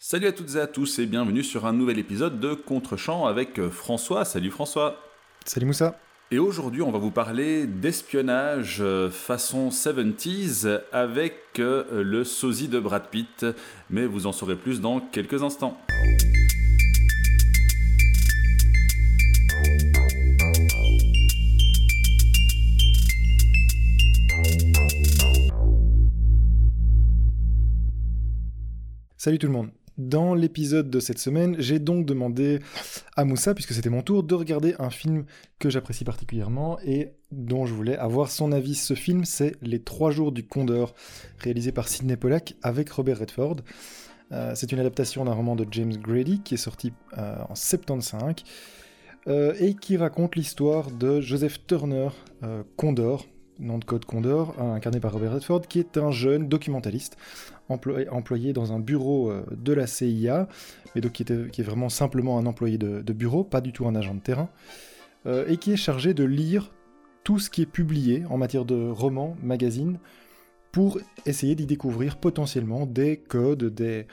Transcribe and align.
Salut 0.00 0.28
à 0.28 0.32
toutes 0.32 0.54
et 0.54 0.60
à 0.60 0.68
tous 0.68 1.00
et 1.00 1.06
bienvenue 1.06 1.42
sur 1.42 1.66
un 1.66 1.72
nouvel 1.72 1.98
épisode 1.98 2.38
de 2.38 2.54
Contre-champ 2.54 3.26
avec 3.26 3.58
euh, 3.58 3.68
François. 3.68 4.24
Salut 4.24 4.52
François. 4.52 4.96
Salut 5.44 5.66
Moussa. 5.66 5.98
Et 6.30 6.38
aujourd'hui, 6.38 6.82
on 6.82 6.92
va 6.92 7.00
vous 7.00 7.10
parler 7.10 7.66
d'espionnage 7.66 8.76
euh, 8.78 9.10
façon 9.10 9.70
70s 9.70 10.82
avec 10.92 11.34
euh, 11.58 12.04
le 12.04 12.22
sosie 12.22 12.68
de 12.68 12.78
Brad 12.78 13.08
Pitt, 13.10 13.44
mais 13.90 14.06
vous 14.06 14.28
en 14.28 14.32
saurez 14.32 14.54
plus 14.54 14.80
dans 14.80 15.00
quelques 15.00 15.42
instants. 15.42 15.76
Salut 29.16 29.40
tout 29.40 29.48
le 29.48 29.52
monde. 29.52 29.70
Dans 29.98 30.32
l'épisode 30.32 30.90
de 30.90 31.00
cette 31.00 31.18
semaine, 31.18 31.56
j'ai 31.58 31.80
donc 31.80 32.06
demandé 32.06 32.60
à 33.16 33.24
Moussa, 33.24 33.52
puisque 33.52 33.72
c'était 33.72 33.90
mon 33.90 34.02
tour, 34.02 34.22
de 34.22 34.36
regarder 34.36 34.76
un 34.78 34.90
film 34.90 35.24
que 35.58 35.70
j'apprécie 35.70 36.04
particulièrement 36.04 36.78
et 36.84 37.14
dont 37.32 37.66
je 37.66 37.74
voulais 37.74 37.96
avoir 37.96 38.30
son 38.30 38.52
avis. 38.52 38.76
Ce 38.76 38.94
film, 38.94 39.24
c'est 39.24 39.56
Les 39.60 39.80
Trois 39.80 40.12
Jours 40.12 40.30
du 40.30 40.46
Condor, 40.46 40.94
réalisé 41.38 41.72
par 41.72 41.88
Sidney 41.88 42.16
Pollack 42.16 42.54
avec 42.62 42.90
Robert 42.90 43.18
Redford. 43.18 43.56
Euh, 44.30 44.52
c'est 44.54 44.70
une 44.70 44.78
adaptation 44.78 45.24
d'un 45.24 45.32
roman 45.32 45.56
de 45.56 45.66
James 45.70 45.96
Grady 45.96 46.42
qui 46.42 46.54
est 46.54 46.58
sorti 46.58 46.92
euh, 47.16 47.34
en 47.48 47.56
75 47.56 48.34
euh, 49.26 49.54
et 49.58 49.74
qui 49.74 49.96
raconte 49.96 50.36
l'histoire 50.36 50.92
de 50.92 51.20
Joseph 51.20 51.66
Turner 51.66 52.10
Condor, 52.76 53.26
nom 53.58 53.78
de 53.78 53.84
code 53.84 54.04
Condor, 54.04 54.54
incarné 54.60 55.00
par 55.00 55.12
Robert 55.12 55.32
Redford, 55.32 55.62
qui 55.62 55.78
est 55.78 55.96
un 55.98 56.10
jeune 56.10 56.48
documentaliste 56.48 57.16
employé, 57.68 58.52
dans 58.52 58.72
un 58.72 58.78
bureau 58.78 59.30
euh, 59.30 59.44
de 59.50 59.72
la 59.72 59.86
CIA, 59.86 60.48
mais 60.94 61.00
donc 61.00 61.12
qui, 61.12 61.22
est 61.22 61.62
vraiment 61.62 61.88
simplement 61.88 62.38
un 62.38 62.46
employé 62.46 62.78
de, 62.78 63.12
bureau, 63.12 63.44
pas 63.44 63.60
du 63.60 63.72
tout 63.72 63.86
un 63.86 63.94
agent 63.94 64.14
de 64.14 64.20
terrain, 64.20 64.48
euh, 65.26 65.44
et 65.48 65.56
qui 65.56 65.72
est 65.72 65.76
chargé 65.76 66.14
de 66.14 66.24
lire 66.24 66.72
tout 67.24 67.38
ce 67.38 67.50
qui 67.50 67.62
est 67.62 67.66
publié 67.66 68.24
en 68.30 68.38
matière 68.38 68.64
de 68.64 68.88
romans, 68.88 69.36
magazines, 69.42 69.98
pour 70.72 70.98
essayer 71.24 71.54
d'y 71.54 71.66
découvrir 71.66 72.18
potentiellement 72.18 72.86
des 72.86 73.16
codes, 73.16 73.64
des, 73.64 74.06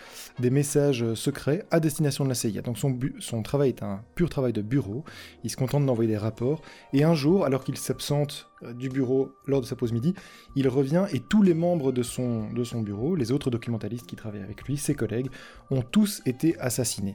messages 0.49 1.13
secrets 1.13 1.65
à 1.69 1.79
destination 1.79 2.23
de 2.23 2.29
la 2.29 2.35
CIA. 2.35 2.61
Donc 2.61 2.77
son, 2.77 3.43
travail 3.43 3.69
est 3.69 3.83
un 3.83 4.03
pur 4.15 4.29
travail 4.29 4.53
de 4.53 4.61
bureau, 4.61 5.03
il 5.43 5.49
se 5.49 5.57
contente 5.57 5.85
d'envoyer 5.85 6.09
des 6.09 6.17
rapports, 6.17 6.61
et 6.93 7.03
un 7.03 7.13
jour, 7.13 7.45
alors 7.45 7.63
qu'il 7.63 7.77
s'absente 7.77 8.49
euh, 8.63 8.73
du 8.73 8.89
bureau 8.89 9.31
lors 9.47 9.61
de 9.61 9.65
sa 9.65 9.75
pause 9.75 9.91
midi, 9.91 10.13
il 10.55 10.67
revient 10.67 11.05
et 11.11 11.19
tous 11.19 11.41
les 11.41 11.53
membres 11.53 11.91
de 11.91 12.03
son, 12.03 12.51
de 12.51 12.63
son 12.63 12.81
bureau, 12.81 13.15
les 13.15 13.31
autres 13.31 13.49
documentalistes 13.49 14.05
qui 14.05 14.15
travaillent 14.15 14.43
avec 14.43 14.63
lui, 14.63 14.77
ses 14.77 14.95
collègues, 14.95 15.29
ont 15.71 15.81
tous 15.81 16.21
été 16.25 16.57
assassinés. 16.59 17.13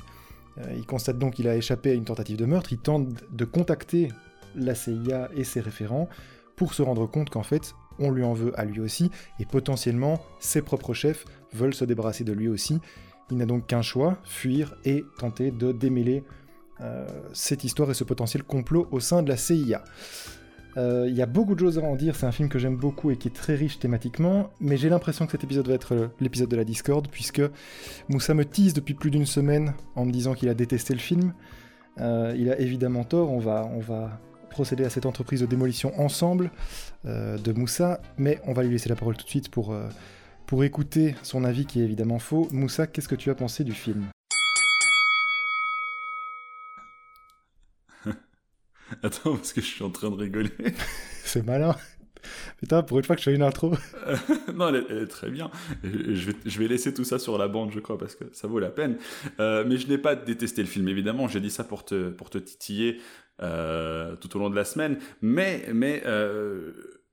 Euh, 0.58 0.74
il 0.77 0.86
constate 0.86 1.18
donc 1.18 1.34
qu'il 1.34 1.48
a 1.48 1.56
échappé 1.56 1.91
à 1.91 1.94
une 1.94 2.05
tentative 2.05 2.36
de 2.36 2.44
meurtre, 2.44 2.72
il 2.72 2.78
tente 2.78 3.08
de 3.33 3.44
contacter 3.44 4.08
la 4.55 4.74
CIA 4.74 5.30
et 5.34 5.44
ses 5.44 5.61
référents 5.61 6.08
pour 6.56 6.74
se 6.74 6.83
rendre 6.83 7.06
compte 7.06 7.30
qu'en 7.30 7.42
fait, 7.42 7.74
on 8.00 8.10
lui 8.10 8.24
en 8.24 8.32
veut 8.32 8.58
à 8.58 8.64
lui 8.64 8.80
aussi, 8.80 9.10
et 9.38 9.44
potentiellement 9.44 10.20
ses 10.40 10.62
propres 10.62 10.94
chefs 10.94 11.24
veulent 11.52 11.74
se 11.74 11.84
débarrasser 11.84 12.24
de 12.24 12.32
lui 12.32 12.48
aussi. 12.48 12.80
Il 13.30 13.36
n'a 13.36 13.46
donc 13.46 13.66
qu'un 13.66 13.82
choix, 13.82 14.18
fuir 14.24 14.74
et 14.84 15.04
tenter 15.18 15.52
de 15.52 15.70
démêler 15.70 16.24
euh, 16.80 17.06
cette 17.32 17.62
histoire 17.62 17.90
et 17.90 17.94
ce 17.94 18.04
potentiel 18.04 18.42
complot 18.42 18.88
au 18.90 19.00
sein 19.00 19.22
de 19.22 19.28
la 19.28 19.36
CIA. 19.36 19.84
Euh, 20.76 21.06
il 21.08 21.14
y 21.14 21.22
a 21.22 21.26
beaucoup 21.26 21.54
de 21.54 21.60
choses 21.60 21.78
à 21.78 21.82
en 21.82 21.96
dire, 21.96 22.16
c'est 22.16 22.26
un 22.26 22.32
film 22.32 22.48
que 22.48 22.58
j'aime 22.58 22.76
beaucoup 22.76 23.10
et 23.10 23.16
qui 23.16 23.28
est 23.28 23.34
très 23.34 23.54
riche 23.54 23.78
thématiquement, 23.78 24.50
mais 24.60 24.76
j'ai 24.76 24.88
l'impression 24.88 25.26
que 25.26 25.32
cet 25.32 25.44
épisode 25.44 25.68
va 25.68 25.74
être 25.74 26.10
l'épisode 26.20 26.48
de 26.48 26.56
la 26.56 26.64
Discord, 26.64 27.06
puisque 27.08 27.42
Moussa 28.08 28.34
me 28.34 28.44
tease 28.44 28.72
depuis 28.72 28.94
plus 28.94 29.10
d'une 29.10 29.26
semaine 29.26 29.74
en 29.94 30.04
me 30.04 30.12
disant 30.12 30.34
qu'il 30.34 30.48
a 30.48 30.54
détesté 30.54 30.94
le 30.94 31.00
film. 31.00 31.34
Euh, 31.98 32.34
il 32.38 32.50
a 32.50 32.58
évidemment 32.58 33.05
tort, 33.05 33.33
on 33.33 33.40
va 33.40 34.20
procéder 34.50 34.84
à 34.84 34.90
cette 34.90 35.06
entreprise 35.06 35.40
de 35.40 35.46
démolition 35.46 35.98
ensemble 35.98 36.50
euh, 37.06 37.38
de 37.38 37.52
Moussa, 37.52 38.02
mais 38.18 38.40
on 38.44 38.52
va 38.52 38.62
lui 38.62 38.72
laisser 38.72 38.90
la 38.90 38.96
parole 38.96 39.16
tout 39.16 39.24
de 39.24 39.30
suite 39.30 39.50
pour, 39.50 39.72
euh, 39.72 39.88
pour 40.46 40.62
écouter 40.64 41.14
son 41.22 41.44
avis 41.44 41.64
qui 41.64 41.80
est 41.80 41.84
évidemment 41.84 42.18
faux. 42.18 42.48
Moussa, 42.52 42.86
qu'est-ce 42.86 43.08
que 43.08 43.14
tu 43.14 43.30
as 43.30 43.34
pensé 43.34 43.64
du 43.64 43.72
film? 43.72 44.05
Attends, 49.02 49.36
parce 49.36 49.55
que 49.55 49.62
je 49.62 49.66
suis 49.66 49.84
en 49.84 49.90
train 49.90 50.10
de 50.10 50.16
rigoler. 50.16 50.52
C'est 51.24 51.46
malin. 51.46 51.74
Putain, 52.58 52.83
pour 52.83 52.98
une 52.98 53.05
fois 53.05 53.16
que 53.16 53.20
je 53.20 53.30
fais 53.30 53.34
une 53.34 53.42
intro. 53.42 53.72
non, 54.55 54.68
elle 54.68 54.84
est, 54.90 55.06
très 55.06 55.30
bien. 55.30 55.50
Je 55.83 56.30
vais, 56.30 56.36
je 56.44 56.58
vais, 56.58 56.68
laisser 56.68 56.92
tout 56.92 57.05
ça 57.05 57.18
sur 57.18 57.39
la 57.39 57.48
bande, 57.48 57.72
je 57.72 57.80
crois, 57.80 57.98
parce 57.98 58.14
que 58.14 58.24
ça 58.33 58.48
vaut 58.48 58.58
la 58.58 58.70
peine. 58.70 58.98
Euh, 59.39 59.64
mais 59.66 59.77
je 59.77 59.86
n'ai 59.86 59.98
pas 59.98 60.14
détesté 60.14 60.62
le 60.62 60.68
film, 60.68 60.89
évidemment. 60.89 61.28
J'ai 61.28 61.40
dit 61.40 61.50
ça 61.50 61.64
pour 61.64 61.84
te, 61.84 62.10
pour 62.10 62.30
te 62.30 62.39
titiller 62.39 63.00
euh, 63.42 64.17
tout 64.17 64.36
au 64.36 64.40
long 64.40 64.51
de 64.51 64.56
la 64.56 64.64
semaine. 64.64 64.98
Mais, 65.23 65.67
mais 65.73 66.02
euh, 66.06 66.73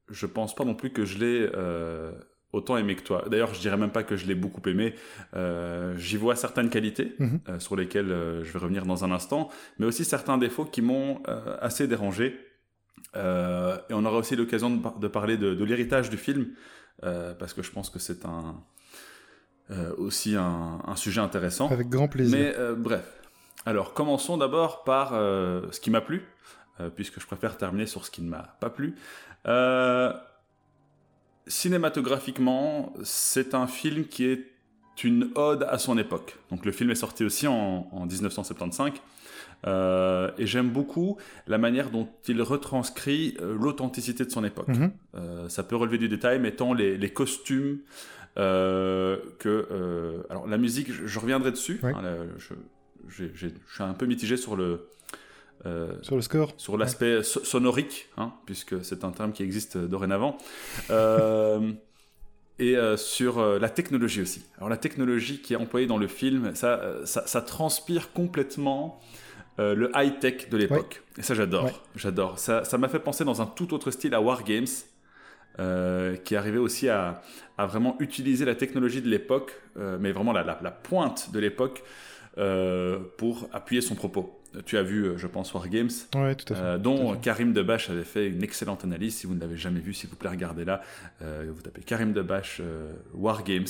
je 0.09 0.25
pense 0.25 0.55
pas 0.55 0.65
non 0.65 0.75
plus 0.75 0.91
que 0.91 1.05
je 1.05 1.17
l'ai 1.19 1.49
euh, 1.53 2.11
autant 2.51 2.77
aimé 2.77 2.95
que 2.95 3.03
toi. 3.03 3.25
D'ailleurs, 3.29 3.53
je 3.53 3.59
dirais 3.59 3.77
même 3.77 3.91
pas 3.91 4.03
que 4.03 4.15
je 4.15 4.25
l'ai 4.25 4.35
beaucoup 4.35 4.61
aimé. 4.67 4.93
Euh, 5.35 5.95
j'y 5.97 6.17
vois 6.17 6.35
certaines 6.35 6.69
qualités 6.69 7.15
mhm. 7.19 7.59
sur 7.59 7.75
lesquelles 7.75 8.09
je 8.43 8.51
vais 8.51 8.59
revenir 8.59 8.85
dans 8.85 9.03
un 9.03 9.11
instant, 9.11 9.49
mais 9.79 9.85
aussi 9.85 10.05
certains 10.05 10.37
défauts 10.37 10.65
qui 10.65 10.81
m'ont 10.81 11.21
assez 11.61 11.87
dérangé. 11.87 12.39
et 13.15 13.93
on 13.93 14.05
aura 14.05 14.17
aussi 14.17 14.35
l'occasion 14.35 14.69
de, 14.99 15.07
parler 15.07 15.37
de, 15.37 15.63
l'héritage 15.63 16.09
du 16.09 16.17
film, 16.17 16.47
parce 17.01 17.53
que 17.53 17.61
je 17.61 17.71
pense 17.71 17.89
que 17.89 17.99
c'est 17.99 18.25
un 18.25 18.63
aussi 19.97 20.35
un, 20.37 20.79
un, 20.85 20.95
sujet 20.95 21.19
intéressant. 21.19 21.67
Avec 21.67 21.89
grand 21.89 22.07
plaisir. 22.07 22.37
Mais 22.37 22.55
bref, 22.77 23.17
alors, 23.67 23.93
commençons 23.93 24.37
d'abord 24.37 24.85
par 24.85 25.09
euh, 25.11 25.63
ce 25.71 25.81
qui 25.81 25.91
m'a 25.91 25.99
plu, 25.99 26.23
euh, 26.79 26.89
puisque 26.89 27.19
je 27.19 27.27
préfère 27.27 27.57
terminer 27.57 27.85
sur 27.85 28.05
ce 28.05 28.11
qui 28.11 28.21
ne 28.21 28.29
m'a 28.29 28.55
pas 28.61 28.69
plu. 28.69 28.95
Euh, 29.45 30.13
cinématographiquement, 31.47 32.93
c'est 33.03 33.53
un 33.53 33.67
film 33.67 34.05
qui 34.05 34.23
est 34.23 34.45
une 35.03 35.31
ode 35.35 35.67
à 35.69 35.79
son 35.79 35.97
époque. 35.97 36.37
Donc, 36.49 36.63
le 36.63 36.71
film 36.71 36.91
est 36.91 36.95
sorti 36.95 37.25
aussi 37.25 37.45
en, 37.45 37.89
1975. 38.09 38.93
et 39.65 40.45
j'aime 40.45 40.69
beaucoup 40.69 41.17
la 41.45 41.57
manière 41.57 41.89
dont 41.89 42.07
il 42.29 42.41
retranscrit 42.41 43.35
l'authenticité 43.41 44.23
de 44.23 44.31
son 44.31 44.45
époque. 44.45 44.69
Mhm. 44.69 44.91
ça 45.49 45.63
peut 45.63 45.75
relever 45.75 45.97
du 45.97 46.07
détail, 46.07 46.39
mais 46.39 46.53
tant 46.53 46.71
les, 46.73 47.09
costumes 47.09 47.79
que... 48.37 50.23
alors 50.29 50.47
la 50.47 50.57
musique, 50.57 50.89
je, 50.89 51.19
reviendrai 51.19 51.51
dessus. 51.51 51.81
Hein, 51.83 52.27
je 52.37 52.53
suis 53.09 53.53
un 53.79 53.93
peu 53.93 54.05
mitigé 54.05 54.37
sur 54.37 54.55
le, 54.55 54.87
euh, 55.65 55.93
sur 56.01 56.15
le 56.15 56.21
score 56.21 56.53
Sur 56.57 56.77
l'aspect 56.77 57.23
sonorique, 57.23 58.09
hein, 58.17 58.33
puisque 58.45 58.83
c'est 58.83 59.03
un 59.03 59.11
terme 59.11 59.31
qui 59.31 59.43
existe 59.43 59.77
dorénavant. 59.77 60.37
Euh, 60.91 61.71
et 62.59 62.75
euh, 62.75 62.97
sur 62.97 63.41
la 63.59 63.69
technologie 63.69 64.21
aussi. 64.21 64.45
Alors 64.57 64.69
la 64.69 64.77
technologie 64.77 65.41
qui 65.41 65.53
est 65.53 65.57
employée 65.57 65.87
dans 65.87 65.97
le 65.97 66.07
film, 66.07 66.55
ça, 66.55 66.81
ça, 67.05 67.41
transpire 67.41 68.11
complètement 68.13 68.99
le 69.57 69.91
high-tech 69.95 70.49
de 70.49 70.57
l'époque. 70.57 71.03
Et 71.17 71.23
ça 71.23 71.33
j'adore, 71.33 71.83
j'adore. 71.95 72.39
Ça 72.39 72.77
m'a 72.77 72.89
fait 72.89 72.99
penser 72.99 73.25
dans 73.25 73.41
un 73.41 73.45
tout 73.45 73.73
autre 73.73 73.91
style 73.91 74.13
à 74.13 74.21
Wargames, 74.21 74.65
qui 76.23 76.35
arrivait 76.35 76.57
aussi 76.57 76.89
à, 76.89 77.21
à, 77.57 77.65
vraiment 77.65 77.95
utiliser 77.99 78.45
la 78.45 78.55
technologie 78.55 79.01
de 79.01 79.09
l'époque, 79.09 79.59
mais 79.75 80.11
vraiment 80.11 80.33
la, 80.33 80.43
la, 80.43 80.59
la 80.61 80.71
pointe 80.71 81.31
de 81.31 81.39
l'époque, 81.39 81.83
euh, 82.37 82.99
pour 83.17 83.49
appuyer 83.51 83.81
son 83.81 83.95
propos. 83.95 84.39
Tu 84.65 84.77
as 84.77 84.83
vu, 84.83 85.05
euh, 85.05 85.17
je 85.17 85.25
pense, 85.25 85.53
War 85.53 85.67
Games, 85.69 85.89
euh, 86.15 86.77
dont 86.77 87.15
Karim 87.15 87.51
Debache 87.51 87.89
avait 87.89 88.03
fait 88.03 88.27
une 88.27 88.43
excellente 88.43 88.83
analyse. 88.83 89.15
Si 89.15 89.27
vous 89.27 89.33
ne 89.33 89.39
l'avez 89.39 89.57
jamais 89.57 89.79
vu, 89.79 89.93
s'il 89.93 90.09
vous 90.09 90.15
plaît, 90.15 90.29
regardez-la. 90.29 90.81
vous 91.21 91.61
tapez 91.61 91.81
Karim 91.81 92.13
Debache, 92.13 92.61
War 93.13 93.43
Games, 93.43 93.65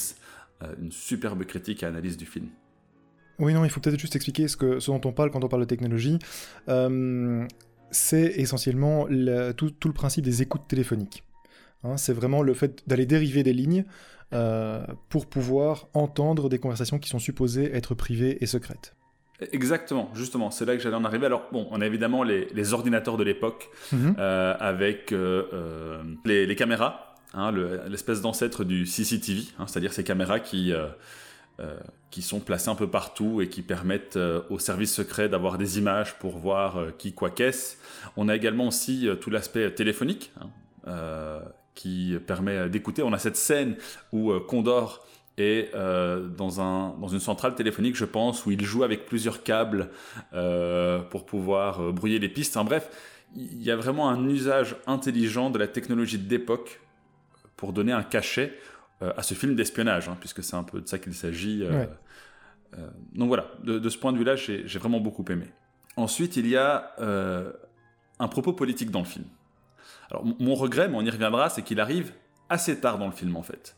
une 0.81 0.91
superbe 0.91 1.45
critique 1.45 1.83
et 1.83 1.85
analyse 1.85 2.17
du 2.17 2.25
film. 2.25 2.47
Oui, 3.39 3.53
non, 3.53 3.63
il 3.63 3.69
faut 3.69 3.79
peut-être 3.79 3.99
juste 3.99 4.15
expliquer 4.15 4.47
ce, 4.47 4.57
que, 4.57 4.79
ce 4.79 4.91
dont 4.91 5.01
on 5.05 5.13
parle 5.13 5.31
quand 5.31 5.43
on 5.43 5.47
parle 5.47 5.61
de 5.61 5.67
technologie. 5.67 6.19
c'est 7.91 8.33
essentiellement 8.35 9.05
tout, 9.55 9.73
le 9.85 9.93
principe 9.93 10.25
des 10.25 10.41
écoutes 10.41 10.67
téléphoniques. 10.67 11.23
Hein, 11.83 11.95
c'est 11.95 12.13
vraiment 12.13 12.41
le 12.41 12.53
fait 12.53 12.83
d'aller 12.87 13.05
dériver 13.05 13.43
des 13.43 13.53
lignes 13.53 13.85
euh, 14.33 14.85
pour 15.07 15.25
pouvoir 15.27 15.87
entendre 15.93 16.49
des 16.49 16.59
conversations 16.59 16.99
qui 16.99 17.07
sont 17.07 17.19
supposées 17.19 17.73
être 17.73 17.95
privées 17.95 18.37
et 18.41 18.45
secrètes. 18.45 18.93
Exactement, 19.53 20.11
justement, 20.15 20.51
c'est 20.51 20.65
là 20.65 20.75
que 20.75 20.81
j'allais 20.81 20.97
en 20.97 21.05
arriver. 21.05 21.27
Alors, 21.27 21.47
bon, 21.53 21.65
on 21.71 21.79
a 21.79 21.85
évidemment 21.85 22.23
les, 22.23 22.73
ordinateurs 22.73 23.15
de 23.15 23.23
l'époque 23.23 23.69
mhm. 23.93 24.15
euh, 24.19 24.53
avec 24.59 25.13
euh, 25.13 26.03
les, 26.25 26.55
caméras, 26.57 27.15
hein, 27.33 27.53
l'espèce 27.87 28.21
d'ancêtre 28.21 28.65
du 28.65 28.85
CCTV, 28.85 29.43
hein, 29.59 29.65
c'est-à-dire 29.65 29.93
ces 29.93 30.03
caméras 30.03 30.41
qui, 30.41 30.73
qui 32.11 32.21
sont 32.21 32.41
placées 32.41 32.69
un 32.69 32.75
peu 32.75 32.89
partout 32.89 33.41
et 33.41 33.47
qui 33.47 33.61
permettent 33.61 34.19
aux 34.49 34.59
services 34.59 34.93
secrets 34.93 35.29
d'avoir 35.29 35.57
des 35.57 35.77
images 35.77 36.19
pour 36.19 36.37
voir 36.37 36.97
qui, 36.97 37.13
quoi, 37.13 37.29
qu'est-ce. 37.29 37.77
On 38.17 38.27
a 38.27 38.35
également 38.35 38.67
aussi 38.67 39.07
tout 39.21 39.29
l'aspect 39.29 39.71
téléphonique, 39.71 40.33
hein, 40.41 40.49
qui 41.77 42.17
permet 42.25 42.69
d'écouter. 42.69 43.03
On 43.03 43.13
a 43.13 43.19
cette 43.19 43.37
scène 43.37 43.75
où 44.11 44.31
euh, 44.31 44.39
Condor 44.39 45.05
et 45.37 45.69
dans, 45.71 46.61
un, 46.61 46.97
dans 46.99 47.09
une 47.09 47.19
centrale 47.19 47.53
téléphonique, 47.53 47.95
je 47.95 48.05
pense, 48.05 48.47
où 48.47 48.51
il 48.51 48.65
joue 48.65 48.83
avec 48.83 49.05
plusieurs 49.05 49.43
câbles 49.43 49.91
pour 51.11 51.27
pouvoir 51.27 51.93
brouiller 51.93 52.17
les 52.17 52.27
pistes. 52.27 52.57
En 52.57 52.63
bref, 52.63 52.89
il 53.35 53.61
y 53.61 53.69
a 53.69 53.75
vraiment 53.75 54.09
un 54.09 54.27
usage 54.27 54.75
intelligent 54.87 55.51
de 55.51 55.59
la 55.59 55.67
technologie 55.67 56.17
d'époque 56.17 56.81
pour 57.55 57.71
donner 57.71 57.91
un 57.91 58.01
cachet 58.01 58.57
à 58.99 59.21
ce 59.21 59.35
film 59.35 59.53
d'espionnage, 59.53 60.09
hein, 60.09 60.17
puisque 60.19 60.43
c'est 60.43 60.55
un 60.55 60.63
peu 60.63 60.81
de 60.81 60.87
ça 60.87 60.97
qu'il 60.97 61.13
s'agit. 61.13 61.63
donc 63.13 63.27
voilà, 63.27 63.51
de, 63.63 63.77
de, 63.77 63.89
ce 63.89 63.99
point 63.99 64.13
de 64.13 64.17
vue-là, 64.17 64.35
j'ai 64.35 64.79
vraiment 64.79 64.99
beaucoup 64.99 65.25
aimé. 65.29 65.45
Ensuite, 65.97 66.35
il 66.35 66.47
y 66.47 66.57
a 66.57 66.95
un 68.17 68.27
propos 68.27 68.53
politique 68.53 68.89
dans 68.89 69.01
le 69.01 69.05
film. 69.05 69.25
Alors, 70.09 70.25
mon 70.39 70.55
regret, 70.55 70.87
mais 70.87 70.95
on 70.95 71.01
y 71.01 71.09
reviendra, 71.09 71.49
c'est 71.49 71.61
qu'il 71.61 71.79
arrive 71.79 72.13
assez 72.49 72.79
tard 72.79 72.97
dans 72.97 73.07
le 73.07 73.11
film 73.11 73.35
en 73.35 73.43
fait. 73.43 73.75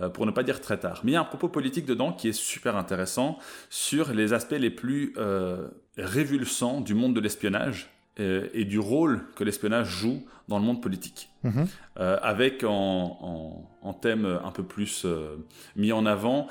Euh, 0.00 0.08
pour 0.08 0.26
ne 0.26 0.30
pas 0.30 0.44
dire 0.44 0.60
très 0.60 0.78
tard. 0.78 1.00
Mais 1.02 1.12
il 1.12 1.14
y 1.14 1.16
a 1.16 1.20
un 1.20 1.24
propos 1.24 1.48
politique 1.48 1.84
dedans 1.84 2.12
qui 2.12 2.28
est 2.28 2.32
super 2.32 2.76
intéressant 2.76 3.38
sur 3.68 4.12
les 4.12 4.32
aspects 4.32 4.52
les 4.52 4.70
plus 4.70 5.12
euh, 5.16 5.68
révulsants 5.96 6.80
du 6.80 6.94
monde 6.94 7.14
de 7.14 7.20
l'espionnage 7.20 7.90
euh, 8.20 8.48
et 8.52 8.64
du 8.64 8.78
rôle 8.78 9.24
que 9.34 9.42
l'espionnage 9.42 9.88
joue 9.88 10.24
dans 10.46 10.58
le 10.60 10.64
monde 10.64 10.80
politique. 10.80 11.30
Mhm. 11.44 11.66
avec 11.96 12.64
en, 12.64 13.68
en, 13.80 13.92
thème 13.92 14.26
un 14.26 14.50
peu 14.50 14.64
plus 14.64 15.06
mis 15.76 15.92
en 15.92 16.04
avant 16.04 16.48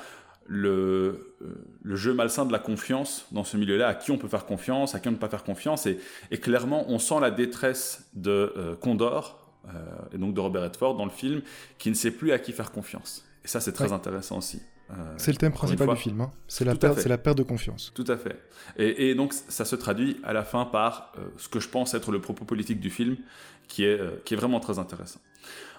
le, 0.48 1.36
le, 1.82 1.96
jeu 1.96 2.14
malsain 2.14 2.46
de 2.46 2.52
la 2.52 2.58
confiance 2.58 3.26
dans 3.32 3.44
ce 3.44 3.56
milieu-là, 3.56 3.88
à 3.88 3.94
qui 3.94 4.10
on 4.10 4.18
peut 4.18 4.28
faire 4.28 4.46
confiance, 4.46 4.94
à 4.94 5.00
qui 5.00 5.08
on 5.08 5.12
ne 5.12 5.16
peut 5.16 5.20
pas 5.20 5.28
faire 5.28 5.44
confiance. 5.44 5.86
Et, 5.86 6.00
et 6.30 6.38
clairement, 6.38 6.84
on 6.88 6.98
sent 6.98 7.20
la 7.20 7.30
détresse 7.30 8.08
de 8.14 8.76
Condor, 8.80 9.48
euh, 9.66 10.14
et 10.14 10.18
donc 10.18 10.34
de 10.34 10.40
Robert 10.40 10.62
Redford 10.62 10.96
dans 10.96 11.04
le 11.04 11.10
film, 11.10 11.42
qui 11.78 11.90
ne 11.90 11.94
sait 11.94 12.10
plus 12.10 12.32
à 12.32 12.38
qui 12.38 12.52
faire 12.52 12.70
confiance. 12.70 13.26
Et 13.44 13.48
ça, 13.48 13.60
c'est 13.60 13.72
très 13.72 13.92
intéressant 13.92 14.38
aussi. 14.38 14.62
Euh, 14.90 14.94
c'est 15.18 15.32
le 15.32 15.36
thème 15.36 15.52
principal 15.52 15.86
du 15.86 15.96
film, 15.96 16.22
hein. 16.22 16.32
c'est 16.46 16.64
la, 16.64 16.74
perte, 16.74 17.04
la 17.04 17.18
perte 17.18 17.36
de 17.36 17.42
confiance. 17.42 17.92
Tout 17.94 18.06
à 18.08 18.16
fait. 18.16 18.40
Et, 18.78 19.14
donc 19.14 19.34
ça 19.34 19.66
se 19.66 19.76
traduit 19.76 20.18
à 20.24 20.32
la 20.32 20.44
fin 20.44 20.64
par 20.64 21.12
euh, 21.18 21.28
ce 21.36 21.50
que 21.50 21.60
je 21.60 21.68
pense 21.68 21.92
être 21.92 22.10
le 22.10 22.22
propos 22.22 22.46
politique 22.46 22.80
du 22.80 22.88
film, 22.88 23.18
qui 23.66 23.84
est, 23.84 24.00
qui 24.24 24.32
est 24.32 24.36
vraiment 24.38 24.60
très 24.60 24.78
intéressant. 24.78 25.20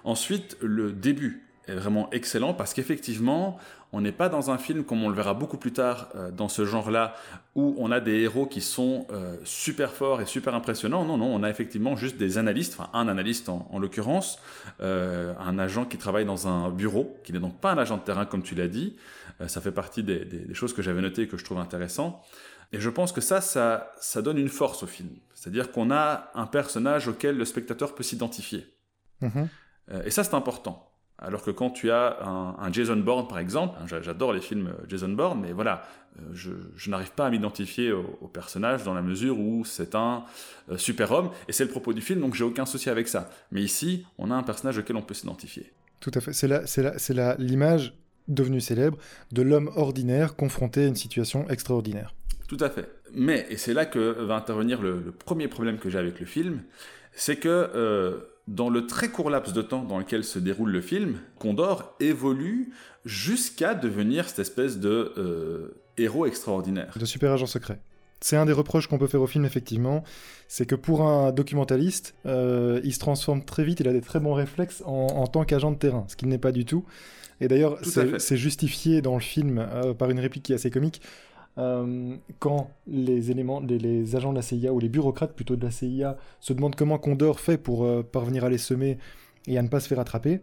Ensuite, 0.03 0.57
le 0.61 0.91
début 0.91 1.48
est 1.69 1.75
vraiment 1.75 2.09
excellent 2.11 2.53
parce 2.53 2.73
qu'effectivement, 2.73 3.59
on 3.91 4.01
n'est 4.01 4.11
pas 4.11 4.29
dans 4.29 4.51
un 4.51 4.57
film 4.57 4.83
comme 4.83 5.03
on 5.03 5.09
le 5.09 5.15
verra 5.15 5.33
beaucoup 5.33 5.57
plus 5.57 5.71
tard 5.71 6.09
euh, 6.15 6.31
dans 6.31 6.47
ce 6.47 6.65
genre-là, 6.65 7.15
où 7.55 7.75
on 7.79 7.91
a 7.91 7.99
des 7.99 8.19
héros 8.19 8.45
qui 8.45 8.61
sont 8.61 9.07
euh, 9.11 9.35
super 9.43 9.93
forts 9.93 10.21
et 10.21 10.25
super 10.25 10.53
impressionnants. 10.53 11.05
Non, 11.05 11.17
non, 11.17 11.33
on 11.33 11.43
a 11.43 11.49
effectivement 11.49 11.95
juste 11.95 12.17
des 12.17 12.37
analystes, 12.37 12.75
enfin 12.77 12.89
un 12.93 13.07
analyste 13.07 13.49
en, 13.49 13.79
l'occurrence, 13.79 14.39
euh, 14.81 15.33
un 15.39 15.57
agent 15.57 15.85
qui 15.85 15.97
travaille 15.97 16.25
dans 16.25 16.47
un 16.47 16.69
bureau, 16.69 17.17
qui 17.23 17.33
n'est 17.33 17.39
donc 17.39 17.59
pas 17.59 17.71
un 17.71 17.77
agent 17.77 17.97
de 17.97 18.03
terrain 18.03 18.25
comme 18.25 18.43
tu 18.43 18.55
l'as 18.55 18.67
dit. 18.67 18.95
ça 19.47 19.61
fait 19.61 19.71
partie 19.71 20.03
des, 20.03 20.53
choses 20.53 20.73
que 20.73 20.81
j'avais 20.81 21.01
notées 21.01 21.23
et 21.23 21.27
que 21.27 21.37
je 21.37 21.45
trouve 21.45 21.59
intéressant. 21.59 22.21
Et 22.71 22.79
je 22.79 22.89
pense 22.91 23.11
que 23.11 23.21
ça, 23.21 23.41
ça, 23.41 23.93
ça 23.99 24.21
donne 24.21 24.37
une 24.37 24.49
force 24.49 24.83
au 24.83 24.87
film. 24.87 25.09
C'est-à-dire 25.33 25.71
qu'on 25.71 25.89
a 25.89 26.29
un 26.35 26.45
personnage 26.45 27.07
auquel 27.07 27.35
le 27.35 27.45
spectateur 27.45 27.95
peut 27.95 28.03
s'identifier. 28.03 28.67
Mm-hmm. 29.23 29.47
et 30.05 30.11
ça, 30.11 30.23
c'est 30.23 30.35
important. 30.35 30.88
Alors 31.21 31.43
que 31.43 31.51
quand 31.51 31.69
tu 31.69 31.91
as 31.91 32.17
un, 32.23 32.71
Jason 32.71 32.95
Bourne, 32.95 33.27
par 33.27 33.39
exemple, 33.39 33.77
hein, 33.81 33.85
j'adore 34.01 34.31
les 34.31 34.39
films 34.39 34.67
euh, 34.67 34.85
Jason 34.87 35.09
Bourne, 35.09 35.41
mais 35.41 35.51
voilà, 35.51 35.83
euh, 36.17 36.21
je, 36.33 36.89
n'arrive 36.89 37.11
pas 37.11 37.25
à 37.25 37.29
m'identifier 37.29 37.91
au, 37.91 38.27
personnage 38.31 38.83
dans 38.83 38.93
la 38.93 39.01
mesure 39.01 39.37
où 39.37 39.65
c'est 39.65 39.95
un 39.95 40.23
euh, 40.71 40.77
super-homme, 40.77 41.29
et 41.47 41.51
c'est 41.51 41.65
le 41.65 41.69
propos 41.69 41.93
du 41.93 42.01
film, 42.01 42.21
donc 42.21 42.35
j'ai 42.35 42.45
aucun 42.45 42.65
souci 42.65 42.89
avec 42.89 43.09
ça. 43.09 43.29
Mais 43.51 43.61
ici, 43.61 44.05
on 44.17 44.31
a 44.31 44.35
un 44.35 44.43
personnage 44.43 44.77
auquel 44.77 44.95
on 44.95 45.01
peut 45.01 45.13
s'identifier. 45.13 45.73
Tout 45.99 46.11
à 46.13 46.21
fait. 46.21 46.31
C'est 46.31 47.37
l'image 47.37 47.93
devenue 48.29 48.61
célèbre 48.61 48.97
de 49.33 49.41
l'homme 49.41 49.71
ordinaire 49.75 50.37
confronté 50.37 50.85
à 50.85 50.87
une 50.87 50.95
situation 50.95 51.49
extraordinaire. 51.49 52.13
Tout 52.47 52.57
à 52.61 52.69
fait. 52.69 52.89
Mais, 53.13 53.45
et 53.49 53.57
c'est 53.57 53.73
là 53.73 53.85
que 53.85 53.99
va 53.99 54.35
intervenir 54.35 54.81
le, 54.81 55.11
premier 55.11 55.49
problème 55.49 55.79
que 55.79 55.89
j'ai 55.89 55.97
avec 55.97 56.21
le 56.21 56.25
film, 56.25 56.61
c'est 57.11 57.35
que 57.35 58.21
dans 58.49 58.69
le 58.69 58.87
très 58.87 59.09
court 59.09 59.29
laps 59.29 59.53
de 59.53 59.61
temps 59.61 59.83
dans 59.83 59.99
lequel 59.99 60.23
se 60.23 60.39
déroule 60.39 60.71
le 60.71 60.81
film, 60.81 61.19
Condor 61.37 61.95
évolue 61.99 62.73
jusqu'à 63.05 63.75
devenir 63.75 64.27
cette 64.27 64.39
espèce 64.39 64.79
de 64.79 65.13
euh, 65.17 65.81
héros 65.97 66.25
extraordinaire. 66.25 66.93
De 66.99 67.05
super 67.05 67.31
agent 67.31 67.45
secret. 67.45 67.79
C'est 68.21 68.35
un 68.35 68.45
des 68.45 68.51
reproches 68.51 68.87
qu'on 68.87 68.97
peut 68.97 69.07
faire 69.07 69.21
au 69.21 69.27
film, 69.27 69.45
effectivement. 69.45 70.03
C'est 70.47 70.65
que 70.65 70.75
pour 70.75 71.03
un 71.03 71.31
documentaliste, 71.31 72.15
euh, 72.25 72.81
il 72.83 72.93
se 72.93 72.99
transforme 72.99 73.45
très 73.45 73.63
vite, 73.63 73.79
il 73.79 73.87
a 73.87 73.93
des 73.93 74.01
très 74.01 74.19
bons 74.19 74.33
réflexes 74.33 74.83
en, 74.85 75.27
tant 75.27 75.45
qu'agent 75.45 75.71
de 75.71 75.77
terrain, 75.77 76.05
ce 76.09 76.15
qu'il 76.15 76.27
n'est 76.27 76.39
pas 76.39 76.51
du 76.51 76.65
tout. 76.65 76.83
Et 77.39 77.47
d'ailleurs, 77.47 77.77
c'est 77.83 78.35
justifié 78.35 79.01
dans 79.01 79.13
le 79.13 79.21
film 79.21 79.59
euh, 79.59 79.93
par 79.93 80.09
une 80.09 80.19
réplique 80.19 80.43
qui 80.43 80.51
est 80.51 80.55
assez 80.55 80.71
comique. 80.71 81.01
Euh, 81.59 82.15
quand 82.39 82.71
les 82.87 83.31
éléments, 83.31 83.59
les, 83.59 84.15
agents 84.15 84.31
de 84.31 84.37
la 84.37 84.41
CIA 84.41 84.71
ou 84.71 84.79
les 84.79 84.87
bureaucrates 84.87 85.33
plutôt 85.33 85.57
de 85.57 85.63
la 85.63 85.71
CIA 85.71 86.17
se 86.39 86.53
demandent 86.53 86.75
comment 86.75 86.97
Condor 86.97 87.39
fait 87.39 87.57
pour 87.57 87.83
euh, 87.83 88.01
parvenir 88.01 88.45
à 88.45 88.49
les 88.49 88.57
semer 88.57 88.97
et 89.45 89.57
à 89.57 89.61
ne 89.61 89.67
pas 89.67 89.81
se 89.81 89.89
faire 89.89 89.99
attraper, 89.99 90.39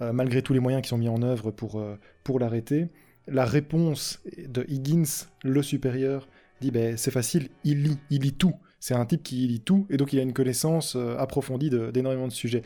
euh, 0.00 0.12
malgré 0.12 0.42
tous 0.42 0.52
les 0.52 0.60
moyens 0.60 0.82
qui 0.82 0.88
sont 0.88 0.98
mis 0.98 1.08
en 1.08 1.22
œuvre 1.22 1.52
pour, 1.52 2.40
l'arrêter, 2.40 2.88
la 3.28 3.44
réponse 3.44 4.20
de 4.36 4.64
Higgins, 4.68 5.26
le 5.44 5.62
supérieur, 5.62 6.26
dit 6.60 6.72
ben, 6.72 6.96
c'est 6.96 7.12
facile, 7.12 7.48
il 7.62 7.84
lit, 7.84 7.98
il 8.10 8.22
lit 8.22 8.32
tout. 8.32 8.54
C'est 8.80 8.94
un 8.94 9.06
type 9.06 9.22
qui 9.22 9.46
lit 9.46 9.60
tout 9.60 9.86
et 9.88 9.96
donc 9.96 10.12
il 10.12 10.18
a 10.18 10.22
une 10.22 10.32
connaissance 10.32 10.96
approfondie 11.18 11.70
d'énormément 11.70 12.26
de, 12.28 12.32
sujets. 12.32 12.62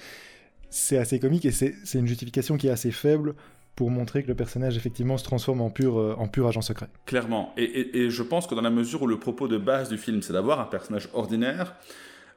C'est 0.71 0.99
assez 0.99 1.19
comique 1.19 1.45
et 1.45 1.51
c'est 1.51 1.75
une 1.95 2.07
justification 2.07 2.57
qui 2.57 2.69
est 2.69 2.71
assez 2.71 2.93
faible 2.93 3.35
pour 3.77 3.91
montrer 3.91 4.23
que 4.23 4.29
le 4.29 4.35
personnage 4.35 4.77
effectivement 4.77 5.17
se 5.17 5.25
transforme 5.25 5.61
en 5.61 5.71
pur, 5.71 5.99
euh, 5.99 6.15
en 6.19 6.29
pur 6.29 6.47
agent 6.47 6.63
secret. 6.63 6.89
Clairement. 7.07 7.53
Et, 7.57 8.11
je 8.11 8.23
pense 8.23 8.47
que 8.47 8.55
dans 8.55 8.63
la 8.63 8.71
mesure 8.71 9.03
où 9.03 9.07
le 9.07 9.19
propos 9.19 9.49
de 9.49 9.59
base 9.59 9.89
du 9.89 9.99
film, 9.99 10.23
c'est 10.23 10.33
d'avoir 10.33 10.61
un 10.61 10.65
personnage 10.65 11.09
ordinaire, 11.13 11.77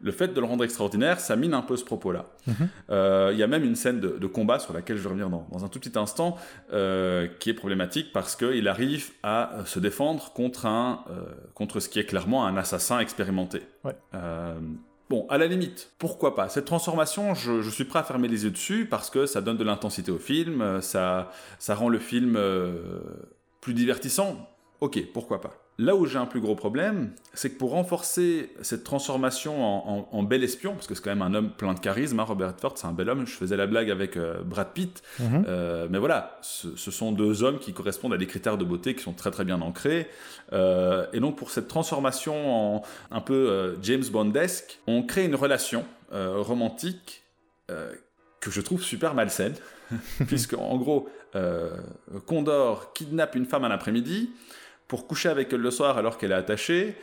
le 0.01 0.12
fait 0.12 0.33
de 0.33 0.39
le 0.39 0.45
rendre 0.45 0.63
extraordinaire, 0.63 1.19
ça 1.19 1.35
mine 1.35 1.53
un 1.53 1.62
peu 1.62 1.77
ce 1.77 1.85
propos-là. 1.85 2.25
Mhm. 2.47 2.69
Euh, 2.89 3.30
il 3.33 3.39
y 3.39 3.44
a 3.44 3.47
même 3.47 3.63
une 3.63 3.75
scène 3.75 4.00
de, 4.00 4.27
combat 4.27 4.59
sur 4.59 4.74
laquelle 4.74 4.97
je 4.97 5.03
vais 5.03 5.09
revenir 5.09 5.30
dans, 5.30 5.63
un 5.63 5.68
tout 5.68 5.80
petit 5.80 5.97
instant, 5.97 6.38
euh, 6.74 7.27
qui 7.39 7.50
est 7.50 7.53
problématique 7.53 8.12
parce 8.13 8.36
qu'il 8.36 8.68
arrive 8.68 9.12
à 9.24 9.59
se 9.65 9.79
défendre 9.79 10.33
contre, 10.33 10.65
un, 10.65 11.06
contre 11.53 11.79
ce 11.79 11.88
qui 11.88 12.00
est 12.00 12.06
clairement 12.06 12.45
un 12.45 12.57
assassin 12.57 13.00
expérimenté. 13.00 13.62
Ouais. 13.83 13.95
Bon, 15.13 15.27
à 15.30 15.38
la 15.38 15.45
limite, 15.45 15.92
pourquoi 16.00 16.33
pas? 16.33 16.50
Cette 16.50 16.65
transformation, 16.65 17.36
je, 17.36 17.69
suis 17.69 17.83
prêt 17.83 18.00
à 18.00 18.04
fermer 18.04 18.27
les 18.27 18.45
yeux 18.45 18.50
dessus 18.50 18.88
parce 18.89 19.12
que 19.12 19.27
ça 19.27 19.42
donne 19.42 19.57
de 19.57 19.63
l'intensité 19.63 20.10
au 20.10 20.18
film, 20.18 20.63
euh, 20.63 20.81
ça, 20.81 21.30
rend 21.69 21.88
le 21.88 22.00
film 22.00 22.36
euh, 22.36 23.00
plus 23.62 23.75
divertissant. 23.75 24.50
Ok, 24.82 25.00
pourquoi 25.13 25.39
pas? 25.39 25.62
Là 25.80 25.96
où 25.96 26.06
j'ai 26.06 26.20
un 26.20 26.27
plus 26.27 26.39
gros 26.39 26.53
problème, 26.53 27.13
c'est 27.34 27.50
que 27.50 27.58
pour 27.58 27.72
renforcer 27.72 28.51
cette 28.62 28.84
transformation 28.84 30.13
en, 30.13 30.24
bel 30.24 30.44
espion, 30.44 30.74
parce 30.74 30.86
que 30.86 30.94
c'est 30.94 31.01
quand 31.01 31.10
même 31.10 31.24
un 31.24 31.34
homme 31.34 31.50
plein 31.50 31.74
de 31.74 31.80
charisme, 31.80 32.20
hein, 32.20 32.24
Robert 32.24 32.50
Redford, 32.50 32.77
c'est 32.77 32.86
un 32.86 32.92
bel 32.92 33.10
homme, 33.10 33.25
je 33.25 33.32
faisais 33.32 33.58
la 33.58 33.65
blague 33.65 33.89
avec 33.89 34.15
euh, 34.15 34.44
Brad 34.44 34.72
Pitt, 34.74 35.01
mhm. 35.20 35.46
euh, 35.48 35.88
mais 35.89 35.98
voilà, 35.98 36.38
ce, 36.44 36.75
sont 36.75 37.12
deux 37.12 37.42
hommes 37.42 37.58
qui 37.58 37.74
correspondent 37.74 38.13
à 38.13 38.18
des 38.18 38.27
critères 38.27 38.60
de 38.60 38.63
beauté 38.63 38.94
qui 38.94 39.01
sont 39.01 39.13
très 39.13 39.32
très 39.32 39.46
bien 39.46 39.62
ancrés, 39.62 40.08
euh, 40.51 41.08
et 41.12 41.20
donc 41.20 41.38
pour 41.38 41.50
cette 41.50 41.68
transformation 41.68 42.75
en 42.75 42.84
un 43.10 43.22
peu 43.22 43.75
James 43.82 44.06
Bondesque, 44.12 44.80
on 44.86 45.01
crée 45.01 45.25
une 45.25 45.36
relation 45.36 45.86
romantique 46.12 47.24
que 47.68 48.51
je 48.51 48.62
trouve 48.62 48.84
super 48.84 49.15
malsaine, 49.15 49.56
puisque 50.27 50.53
en 50.53 50.77
gros, 50.77 51.10
Condor 52.27 52.94
kidnappe 52.94 53.34
une 53.34 53.46
femme 53.46 53.63
un 53.63 53.72
après-midi, 53.72 54.30
pour 54.93 55.07
coucher 55.07 55.29
avec 55.29 55.51
elle 55.51 55.59
le 55.59 55.71
soir 55.71 55.97
alors 55.97 56.19
qu'elle 56.19 56.29
est 56.29 56.35
attachée, 56.35 56.93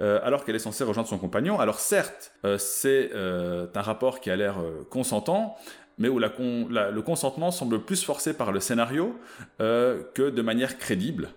euh, 0.00 0.20
alors 0.22 0.44
qu'elle 0.44 0.54
est 0.54 0.58
censée 0.58 0.84
rejoindre 0.84 1.08
son 1.08 1.16
compagnon. 1.16 1.58
Alors 1.58 1.80
certes, 1.80 2.32
euh, 2.44 2.58
c'est 2.58 3.08
euh, 3.14 3.66
un 3.74 3.80
rapport 3.80 4.20
qui 4.20 4.30
a 4.30 4.36
l'air 4.36 4.56
consentant, 4.90 5.56
mais 5.96 6.10
où 6.10 6.18
le 6.18 7.00
consentement 7.00 7.50
semble 7.50 7.80
plus 7.80 8.04
forcé 8.04 8.34
par 8.34 8.52
le 8.52 8.60
scénario 8.60 9.18
que 9.58 10.28
de 10.28 10.42
manière 10.42 10.76
crédible. 10.76 11.30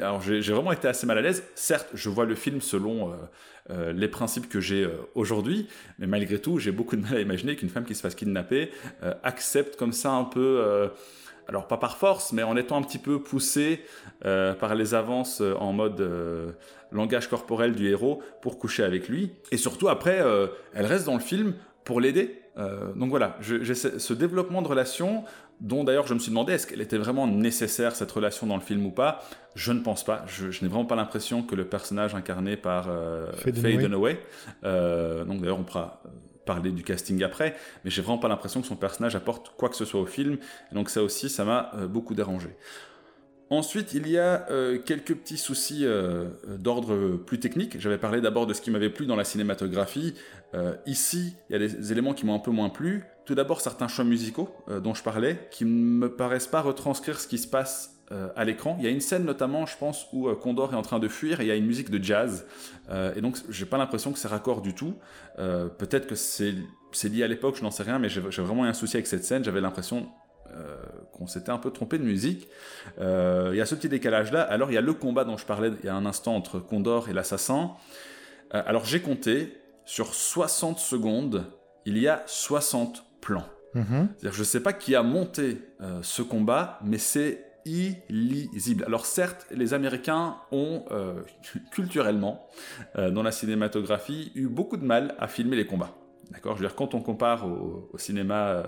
Alors 0.00 0.22
j'ai 0.22 0.40
vraiment 0.40 0.72
été 0.72 0.88
assez 0.88 1.06
mal 1.06 1.18
à 1.18 1.20
l'aise. 1.20 1.44
Certes, 1.54 1.88
je 1.92 2.08
vois 2.08 2.24
le 2.24 2.34
film 2.34 2.62
selon 2.62 3.14
les 3.68 4.08
principes 4.08 4.48
que 4.48 4.60
j'ai 4.60 4.88
aujourd'hui, 5.14 5.68
mais 5.98 6.06
malgré 6.06 6.40
tout, 6.40 6.58
j'ai 6.58 6.72
beaucoup 6.72 6.96
de 6.96 7.02
mal 7.02 7.16
à 7.16 7.20
imaginer 7.20 7.56
qu'une 7.56 7.68
femme 7.68 7.84
qui 7.84 7.94
se 7.94 8.00
fasse 8.00 8.14
kidnapper 8.14 8.70
accepte 9.22 9.76
comme 9.76 9.92
ça 9.92 10.12
un 10.12 10.24
peu 10.24 10.88
alors 11.48 11.66
pas 11.66 11.78
par 11.78 11.96
force, 11.96 12.32
mais 12.32 12.42
en 12.42 12.56
étant 12.56 12.76
un 12.76 12.82
petit 12.82 12.98
peu 12.98 13.20
poussé 13.20 13.82
euh, 14.24 14.54
par 14.54 14.74
les 14.74 14.94
avances 14.94 15.40
euh, 15.40 15.54
en 15.54 15.72
mode 15.72 16.00
euh, 16.00 16.52
langage 16.92 17.28
corporel 17.28 17.74
du 17.74 17.88
héros 17.88 18.22
pour 18.42 18.58
coucher 18.58 18.84
avec 18.84 19.08
lui. 19.08 19.32
Et 19.50 19.56
surtout 19.56 19.88
après, 19.88 20.22
elle 20.74 20.86
reste 20.86 21.06
dans 21.06 21.14
le 21.14 21.20
film 21.20 21.54
pour 21.84 22.00
l'aider. 22.00 22.42
donc 22.96 23.10
voilà, 23.10 23.36
j'ai 23.40 23.74
ce 23.74 24.12
développement 24.14 24.62
de 24.62 24.68
relation 24.68 25.24
dont 25.60 25.84
d'ailleurs 25.84 26.06
je 26.06 26.14
me 26.14 26.18
suis 26.18 26.30
demandé 26.30 26.52
est-ce 26.52 26.66
qu'elle 26.66 26.80
était 26.80 26.98
vraiment 26.98 27.26
nécessaire 27.26 27.94
cette 27.96 28.10
relation 28.10 28.46
dans 28.46 28.56
le 28.56 28.62
film 28.62 28.86
ou 28.86 28.90
pas? 28.90 29.22
Je 29.54 29.72
ne 29.72 29.80
pense 29.80 30.04
pas. 30.04 30.24
Je, 30.26 30.46
n'ai 30.46 30.68
vraiment 30.68 30.86
pas 30.86 30.96
l'impression 30.96 31.42
que 31.42 31.54
le 31.54 31.66
personnage 31.66 32.14
incarné 32.14 32.56
par 32.56 32.88
Faye 33.36 33.76
Dunaway, 33.76 34.18
donc 34.62 35.40
d'ailleurs 35.40 35.60
on 35.60 35.64
pourra 35.64 36.02
parler 36.48 36.72
du 36.72 36.82
casting 36.82 37.22
après, 37.22 37.54
mais 37.84 37.90
j'ai 37.90 38.00
vraiment 38.00 38.16
pas 38.16 38.28
l'impression 38.28 38.62
que 38.62 38.66
son 38.66 38.74
personnage 38.74 39.14
apporte 39.14 39.52
quoi 39.58 39.68
que 39.68 39.76
ce 39.76 39.84
soit 39.84 40.00
au 40.00 40.06
film. 40.06 40.38
donc 40.72 40.88
ça 40.88 41.02
aussi, 41.02 41.28
ça 41.28 41.44
m'a 41.44 41.70
euh, 41.74 41.86
beaucoup 41.86 42.14
dérangé. 42.14 42.48
Ensuite, 43.50 43.94
il 43.94 44.08
y 44.08 44.18
a 44.18 44.46
euh, 44.50 44.78
quelques 44.78 45.14
petits 45.14 45.38
soucis 45.38 45.84
euh, 45.84 46.28
d'ordre 46.58 47.16
plus 47.16 47.38
technique. 47.38 47.80
J'avais 47.80 47.96
parlé 47.96 48.20
d'abord 48.20 48.46
de 48.46 48.54
ce 48.54 48.60
qui 48.60 48.70
m'avait 48.70 48.90
plu 48.90 49.06
dans 49.06 49.16
la 49.16 49.24
cinématographie. 49.24 50.14
Ici, 50.86 51.34
il 51.48 51.52
y 51.52 51.56
a 51.56 51.58
des 51.58 51.92
éléments 51.92 52.14
qui 52.14 52.24
m'ont 52.24 52.34
un 52.34 52.38
peu 52.38 52.50
moins 52.50 52.70
plu. 52.70 53.04
Tout 53.26 53.34
d'abord, 53.34 53.60
certains 53.60 53.88
choix 53.88 54.04
musicaux 54.04 54.48
dont 54.82 54.94
je 54.94 55.02
parlais, 55.02 55.48
qui 55.50 55.66
ne 55.66 55.70
me 55.70 56.08
paraissent 56.14 56.46
pas 56.46 56.62
retranscrire 56.62 57.20
ce 57.20 57.28
qui 57.28 57.36
se 57.36 57.46
passe 57.46 57.97
à 58.36 58.44
l'écran. 58.44 58.76
Il 58.78 58.84
y 58.84 58.88
a 58.88 58.90
une 58.90 59.00
scène 59.00 59.24
notamment, 59.24 59.66
je 59.66 59.76
pense, 59.76 60.06
où 60.12 60.32
Condor 60.34 60.72
est 60.72 60.76
en 60.76 60.82
train 60.82 60.98
de 60.98 61.08
fuir 61.08 61.40
et 61.40 61.44
il 61.44 61.46
y 61.48 61.50
a 61.50 61.56
une 61.56 61.66
musique 61.66 61.90
de 61.90 62.02
jazz. 62.02 62.46
et 63.16 63.20
donc, 63.20 63.36
j'ai 63.50 63.66
pas 63.66 63.76
l'impression 63.76 64.12
que 64.12 64.18
c'est 64.18 64.28
raccord 64.28 64.62
du 64.62 64.74
tout. 64.74 64.94
Peut-être 65.36 66.06
que 66.06 66.14
c'est 66.14 66.54
lié 67.04 67.22
à 67.22 67.28
l'époque, 67.28 67.56
je 67.56 67.62
n'en 67.62 67.70
sais 67.70 67.82
rien, 67.82 67.98
mais 67.98 68.08
j'ai 68.08 68.20
vraiment 68.20 68.64
un 68.64 68.72
souci 68.72 68.96
avec 68.96 69.06
cette 69.06 69.24
scène. 69.24 69.44
J'avais 69.44 69.60
l'impression 69.60 70.08
euh, 70.54 70.76
qu'on 71.12 71.26
s'était 71.26 71.50
un 71.50 71.58
peu 71.58 71.70
trompé 71.70 71.98
de 71.98 72.04
musique. 72.04 72.48
Euh, 73.00 73.50
il 73.52 73.58
y 73.58 73.60
a 73.60 73.66
ce 73.66 73.74
petit 73.74 73.88
décalage-là. 73.88 74.40
Alors 74.42 74.70
il 74.70 74.74
y 74.74 74.78
a 74.78 74.80
le 74.80 74.94
combat 74.94 75.24
dont 75.24 75.36
je 75.36 75.44
parlais 75.44 75.70
il 75.80 75.86
y 75.86 75.88
a 75.88 75.94
un 75.94 76.06
instant 76.06 76.36
entre 76.36 76.58
Condor 76.58 77.08
et 77.08 77.12
l'assassin. 77.12 77.72
Euh, 78.54 78.62
alors 78.64 78.84
j'ai 78.84 79.00
compté, 79.00 79.58
sur 79.84 80.14
60 80.14 80.78
secondes, 80.78 81.44
il 81.84 81.98
y 81.98 82.08
a 82.08 82.22
60 82.26 83.04
plans. 83.20 83.44
Mhm. 83.74 84.08
je 84.22 84.38
ne 84.38 84.44
sais 84.44 84.60
pas 84.60 84.72
qui 84.72 84.94
a 84.94 85.02
monté 85.02 85.60
ce 86.00 86.22
combat, 86.22 86.78
mais 86.82 86.96
c'est 86.96 87.44
illisible. 87.64 88.84
Alors 88.84 89.06
certes, 89.06 89.46
les 89.50 89.74
Américains 89.74 90.36
ont 90.52 90.84
culturellement, 91.70 92.46
dans 92.96 93.22
la 93.22 93.32
cinématographie, 93.32 94.32
eu 94.34 94.48
beaucoup 94.48 94.76
de 94.76 94.84
mal 94.84 95.14
à 95.18 95.28
filmer 95.28 95.56
les 95.56 95.66
combats. 95.66 95.94
D'accord? 96.30 96.56
Je 96.56 96.62
veux 96.62 96.68
dire, 96.68 96.76
quand 96.76 96.94
on 96.94 97.00
compare 97.00 97.46
au, 97.46 97.96
cinéma 97.96 98.48
euh, 98.48 98.62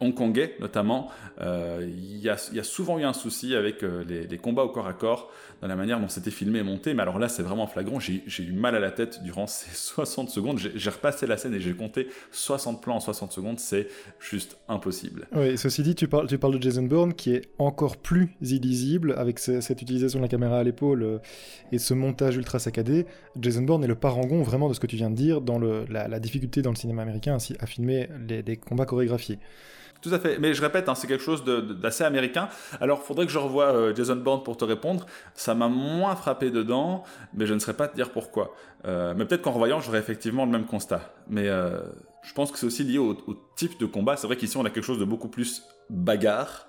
hongkongais, 0.00 0.56
notamment, 0.58 1.10
euh, 1.40 1.86
il 1.86 2.18
y, 2.18 2.28
a 2.28 2.64
souvent 2.64 2.98
eu 2.98 3.04
un 3.04 3.12
souci 3.12 3.54
avec 3.54 3.84
euh, 3.84 4.04
les, 4.04 4.38
combats 4.38 4.64
au 4.64 4.70
corps 4.70 4.88
à 4.88 4.92
corps, 4.92 5.30
dans 5.60 5.68
la 5.68 5.76
manière 5.76 6.00
dont 6.00 6.08
c'était 6.08 6.30
filmé 6.30 6.58
et 6.60 6.62
monté. 6.62 6.94
Mais 6.94 7.02
alors 7.02 7.18
là, 7.18 7.28
c'est 7.28 7.42
vraiment 7.42 7.66
flagrant. 7.66 7.98
J'ai 8.00 8.22
eu 8.42 8.52
mal 8.52 8.74
à 8.74 8.80
la 8.80 8.90
tête 8.90 9.22
durant 9.22 9.46
ces 9.46 9.74
60 9.74 10.30
secondes. 10.30 10.58
J'ai 10.58 10.90
repassé 10.90 11.26
la 11.26 11.36
scène 11.36 11.54
et 11.54 11.60
j'ai 11.60 11.74
compté 11.74 12.08
60 12.32 12.82
plans 12.82 12.96
en 12.96 13.00
60 13.00 13.32
secondes. 13.32 13.58
C'est 13.58 13.88
juste 14.20 14.58
impossible. 14.68 15.26
Oui, 15.34 15.56
ceci 15.56 15.82
dit, 15.82 15.94
tu 15.94 16.08
parles, 16.08 16.26
tu 16.26 16.38
parles 16.38 16.58
de 16.58 16.62
Jason 16.62 16.82
Bourne, 16.82 17.14
qui 17.14 17.32
est 17.32 17.48
encore 17.58 17.96
plus 17.96 18.34
illisible 18.42 19.14
avec 19.16 19.38
cette 19.38 19.82
utilisation 19.82 20.18
de 20.18 20.24
la 20.24 20.28
caméra 20.28 20.58
à 20.58 20.62
l'épaule 20.62 21.20
et 21.72 21.78
ce 21.78 21.94
montage 21.94 22.36
ultra 22.36 22.58
saccadé. 22.58 23.06
Jason 23.40 23.62
Bourne 23.62 23.84
est 23.84 23.88
le 23.88 23.94
parangon 23.94 24.42
vraiment 24.42 24.68
de 24.68 24.74
ce 24.74 24.80
que 24.80 24.86
tu 24.86 24.96
viens 24.96 25.10
de 25.10 25.16
dire 25.16 25.40
dans 25.40 25.58
la 25.58 26.20
difficulté 26.20 26.62
dans 26.62 26.70
le 26.70 26.76
cinéma 26.76 27.02
américain 27.02 27.36
à 27.58 27.66
filmer 27.66 28.08
des 28.18 28.56
combats 28.56 28.86
chorégraphiés. 28.86 29.38
Tout 30.00 30.10
à 30.12 30.18
fait. 30.18 30.38
Mais 30.38 30.54
je 30.54 30.62
répète, 30.62 30.88
hein, 30.88 30.94
c'est 30.94 31.06
quelque 31.06 31.22
chose 31.22 31.44
d'assez 31.44 32.04
américain. 32.04 32.48
Alors, 32.80 33.02
faudrait 33.02 33.26
que 33.26 33.32
je 33.32 33.38
revoie 33.38 33.66
euh, 33.66 33.94
Jason 33.94 34.16
Bourne 34.16 34.42
pour 34.42 34.56
te 34.56 34.64
répondre. 34.64 35.06
Ça 35.34 35.54
m'a 35.54 35.68
moins 35.68 36.16
frappé 36.16 36.50
dedans, 36.50 37.04
mais 37.34 37.46
je 37.46 37.54
ne 37.54 37.58
saurais 37.58 37.76
pas 37.76 37.88
te 37.88 37.96
dire 37.96 38.10
pourquoi. 38.10 38.54
Euh, 38.86 39.14
mais 39.16 39.24
peut-être 39.24 39.42
qu'en 39.42 39.52
revoyant, 39.52 39.80
j'aurais 39.80 39.98
effectivement 39.98 40.44
le 40.44 40.50
même 40.50 40.66
constat. 40.66 41.14
Mais 41.28 41.48
euh, 41.48 41.80
je 42.22 42.32
pense 42.34 42.52
que 42.52 42.58
c'est 42.58 42.66
aussi 42.66 42.84
lié 42.84 42.98
au, 42.98 43.16
type 43.56 43.78
de 43.80 43.86
combat. 43.86 44.16
C'est 44.16 44.26
vrai 44.26 44.36
qu'ici, 44.36 44.56
on 44.56 44.64
a 44.64 44.70
quelque 44.70 44.84
chose 44.84 44.98
de 44.98 45.04
beaucoup 45.04 45.28
plus 45.28 45.62
bagarre, 45.90 46.68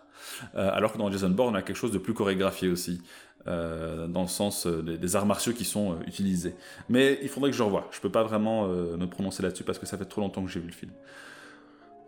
alors 0.53 0.93
que 0.93 0.97
dans 0.97 1.11
Jason 1.11 1.29
Bourne, 1.29 1.55
on 1.55 1.57
a 1.57 1.61
quelque 1.61 1.75
chose 1.77 1.91
de 1.91 1.97
plus 1.97 2.13
chorégraphié 2.13 2.69
aussi. 2.69 3.01
dans 3.45 4.21
le 4.21 4.27
sens 4.27 4.67
des, 4.67 5.15
arts 5.15 5.25
martiaux 5.25 5.53
qui 5.53 5.65
sont 5.65 5.99
utilisés. 6.05 6.53
Mais 6.89 7.17
il 7.21 7.29
faudrait 7.29 7.49
que 7.49 7.57
je 7.57 7.63
revoie. 7.63 7.87
Je 7.91 7.99
peux 7.99 8.11
pas 8.11 8.23
vraiment 8.23 8.67
me 8.67 9.05
prononcer 9.05 9.41
là-dessus 9.41 9.63
parce 9.63 9.79
que 9.79 9.85
ça 9.85 9.97
fait 9.97 10.05
trop 10.05 10.21
longtemps 10.21 10.43
que 10.43 10.51
j'ai 10.51 10.59
vu 10.59 10.67
le 10.67 10.73
film. 10.73 10.91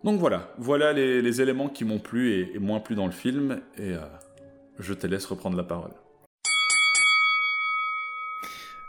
Donc 0.03 0.17
voilà, 0.17 0.53
voilà 0.57 0.93
les, 0.93 1.41
éléments 1.41 1.67
qui 1.67 1.83
m'ont 1.83 1.99
plu 1.99 2.31
et, 2.33 2.59
moins 2.59 2.79
plu 2.79 2.95
dans 2.95 3.05
le 3.05 3.11
film, 3.11 3.59
et 3.77 3.93
euh, 3.93 3.99
je 4.79 4.93
te 4.93 5.05
laisse 5.07 5.25
reprendre 5.25 5.57
la 5.57 5.63
parole. 5.63 5.91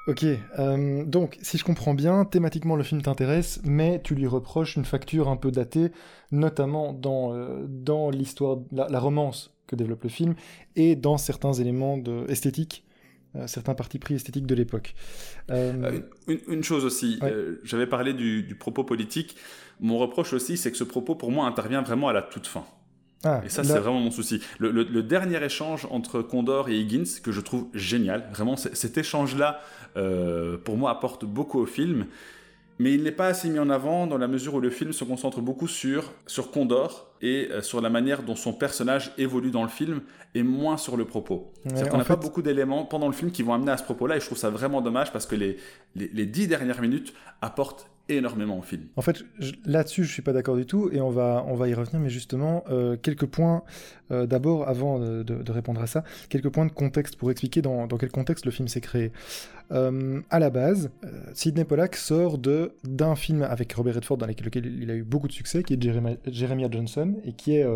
Ok, 0.07 0.25
euh, 0.25 1.05
donc 1.05 1.37
si 1.43 1.59
je 1.59 1.64
comprends 1.64 1.95
bien, 1.95 2.25
thématiquement 2.25 2.76
le 2.76 2.85
film 2.85 3.02
t'intéresse, 3.02 3.61
mais 3.64 4.00
tu 4.02 4.14
lui 4.14 4.26
reproches 4.26 4.76
une 4.76 4.85
facture 4.85 5.29
un 5.29 5.37
peu 5.37 5.50
datée, 5.50 5.90
notamment 6.31 6.93
dans, 6.93 7.35
euh, 7.35 8.11
l'histoire, 8.12 8.59
la, 8.73 9.00
romance 9.00 9.52
que 9.67 9.76
développe 9.76 10.05
le 10.05 10.09
film, 10.09 10.35
et 10.76 10.95
dans 10.95 11.19
certains 11.19 11.52
éléments 11.52 11.99
de, 11.99 12.25
esthétiques 12.29 12.85
certains 13.46 13.75
partis 13.75 13.99
pris 13.99 14.14
esthétiques 14.14 14.46
de 14.46 14.54
l'époque. 14.54 14.94
une, 15.49 16.62
chose 16.62 16.84
aussi, 16.84 17.18
j'avais 17.64 17.87
parlé 17.87 18.12
du, 18.12 18.56
propos 18.58 18.84
politique. 18.84 19.37
Mon 19.80 19.99
reproche 19.99 20.32
aussi, 20.32 20.56
c'est 20.56 20.70
que 20.70 20.76
ce 20.76 20.84
propos, 20.84 21.14
pour 21.14 21.30
moi, 21.30 21.46
intervient 21.46 21.82
vraiment 21.82 22.08
à 22.08 22.12
la 22.12 22.22
toute 22.22 22.46
fin. 22.46 22.64
Ah, 23.22 23.42
et 23.44 23.50
ça, 23.50 23.64
c'est 23.64 23.78
vraiment 23.78 24.00
mon 24.00 24.10
souci. 24.10 24.40
Le, 24.58 25.02
dernier 25.02 25.42
échange 25.44 25.87
entre 25.90 26.22
Condor 26.22 26.68
et 26.68 26.78
Higgins, 26.78 27.20
que 27.22 27.32
je 27.32 27.40
trouve 27.40 27.66
génial, 27.75 28.28
vraiment, 28.32 28.56
cet 28.56 28.96
échange-là, 28.96 29.60
euh, 29.96 30.56
pour 30.56 30.76
moi, 30.76 30.90
apporte 30.90 31.25
beaucoup 31.25 31.58
au 31.58 31.66
film. 31.66 32.06
Mais 32.80 32.94
il 32.94 33.02
n'est 33.02 33.12
pas 33.12 33.26
assez 33.26 33.50
mis 33.50 33.58
en 33.58 33.68
avant 33.68 34.06
dans 34.06 34.16
la 34.16 34.26
mesure 34.26 34.54
où 34.54 34.60
le 34.60 34.70
film 34.70 34.94
se 34.94 35.04
concentre 35.04 35.42
beaucoup 35.42 35.68
sur, 35.68 36.14
sur 36.26 36.50
Condor 36.50 37.12
et 37.20 37.49
euh, 37.50 37.60
sur 37.60 37.82
la 37.82 37.90
manière 37.90 38.22
dont 38.22 38.37
son 38.37 38.54
personnage 38.54 39.12
évolue 39.18 39.50
dans 39.50 39.62
le 39.62 39.68
film 39.68 40.00
et 40.34 40.42
moins 40.42 40.78
sur 40.78 40.96
le 40.96 41.04
propos. 41.04 41.52
C'est-à-dire 41.62 41.90
qu'on 41.90 41.99
n'a 41.99 42.04
pas 42.04 42.16
beaucoup 42.16 42.40
d'éléments 42.40 42.87
pendant 42.87 43.06
le 43.06 43.12
film 43.12 43.32
qui 43.32 43.42
vont 43.42 43.52
amener 43.52 43.70
à 43.70 43.76
ce 43.76 43.82
propos-là 43.82 44.16
et 44.16 44.20
je 44.20 44.25
trouve 44.25 44.38
ça 44.38 44.49
vraiment 44.49 44.80
dommage 44.80 45.12
parce 45.12 45.26
que 45.26 45.34
les, 45.34 45.58
les, 45.94 46.08
les 46.08 46.25
dix 46.25 46.49
dernières 46.49 46.80
minutes 46.80 47.12
apportent 47.42 47.87
énormément 48.17 48.61
film. 48.62 48.83
En 48.97 49.02
fait, 49.02 49.25
là-dessus, 49.64 50.05
je 50.05 50.12
suis 50.12 50.23
pas 50.23 50.33
d'accord 50.33 50.57
du 50.57 50.67
tout, 50.67 50.90
et 50.93 51.00
on 51.00 51.11
va, 51.11 51.45
on 51.47 51.55
va 51.55 51.69
y 51.69 51.75
revenir, 51.75 52.00
mais 52.00 52.11
justement, 52.11 52.64
euh, 52.71 52.97
quelques 53.00 53.26
points, 53.26 53.62
euh, 54.11 54.26
d'abord, 54.26 54.69
avant 54.69 54.99
de, 54.99 55.52
répondre 55.52 55.81
à 55.81 55.87
ça, 55.87 56.05
quelques 56.29 56.49
points 56.49 56.67
de 56.67 56.73
contexte 56.73 57.17
pour 57.17 57.31
expliquer 57.31 57.62
dans, 57.62 57.87
quel 57.87 58.11
contexte 58.11 58.45
le 58.45 58.50
film 58.50 58.69
s'est 58.69 58.81
créé. 58.81 59.12
Euh, 59.73 60.21
à 60.31 60.40
la 60.40 60.50
base, 60.50 60.90
Sidney 61.33 61.64
Pollack 61.64 61.95
sort 61.95 62.38
de 62.38 62.73
d'un 62.83 63.14
film 63.14 63.43
avec 63.43 63.73
Robert 63.73 63.95
Redford 63.95 64.17
dans 64.17 64.26
lequel 64.26 64.67
il 64.67 64.90
a 64.90 64.97
eu 64.97 65.05
beaucoup 65.05 65.29
de 65.29 65.33
succès, 65.33 65.62
qui 65.62 65.75
est 65.75 65.83
Jeremiah 66.26 66.69
Johnson, 66.71 67.14
et 67.25 67.33
qui 67.33 67.55
est 67.55 67.67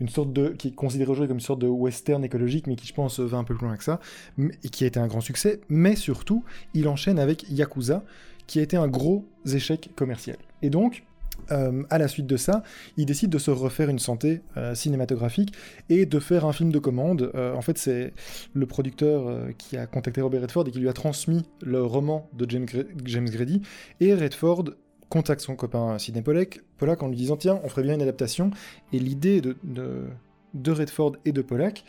une 0.00 0.08
sorte 0.08 0.32
de, 0.32 0.48
qui 0.48 0.68
est 0.68 0.74
considéré 0.74 1.10
aujourd'hui 1.10 1.28
comme 1.28 1.36
une 1.36 1.44
sorte 1.44 1.60
de 1.60 1.66
western 1.66 2.24
écologique, 2.24 2.66
mais 2.66 2.76
qui, 2.76 2.86
je 2.86 2.94
pense, 2.94 3.20
va 3.20 3.36
un 3.36 3.44
peu 3.44 3.54
plus 3.54 3.66
loin 3.66 3.76
que 3.76 3.84
ça, 3.84 4.00
et 4.38 4.68
qui 4.70 4.84
a 4.84 4.86
été 4.86 4.98
un 4.98 5.06
grand 5.06 5.20
succès, 5.20 5.60
mais 5.68 5.94
surtout, 5.94 6.42
il 6.72 6.88
enchaîne 6.88 7.18
avec 7.18 7.44
Yakuza, 7.50 8.02
qui 8.46 8.58
a 8.58 8.62
été 8.62 8.76
un 8.76 8.88
gros 8.88 9.26
échec 9.44 9.90
commercial. 9.96 10.36
Et 10.62 10.70
donc, 10.70 11.04
euh, 11.52 11.82
à 11.90 11.98
la 11.98 12.08
suite 12.08 12.26
de 12.26 12.36
ça, 12.36 12.62
il 12.96 13.06
décide 13.06 13.30
de 13.30 13.38
se 13.38 13.50
refaire 13.50 13.88
une 13.88 13.98
santé 13.98 14.42
euh, 14.56 14.74
cinématographique 14.74 15.52
et 15.88 16.06
de 16.06 16.18
faire 16.18 16.44
un 16.44 16.52
film 16.52 16.72
de 16.72 16.78
commande. 16.78 17.30
Euh, 17.34 17.54
en 17.54 17.62
fait, 17.62 17.78
c'est 17.78 18.12
le 18.54 18.66
producteur 18.66 19.48
qui 19.58 19.76
a 19.76 19.86
contacté 19.86 20.20
Robert 20.20 20.42
Redford 20.42 20.68
et 20.68 20.70
qui 20.70 20.80
lui 20.80 20.88
a 20.88 20.92
transmis 20.92 21.44
le 21.62 21.82
roman 21.82 22.28
de 22.32 22.48
James, 22.48 23.28
Grady. 23.28 23.62
Et 24.00 24.14
Redford 24.14 24.64
contacte 25.08 25.40
son 25.40 25.54
copain 25.54 25.98
Sidney 25.98 26.22
Pollack, 26.22 26.60
Pollack 26.78 27.02
en 27.02 27.08
lui 27.08 27.16
disant 27.16 27.36
Tiens, 27.36 27.60
on 27.62 27.68
ferait 27.68 27.82
bien 27.82 27.94
une 27.94 28.02
adaptation. 28.02 28.50
Et 28.92 28.98
l'idée 28.98 29.40
de 29.40 30.70
Redford 30.70 31.16
et 31.24 31.32
de 31.32 31.42
Pollack, 31.42 31.84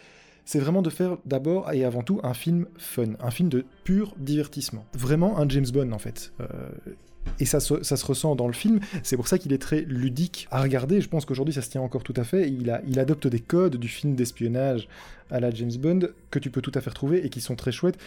c'est 0.47 0.59
vraiment 0.59 0.81
de 0.81 0.89
faire 0.89 1.17
d'abord 1.25 1.71
et 1.73 1.83
avant 1.83 2.03
tout 2.03 2.21
un 2.23 2.33
film 2.33 2.67
fun, 2.77 3.13
un 3.19 3.31
film 3.31 3.49
de 3.49 3.65
pur 3.83 4.15
divertissement. 4.17 4.85
Vraiment 4.97 5.37
un 5.37 5.47
James 5.49 5.67
Bond 5.71 5.91
en 5.91 5.99
fait. 5.99 6.31
Euh, 6.39 6.45
et 7.41 7.45
ça 7.45 7.59
se, 7.59 8.05
ressent 8.05 8.35
dans 8.35 8.47
le 8.47 8.53
film, 8.53 8.79
c'est 9.03 9.17
pour 9.17 9.27
ça 9.27 9.37
qu'il 9.37 9.51
est 9.51 9.61
très 9.61 9.81
ludique 9.81 10.47
à 10.49 10.61
regarder, 10.61 11.01
je 11.01 11.09
pense 11.09 11.25
qu'aujourd'hui 11.25 11.53
ça 11.53 11.61
se 11.61 11.69
tient 11.69 11.81
encore 11.81 12.03
tout 12.03 12.13
à 12.15 12.23
fait, 12.23 12.47
il, 12.47 12.79
il 12.87 12.97
adopte 12.97 13.27
des 13.27 13.41
codes 13.41 13.75
du 13.75 13.89
film 13.89 14.15
d'espionnage 14.15 14.87
à 15.29 15.41
la 15.41 15.51
James 15.51 15.75
Bond 15.77 15.99
que 16.31 16.39
tu 16.39 16.49
peux 16.49 16.61
tout 16.61 16.71
à 16.75 16.79
fait 16.79 16.91
retrouver 16.91 17.25
et 17.25 17.29
qui 17.29 17.41
sont 17.41 17.55
très 17.55 17.73
chouettes. 17.73 17.97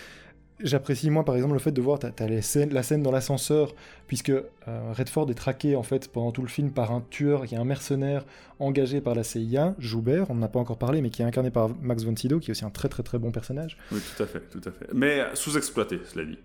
J'apprécie 0.63 1.11
moi 1.11 1.25
par 1.25 1.37
exemple 1.37 1.55
le 1.55 1.59
fait 1.59 1.73
de 1.73 1.81
voir 1.81 1.99
as, 2.03 2.27
la 2.27 2.83
scène 2.83 3.03
dans 3.03 3.11
l'ascenseur 3.11 3.75
puisque 4.07 4.31
euh, 4.31 4.45
Redford 4.93 5.31
est 5.31 5.35
traqué 5.35 5.77
en 5.77 5.83
fait 5.83 6.09
pendant 6.09 6.33
tout 6.33 6.43
le 6.43 6.49
film 6.49 6.71
par 6.73 6.93
un 6.93 7.03
tueur 7.11 7.47
qui 7.47 7.55
est 7.55 7.59
un 7.59 7.65
mercenaire 7.65 8.25
engagé 8.59 9.01
par 9.01 9.15
la 9.15 9.23
CIA, 9.23 9.75
Joubert, 9.79 10.31
on 10.31 10.35
n'en 10.35 10.43
a 10.43 10.49
pas 10.49 10.59
encore 10.59 10.79
parlé 10.79 11.01
mais 11.01 11.11
qui 11.11 11.23
est 11.23 11.25
incarné 11.25 11.51
par 11.51 11.71
Max 11.81 12.05
von 12.05 12.15
Sydow 12.15 12.41
qui 12.41 12.51
est 12.51 12.53
aussi 12.53 12.65
un 12.65 12.71
très 12.71 12.89
très 12.89 13.03
très 13.03 13.19
bon 13.19 13.31
personnage. 13.31 13.79
Oui 13.93 14.01
tout 14.17 14.23
à 14.23 14.27
fait, 14.27 14.41
tout 14.51 14.61
à 14.67 14.71
fait. 14.71 14.87
Mais 14.93 15.25
sous-exploité 15.35 16.01
cela 16.05 16.25
dit, 16.25 16.39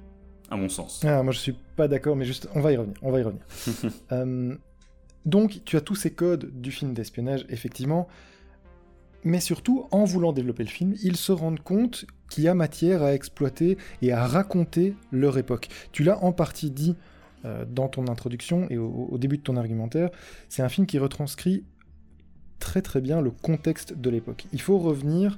à 0.49 0.55
mon 0.55 0.69
sens. 0.69 1.01
Ah, 1.05 1.23
moi 1.23 1.33
je 1.33 1.39
suis 1.39 1.55
pas 1.75 1.87
d'accord 1.87 2.15
mais 2.15 2.25
juste 2.25 2.47
on 2.55 2.61
va 2.61 2.71
y 2.71 2.77
revenir, 2.77 2.97
on 3.01 3.11
va 3.11 3.19
y 3.19 3.23
revenir. 3.23 3.45
Euh, 4.11 4.55
donc 5.25 5.61
tu 5.65 5.77
as 5.77 5.81
tous 5.81 5.95
ces 5.95 6.13
codes 6.13 6.61
du 6.61 6.71
film 6.71 6.93
d'espionnage 6.93 7.45
effectivement 7.49 8.07
mais 9.25 9.39
surtout, 9.39 9.87
en 9.89 10.05
voulant 10.05 10.31
développer 10.33 10.63
le 10.63 10.69
film, 10.69 10.93
ils 11.01 11.17
se 11.17 11.31
rendent 11.31 11.59
compte 11.59 12.05
qu'il 12.29 12.43
y 12.43 12.47
a 12.47 12.53
matière 12.53 13.03
à 13.03 13.13
exploiter 13.13 13.77
et 14.01 14.11
à 14.11 14.25
raconter 14.25 14.95
leur 15.11 15.37
époque. 15.37 15.67
Tu 15.91 16.03
l'as 16.03 16.23
en 16.23 16.31
partie 16.31 16.71
dit 16.71 16.95
euh, 17.45 17.65
dans 17.69 17.87
ton 17.87 18.07
introduction 18.07 18.67
et 18.69 18.77
au, 18.77 19.17
début 19.19 19.37
de 19.37 19.43
ton 19.43 19.55
argumentaire, 19.55 20.09
c'est 20.49 20.63
un 20.63 20.69
film 20.69 20.87
qui 20.87 20.97
retranscrit 20.97 21.63
très 22.59 22.81
très 22.81 23.01
bien 23.01 23.21
le 23.21 23.29
contexte 23.29 23.93
de 23.93 24.09
l'époque. 24.09 24.47
Il 24.51 24.61
faut 24.61 24.79
revenir 24.79 25.37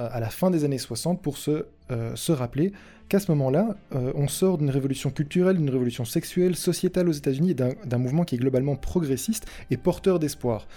euh, 0.00 0.08
à 0.10 0.18
la 0.18 0.30
fin 0.30 0.50
des 0.50 0.64
années 0.64 0.78
60 0.78 1.22
pour 1.22 1.36
se, 1.36 1.66
euh, 1.90 2.16
se 2.16 2.32
rappeler 2.32 2.72
qu'à 3.08 3.20
ce 3.20 3.30
moment-là, 3.30 3.74
on 3.90 4.28
sort 4.28 4.58
d'une 4.58 4.68
révolution 4.68 5.10
culturelle, 5.10 5.56
d'une 5.56 5.70
révolution 5.70 6.04
sexuelle, 6.04 6.54
sociétale 6.54 7.08
aux 7.08 7.12
États-Unis 7.12 7.54
d'un 7.54 7.96
mouvement 7.96 8.24
qui 8.24 8.34
est 8.34 8.38
globalement 8.38 8.76
progressiste 8.76 9.46
et 9.70 9.78
porteur 9.78 10.18
d'espoir. 10.18 10.68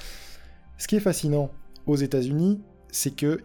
Ce 0.77 0.88
qui 0.88 0.95
est 0.95 1.01
fascinant 1.01 1.51
aux 1.88 1.98
États-Unis, 1.98 2.62
c'est 2.89 3.13
que 3.13 3.41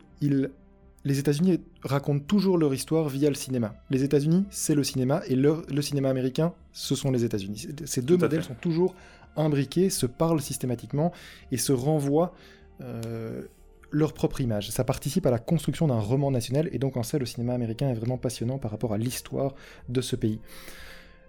les 1.07 1.21
États-Unis 1.21 1.61
racontent 1.85 2.25
toujours 2.27 2.59
leur 2.59 2.75
histoire 2.75 3.09
via 3.09 3.29
le 3.29 3.37
cinéma. 3.37 3.77
Les 3.91 4.03
États-Unis, 4.03 4.45
c'est 4.51 4.75
le 4.75 4.83
cinéma, 4.83 5.23
et 5.29 5.37
le, 5.37 5.63
cinéma 5.81 6.11
américain, 6.11 6.53
ce 6.73 6.97
sont 6.97 7.13
les 7.13 7.25
États-Unis. 7.25 7.69
Ces 7.85 8.03
deux 8.03 8.17
modèles 8.17 8.43
sont 8.43 8.57
toujours 8.61 8.93
imbriqués, 9.37 9.89
se 9.89 10.07
parlent 10.07 10.41
systématiquement 10.41 11.13
et 11.53 11.59
se 11.59 11.73
renvoient 11.73 12.35
euh, 12.81 13.45
leur 13.93 14.15
propre 14.15 14.41
image. 14.41 14.71
Ça 14.71 14.83
participe 14.83 15.27
à 15.27 15.31
la 15.31 15.39
construction 15.39 15.87
d'un 15.87 16.01
roman 16.01 16.33
national, 16.33 16.69
et 16.73 16.81
donc 16.81 16.97
en 16.97 17.05
ça, 17.05 17.19
le 17.19 17.27
cinéma 17.27 17.55
américain 17.55 17.89
est 17.89 17.95
vraiment 17.95 18.19
passionnant 18.19 18.59
par 18.59 18.73
rapport 18.73 18.93
à 18.93 18.99
l'histoire 18.99 19.55
de 19.89 20.01
ce 20.01 20.17
pays. 20.17 20.41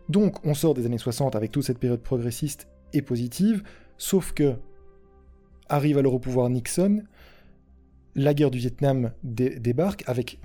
Donc, 0.10 0.44
on 0.44 0.56
sort 0.56 0.74
des 0.74 0.88
années 0.88 0.98
60 0.98 1.36
avec 1.36 1.52
toute 1.52 1.64
cette 1.64 1.78
période 1.78 2.02
progressiste 2.02 2.68
et 2.94 3.04
positive, 3.04 3.62
sauf 4.00 4.34
que 4.34 4.56
arrive 5.70 6.00
alors 6.00 6.16
au 6.16 6.20
pouvoir 6.20 6.50
Nixon, 6.50 7.04
la 8.18 8.34
guerre 8.34 8.52
du 8.52 8.58
Vietnam 8.58 9.12
débarque 9.24 10.04
avec 10.08 10.40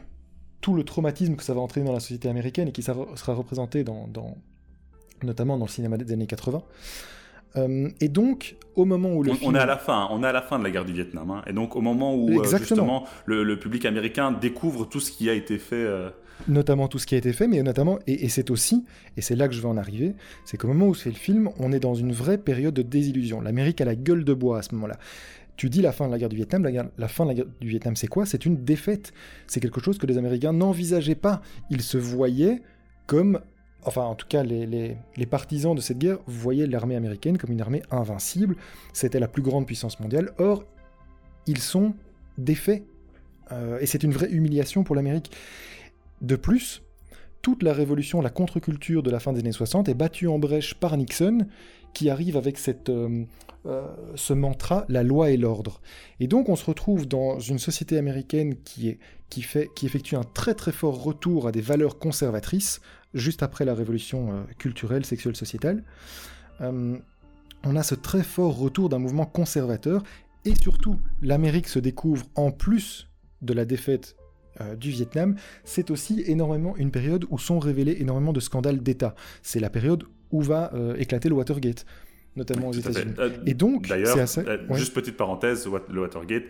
tout 0.61 0.75
le 0.75 0.85
traumatisme 0.85 1.35
que 1.35 1.43
ça 1.43 1.55
va 1.55 1.61
entraîner 1.61 1.87
dans 1.87 1.93
la 1.93 2.01
société 2.01 2.29
américaine 2.29 2.69
et 2.69 2.73
qui 2.73 2.83
sera 2.83 3.35
représenté 3.35 3.83
dans, 3.83 4.09
notamment 5.25 5.59
dans 5.59 5.65
le 5.65 5.71
cinéma 5.71 5.97
des 5.97 6.13
années 6.13 6.27
80. 6.27 6.63
Euh, 7.57 7.91
et 8.01 8.09
donc, 8.09 8.57
au 8.77 8.85
moment 8.85 9.13
où 9.13 9.23
le 9.23 9.33
on, 9.33 9.35
film... 9.35 9.51
on 9.51 9.55
est 9.55 9.61
à 9.61 9.67
la 9.67 9.77
fin, 9.77 10.09
on 10.11 10.23
est 10.23 10.27
à 10.27 10.33
la 10.33 10.41
fin 10.41 10.59
de 10.59 10.65
la 10.65 10.71
guerre 10.71 10.87
du 10.87 10.93
Vietnam, 10.95 11.31
hein. 11.31 11.43
et 11.47 11.53
donc 11.53 11.77
au 11.77 11.83
moment 11.83 12.15
où 12.15 12.41
euh, 12.41 12.45
justement 12.45 13.07
le, 13.27 13.59
public 13.59 13.85
américain 13.85 14.33
découvre 14.33 14.87
tout 14.87 15.01
ce 15.01 15.11
qui 15.11 15.29
a 15.29 15.35
été 15.35 15.59
fait. 15.59 15.77
Euh, 15.77 16.09
notamment 16.49 16.89
tout 16.89 16.99
ce 16.99 17.07
qui 17.07 17.15
a 17.15 17.19
été 17.19 17.33
fait, 17.35 17.47
mais 17.47 17.63
notamment, 17.63 17.99
et, 18.07 18.29
c'est 18.31 18.51
aussi, 18.51 18.87
et 19.19 19.21
c'est 19.21 19.37
là 19.37 19.49
que 19.49 19.55
je 19.55 19.61
vais 19.61 19.69
en 19.69 19.77
arriver, 19.77 20.15
c'est 20.45 20.57
qu'au 20.57 20.69
moment 20.69 20.87
où 20.87 20.95
se 20.95 21.03
fait 21.03 21.11
le 21.11 21.17
film, 21.17 21.51
on 21.59 21.73
est 21.73 21.81
dans 21.81 21.95
une 21.95 22.13
vraie 22.13 22.39
période 22.39 22.75
de 22.75 22.83
désillusion. 22.83 23.41
L'Amérique 23.41 23.81
a 23.81 23.85
la 23.85 23.95
gueule 23.95 24.25
de 24.25 24.33
bois 24.33 24.59
à 24.59 24.63
ce 24.63 24.75
moment-là. 24.75 24.97
Tu 25.57 25.69
dis 25.69 25.83
la 25.83 25.93
fin 25.93 26.07
de 26.07 26.13
la 26.13 26.19
guerre 26.19 26.29
du 26.29 26.37
Vietnam, 26.37 26.67
la, 26.97 27.09
fin 27.09 27.25
de 27.25 27.29
la 27.31 27.35
guerre 27.35 27.47
du 27.61 27.69
Vietnam, 27.69 27.95
c'est 27.95 28.07
quoi? 28.07 28.27
C'est 28.27 28.47
une 28.47 28.65
défaite. 28.65 29.13
C'est 29.47 29.61
quelque 29.61 29.81
chose 29.81 29.99
que 29.99 30.07
les 30.07 30.19
Américains 30.19 30.53
n'envisageaient 30.53 31.15
pas. 31.15 31.43
Ils 31.71 31.83
se 31.83 31.99
voyaient 31.99 32.63
comme, 33.07 33.41
enfin 33.85 34.03
en 34.03 34.15
tout 34.15 34.27
cas 34.27 34.43
les, 34.43 34.97
partisans 35.31 35.75
de 35.75 35.81
cette 35.81 35.99
guerre 35.99 36.19
voyaient 36.27 36.67
l'armée 36.67 36.97
américaine 36.97 37.39
comme 37.39 37.53
une 37.53 37.61
armée 37.61 37.83
invincible. 37.91 38.57
C'était 38.93 39.21
la 39.21 39.29
plus 39.29 39.43
grande 39.43 39.67
puissance 39.67 40.01
mondiale. 40.01 40.33
Or, 40.39 40.65
ils 41.47 41.61
sont 41.61 41.95
défaits. 42.39 42.85
Euh, 43.51 43.79
et 43.81 43.87
c'est 43.87 44.03
une 44.03 44.13
vraie 44.13 44.31
humiliation 44.31 44.85
pour 44.85 44.97
l'Amérique. 44.97 45.31
De 46.23 46.37
plus, 46.37 46.83
toute 47.43 47.65
la 47.65 47.73
révolution, 47.73 48.21
la 48.23 48.31
contre-culture 48.31 49.03
de 49.03 49.11
la 49.11 49.19
fin 49.19 49.33
des 49.33 49.41
années 49.41 49.53
60 49.53 49.89
est 49.89 49.95
battue 49.95 50.29
en 50.29 50.39
brèche 50.39 50.75
par 50.75 50.97
Nixon, 50.97 51.47
qui 51.93 52.11
arrive 52.11 52.37
avec 52.37 52.59
cette, 52.59 52.89
euh, 52.89 53.25
euh, 53.67 53.87
ce 54.15 54.33
mantra, 54.33 54.85
la 54.89 55.03
loi 55.03 55.31
et 55.31 55.37
l'ordre. 55.37 55.81
Et 56.21 56.27
donc 56.27 56.49
on 56.49 56.57
se 56.57 56.65
retrouve 56.65 57.07
dans 57.07 57.39
une 57.39 57.59
société 57.59 57.99
américaine 57.99 58.57
qui, 58.65 58.89
est, 58.89 58.99
qui, 59.29 59.43
fait, 59.43 59.71
qui 59.75 59.87
effectue 59.87 60.17
un 60.17 60.25
très 60.25 60.55
très 60.55 60.73
fort 60.73 61.03
retour 61.03 61.47
à 61.47 61.53
des 61.53 61.61
valeurs 61.61 61.99
conservatrices, 61.99 62.81
juste 63.15 63.43
après 63.43 63.65
la 63.65 63.75
révolution 63.75 64.33
euh, 64.33 64.43
culturelle, 64.59 65.05
sexuelle, 65.05 65.37
sociétale. 65.37 65.85
on 66.61 67.77
a 67.77 67.83
ce 67.83 67.95
très 67.95 68.23
fort 68.23 68.57
retour 68.59 68.89
d'un 68.89 68.99
mouvement 68.99 69.27
conservateur, 69.27 70.03
et 70.45 70.55
surtout 70.55 70.99
l'Amérique 71.21 71.69
se 71.69 71.79
découvre 71.79 72.27
en 72.35 72.51
plus 72.51 73.09
de 73.43 73.53
la 73.53 73.65
défaite 73.65 74.17
du 74.79 74.91
Vietnam, 74.91 75.37
c'est 75.65 75.91
aussi 75.91 76.23
énormément 76.27 76.77
une 76.77 76.91
période 76.91 77.25
où 77.31 77.39
sont 77.39 77.59
révélés 77.59 77.97
énormément 78.01 78.35
de 78.35 78.41
scandales 78.41 78.83
d'État. 78.83 79.15
C'est 79.43 79.61
la 79.61 79.71
période 79.71 80.05
où 80.33 80.43
va 80.43 80.73
euh, 80.75 80.97
éclater 80.97 81.29
le 81.29 81.35
Watergate 81.35 81.87
notamment 82.35 82.69
aux 82.69 82.73
États-Unis. 82.73 83.13
Euh, 83.19 83.29
et 83.45 83.53
donc, 83.53 83.89
d'ailleurs, 83.89 84.17
juste 84.71 84.95
petite 84.95 85.19
parenthèse, 85.19 85.69
le 85.91 86.01
Watergate, 86.01 86.45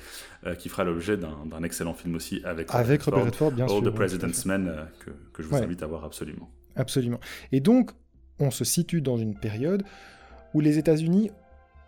qui 0.56 0.68
fera 0.68 0.84
l'objet 0.84 1.16
d'un 1.16 1.62
excellent 1.64 1.92
film 1.92 2.14
aussi 2.14 2.40
avec, 2.44 2.72
avec 2.72 3.02
Robert 3.02 3.24
Redford, 3.24 3.50
bien 3.50 3.66
sûr. 3.66 3.78
All 3.78 3.82
the 3.82 3.90
President's 3.92 4.46
Men, 4.46 4.72
que, 5.00 5.10
que, 5.32 5.42
je 5.42 5.48
vous 5.48 5.56
invite 5.56 5.82
à 5.82 5.88
voir 5.88 6.04
absolument. 6.04 6.48
Absolument. 6.76 7.18
Et 7.50 7.58
donc, 7.58 7.90
on 8.38 8.52
se 8.52 8.64
situe 8.64 9.00
dans 9.00 9.16
une 9.16 9.34
période 9.34 9.82
où 10.54 10.60
les 10.60 10.78
États-Unis 10.78 11.30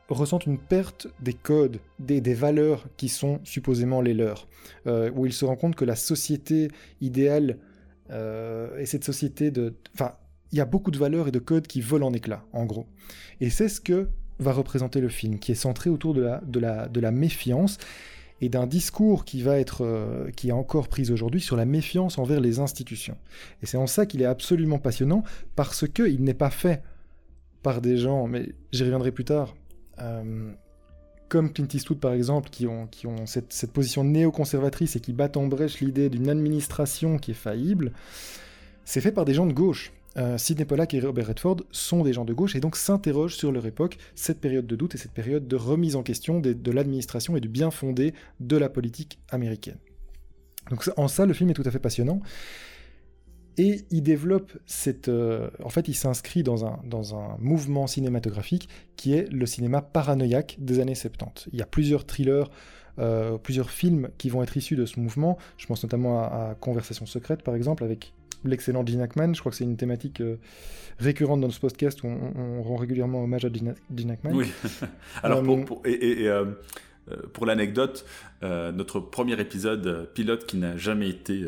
ressentent 0.08 0.46
une 0.46 0.58
perte 0.58 1.08
des 1.20 1.32
codes, 1.32 1.78
des, 1.98 2.20
valeurs 2.34 2.84
qui 2.96 3.08
sont 3.08 3.40
supposément 3.44 4.00
les 4.00 4.14
leurs, 4.14 4.46
euh, 4.86 5.10
où 5.14 5.26
ils 5.26 5.32
se 5.32 5.44
rendent 5.44 5.58
compte 5.58 5.76
que 5.76 5.84
la 5.84 5.96
société 5.96 6.68
idéale 7.00 7.58
euh, 8.10 8.78
et 8.78 8.86
cette 8.86 9.04
société 9.04 9.50
de... 9.50 9.74
Enfin, 9.94 10.12
il 10.54 10.58
y 10.58 10.60
a 10.60 10.64
beaucoup 10.64 10.92
de 10.92 10.98
valeurs 10.98 11.26
et 11.26 11.32
de 11.32 11.40
codes 11.40 11.66
qui 11.66 11.80
volent 11.80 12.06
en 12.06 12.12
éclats, 12.12 12.44
en 12.52 12.64
gros. 12.64 12.86
Et 13.40 13.50
c'est 13.50 13.68
ce 13.68 13.80
que 13.80 14.08
va 14.38 14.52
représenter 14.52 15.00
le 15.00 15.08
film, 15.08 15.40
qui 15.40 15.50
est 15.50 15.56
centré 15.56 15.90
autour 15.90 16.14
de 16.14 16.60
la, 16.60 17.10
méfiance 17.10 17.76
et 18.40 18.48
d'un 18.48 18.68
discours 18.68 19.24
qui 19.24 19.42
va 19.42 19.58
être, 19.58 19.84
euh, 19.84 20.30
qui 20.36 20.50
est 20.50 20.52
encore 20.52 20.86
pris 20.86 21.10
aujourd'hui 21.10 21.40
sur 21.40 21.56
la 21.56 21.64
méfiance 21.64 22.18
envers 22.18 22.40
les 22.40 22.60
institutions. 22.60 23.16
Et 23.62 23.66
c'est 23.66 23.76
en 23.76 23.88
ça 23.88 24.06
qu'il 24.06 24.22
est 24.22 24.26
absolument 24.26 24.78
passionnant, 24.78 25.24
parce 25.56 25.88
qu'il 25.88 26.22
n'est 26.22 26.34
pas 26.34 26.50
fait 26.50 26.82
par 27.64 27.80
des 27.80 27.96
gens, 27.96 28.28
mais 28.28 28.52
j'y 28.70 28.84
reviendrai 28.84 29.10
plus 29.10 29.24
tard, 29.24 29.56
euh, 29.98 30.52
comme 31.28 31.52
Clint 31.52 31.66
Eastwood 31.74 31.98
par 31.98 32.12
exemple, 32.12 32.48
qui 32.48 32.68
ont, 32.68 32.86
qui 32.86 33.08
ont 33.08 33.26
cette, 33.26 33.52
cette 33.52 33.72
position 33.72 34.04
néoconservatrice 34.04 34.94
et 34.94 35.00
qui 35.00 35.14
battent 35.14 35.36
en 35.36 35.48
brèche 35.48 35.80
l'idée 35.80 36.10
d'une 36.10 36.28
administration 36.28 37.18
qui 37.18 37.32
est 37.32 37.34
faillible, 37.34 37.92
c'est 38.84 39.00
fait 39.00 39.12
par 39.12 39.24
des 39.24 39.34
gens 39.34 39.46
de 39.46 39.52
gauche. 39.52 39.92
Euh, 40.16 40.38
Sidney 40.38 40.64
Pollack 40.64 40.94
et 40.94 41.00
Robert 41.00 41.26
Redford 41.26 41.56
sont 41.70 42.02
des 42.02 42.12
gens 42.12 42.24
de 42.24 42.32
gauche 42.32 42.54
et 42.54 42.60
donc 42.60 42.76
s'interrogent 42.76 43.36
sur 43.36 43.50
leur 43.50 43.66
époque, 43.66 43.98
cette 44.14 44.40
période 44.40 44.66
de 44.66 44.76
doute 44.76 44.94
et 44.94 44.98
cette 44.98 45.12
période 45.12 45.48
de 45.48 45.56
remise 45.56 45.96
en 45.96 46.02
question 46.02 46.40
de, 46.40 46.70
l'administration 46.70 47.36
et 47.36 47.40
du 47.40 47.48
bien 47.48 47.70
fondé 47.70 48.14
de 48.40 48.56
la 48.56 48.68
politique 48.68 49.18
américaine. 49.30 49.78
Donc 50.70 50.88
en 50.96 51.08
ça, 51.08 51.26
le 51.26 51.34
film 51.34 51.50
est 51.50 51.54
tout 51.54 51.64
à 51.66 51.70
fait 51.70 51.78
passionnant. 51.78 52.20
Et 53.56 53.84
il 53.90 54.02
développe 54.02 54.52
cette... 54.66 55.08
Euh, 55.08 55.48
en 55.62 55.68
fait, 55.68 55.86
il 55.86 55.94
s'inscrit 55.94 56.42
dans 56.42 56.64
un, 56.64 56.80
dans 56.84 57.14
un 57.14 57.36
mouvement 57.38 57.86
cinématographique 57.86 58.68
qui 58.96 59.14
est 59.14 59.30
le 59.30 59.46
cinéma 59.46 59.80
paranoïaque 59.80 60.56
des 60.58 60.80
années 60.80 60.96
70. 60.96 61.50
Il 61.52 61.58
y 61.60 61.62
a 61.62 61.66
plusieurs 61.66 62.04
thrillers, 62.04 62.50
euh, 62.98 63.38
plusieurs 63.38 63.70
films 63.70 64.08
qui 64.18 64.28
vont 64.28 64.42
être 64.42 64.56
issus 64.56 64.74
de 64.74 64.86
ce 64.86 64.98
mouvement. 64.98 65.38
Je 65.56 65.66
pense 65.66 65.84
notamment 65.84 66.22
à, 66.22 66.56
Conversation 66.60 67.06
secrète, 67.06 67.42
par 67.42 67.54
exemple, 67.54 67.84
avec 67.84 68.12
l'excellent 68.44 68.84
Gene 68.86 69.00
Hackman. 69.00 69.34
Je 69.34 69.40
crois 69.40 69.50
que 69.50 69.56
c'est 69.56 69.64
une 69.64 69.76
thématique 69.76 70.20
euh, 70.20 70.36
récurrente 70.98 71.40
dans 71.40 71.50
ce 71.50 71.60
podcast 71.60 72.02
où 72.02 72.08
on, 72.08 72.62
rend 72.62 72.76
régulièrement 72.76 73.24
hommage 73.24 73.44
à 73.44 73.48
Gene, 73.52 74.10
Hackman. 74.10 74.32
Oui. 74.32 74.52
Alors, 75.22 75.42
pour, 75.42 75.82
et, 75.84 76.28
euh, 77.10 77.16
pour 77.32 77.44
l'anecdote, 77.46 78.06
euh, 78.42 78.72
notre 78.72 79.00
premier 79.00 79.38
épisode 79.40 79.86
euh, 79.86 80.04
pilote 80.04 80.46
qui 80.46 80.56
n'a 80.56 80.76
jamais 80.76 81.08
été 81.08 81.44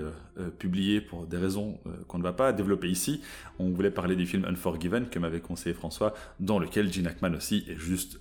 publié 0.58 1.00
pour 1.00 1.26
des 1.26 1.38
raisons 1.38 1.78
qu'on 2.08 2.18
ne 2.18 2.22
va 2.22 2.34
pas 2.34 2.52
développer 2.52 2.88
ici, 2.88 3.22
on 3.58 3.70
voulait 3.70 3.90
parler 3.90 4.16
du 4.16 4.26
film 4.26 4.44
Unforgiven 4.44 5.08
que 5.08 5.18
m'avait 5.18 5.40
conseillé 5.40 5.74
François, 5.74 6.14
dans 6.40 6.58
lequel 6.58 6.92
Gene 6.92 7.06
Hackman 7.06 7.34
aussi 7.34 7.64
est 7.68 7.76
juste 7.76 8.20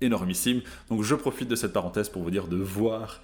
énormissime. 0.00 0.62
Donc 0.90 1.02
je 1.02 1.14
profite 1.14 1.48
de 1.48 1.54
cette 1.54 1.72
parenthèse 1.72 2.08
pour 2.08 2.22
vous 2.22 2.30
dire 2.30 2.48
de 2.48 2.56
voir 2.56 3.22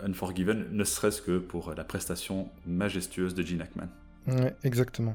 Unforgiven, 0.00 0.66
ne 0.70 0.84
serait-ce 0.84 1.22
que 1.22 1.38
pour 1.38 1.74
la 1.74 1.84
prestation 1.84 2.48
majestueuse 2.66 3.34
de 3.34 3.42
Gene 3.42 3.62
Hackman. 3.62 3.88
Exactement. 4.62 5.14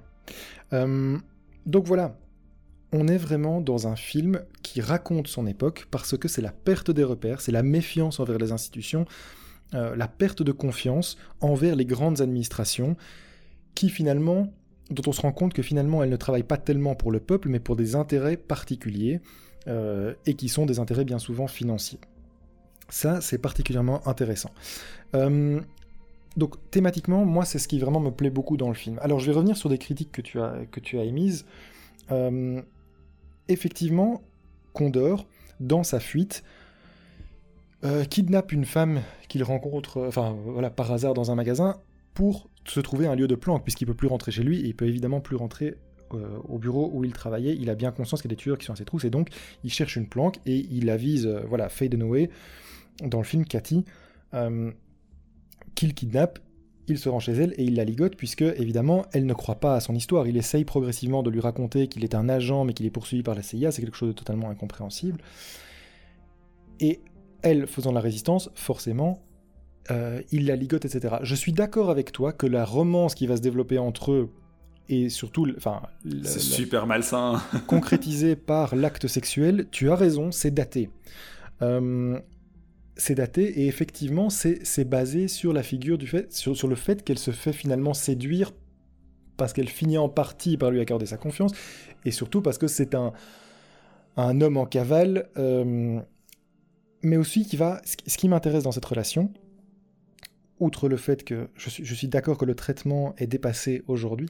donc 0.71 1.85
voilà, 1.85 2.15
on 2.91 3.07
est 3.07 3.17
vraiment 3.17 3.61
dans 3.61 3.87
un 3.87 3.95
film 3.95 4.41
qui 4.63 4.81
raconte 4.81 5.27
son 5.27 5.45
époque 5.45 5.87
parce 5.91 6.17
que 6.17 6.27
c'est 6.27 6.41
la 6.41 6.51
perte 6.51 6.91
des 6.91 7.03
repères, 7.03 7.41
c'est 7.41 7.51
la 7.51 7.63
méfiance 7.63 8.19
envers 8.19 8.37
les 8.37 8.51
institutions, 8.51 9.05
euh, 9.73 9.95
la 9.95 10.07
perte 10.07 10.41
de 10.41 10.51
confiance 10.51 11.17
envers 11.41 11.75
les 11.75 11.85
grandes 11.85 12.21
administrations 12.21 12.95
qui 13.75 13.89
finalement, 13.89 14.51
dont 14.89 15.03
on 15.05 15.11
se 15.11 15.21
rend 15.21 15.31
compte 15.31 15.53
que 15.53 15.61
finalement 15.61 16.03
elles 16.03 16.09
ne 16.09 16.17
travaillent 16.17 16.43
pas 16.43 16.57
tellement 16.57 16.95
pour 16.95 17.11
le 17.11 17.19
peuple 17.19 17.49
mais 17.49 17.59
pour 17.59 17.75
des 17.75 17.95
intérêts 17.95 18.37
particuliers 18.37 19.21
euh, 19.67 20.15
et 20.25 20.33
qui 20.33 20.49
sont 20.49 20.65
des 20.65 20.79
intérêts 20.79 21.05
bien 21.05 21.19
souvent 21.19 21.47
financiers. 21.47 21.99
Ça, 22.89 23.21
c'est 23.21 23.37
particulièrement 23.37 24.07
intéressant. 24.07 24.51
Euh, 25.15 25.59
donc 26.37 26.55
thématiquement, 26.71 27.25
moi, 27.25 27.45
c'est 27.45 27.59
ce 27.59 27.67
qui 27.67 27.79
vraiment 27.79 27.99
me 27.99 28.11
plaît 28.11 28.29
beaucoup 28.29 28.57
dans 28.57 28.69
le 28.69 28.75
film. 28.75 28.99
Alors, 29.01 29.19
je 29.19 29.27
vais 29.27 29.33
revenir 29.33 29.57
sur 29.57 29.69
des 29.69 29.77
critiques 29.77 30.11
que 30.11 30.21
tu 30.21 30.39
as, 30.39 30.53
que 30.71 30.79
tu 30.79 30.97
émises 30.97 31.45
effectivement, 33.49 34.21
Condor, 34.73 35.25
dans 35.59 35.83
sa 35.83 35.99
fuite, 35.99 36.43
euh, 37.83 38.05
kidnappe 38.05 38.53
une 38.53 38.65
femme 38.65 39.01
qu'il 39.27 39.43
rencontre, 39.43 39.97
euh, 39.97 40.07
enfin 40.07 40.37
voilà, 40.45 40.69
par 40.69 40.91
hasard 40.91 41.13
dans 41.13 41.31
un 41.31 41.35
magasin, 41.35 41.77
pour 42.13 42.49
se 42.65 42.79
trouver 42.79 43.07
un 43.07 43.15
lieu 43.15 43.27
de 43.27 43.35
planque, 43.35 43.63
puisqu'il 43.63 43.85
peut 43.85 43.93
plus 43.93 44.07
rentrer 44.07 44.31
chez 44.31 44.43
lui, 44.43 44.61
et 44.61 44.67
il 44.67 44.75
peut 44.75 44.87
évidemment 44.87 45.19
plus 45.19 45.35
rentrer 45.35 45.75
euh, 46.13 46.37
au 46.47 46.57
bureau 46.57 46.89
où 46.93 47.03
il 47.03 47.13
travaillait. 47.13 47.55
Il 47.59 47.69
a 47.69 47.75
bien 47.75 47.91
conscience 47.91 48.21
qu'il 48.21 48.29
y 48.31 48.33
a 48.33 48.35
des 48.35 48.41
tueurs 48.41 48.57
qui 48.57 48.65
sont 48.65 48.73
à 48.73 48.75
ses 48.75 48.85
trousses, 48.85 49.05
et 49.05 49.09
donc 49.09 49.29
il 49.63 49.71
cherche 49.71 49.95
une 49.95 50.07
planque, 50.07 50.37
et 50.45 50.67
il 50.71 50.89
avise, 50.89 51.27
voilà, 51.47 51.69
Noé 51.93 52.29
dans 53.03 53.19
le 53.19 53.23
film 53.23 53.45
Cathy, 53.45 53.85
qu'il 55.75 55.93
kidnappe, 55.93 56.39
il 56.87 56.97
se 56.97 57.09
rend 57.09 57.19
chez 57.19 57.33
elle 57.33 57.53
et 57.57 57.63
il 57.63 57.75
la 57.75 57.85
ligote 57.85 58.15
puisque 58.15 58.41
évidemment 58.41 59.05
elle 59.13 59.25
ne 59.25 59.33
croit 59.33 59.59
pas 59.59 59.75
à 59.75 59.79
son 59.79 59.95
histoire. 59.95 60.27
Il 60.27 60.37
essaye 60.37 60.65
progressivement 60.65 61.23
de 61.23 61.29
lui 61.29 61.39
raconter 61.39 61.87
qu'il 61.87 62.03
est 62.03 62.15
un 62.15 62.29
agent 62.29 62.65
mais 62.65 62.73
qu'il 62.73 62.85
est 62.85 62.91
poursuivi 62.91 63.23
par 63.23 63.35
la 63.35 63.41
CIA, 63.41 63.71
c'est 63.71 63.81
quelque 63.81 63.97
chose 63.97 64.09
de 64.09 64.13
totalement 64.13 64.49
incompréhensible. 64.49 65.19
Et 66.79 67.01
elle, 67.41 67.67
faisant 67.67 67.91
la 67.91 68.01
résistance, 68.01 68.49
forcément, 68.55 69.21
euh, 69.91 70.21
il 70.31 70.45
la 70.45 70.55
ligote, 70.55 70.85
etc. 70.85 71.17
Je 71.23 71.35
suis 71.35 71.53
d'accord 71.53 71.89
avec 71.89 72.11
toi 72.11 72.33
que 72.33 72.47
la 72.47 72.65
romance 72.65 73.15
qui 73.15 73.27
va 73.27 73.37
se 73.37 73.41
développer 73.41 73.77
entre 73.77 74.11
eux 74.11 74.29
et 74.87 75.09
surtout, 75.09 75.47
enfin, 75.55 75.83
c'est 76.23 76.39
super 76.39 76.87
malsain, 76.87 77.39
concrétisée 77.67 78.35
par 78.35 78.75
l'acte 78.75 79.05
sexuel. 79.05 79.67
Tu 79.69 79.91
as 79.91 79.95
raison, 79.95 80.31
c'est 80.31 80.51
daté. 80.51 80.89
Euh, 81.61 82.19
c'est 82.99 83.15
daté 83.15 83.61
et 83.61 83.67
effectivement, 83.67 84.29
c'est 84.29 84.85
basé 84.85 85.27
sur 85.27 85.53
la 85.53 85.63
figure 85.63 85.97
du 85.97 86.05
fait, 86.05 86.31
sur, 86.31 86.67
le 86.67 86.75
fait 86.75 87.03
qu'elle 87.03 87.17
se 87.17 87.31
fait 87.31 87.53
finalement 87.53 87.93
séduire 87.93 88.51
parce 89.37 89.53
qu'elle 89.53 89.69
finit 89.69 89.97
en 89.97 90.09
partie 90.09 90.57
par 90.57 90.69
lui 90.69 90.81
accorder 90.81 91.05
sa 91.05 91.17
confiance 91.17 91.53
et 92.05 92.11
surtout 92.11 92.41
parce 92.41 92.57
que 92.57 92.67
c'est 92.67 92.93
un 92.93 93.13
un 94.17 94.41
homme 94.41 94.57
en 94.57 94.65
cavale, 94.65 95.29
euh, 95.37 95.99
mais 97.01 97.17
aussi 97.17 97.45
qui 97.45 97.55
va. 97.55 97.81
Ce 97.85 98.17
qui 98.17 98.29
m'intéresse 98.29 98.63
dans 98.63 98.71
cette 98.71 98.85
relation, 98.85 99.31
outre 100.59 100.89
le 100.89 100.97
fait 100.97 101.23
que 101.23 101.49
je 101.55 101.69
suis, 101.69 102.07
d'accord 102.07 102.37
que 102.37 102.45
le 102.45 102.55
traitement 102.55 103.15
est 103.17 103.27
dépassé 103.27 103.83
aujourd'hui, 103.87 104.29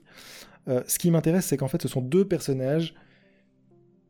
euh, 0.67 0.83
ce 0.87 0.99
qui 0.99 1.09
m'intéresse, 1.09 1.45
c'est 1.47 1.57
qu'en 1.57 1.67
fait, 1.67 1.81
ce 1.81 1.87
sont 1.87 2.01
deux 2.01 2.25
personnages 2.25 2.93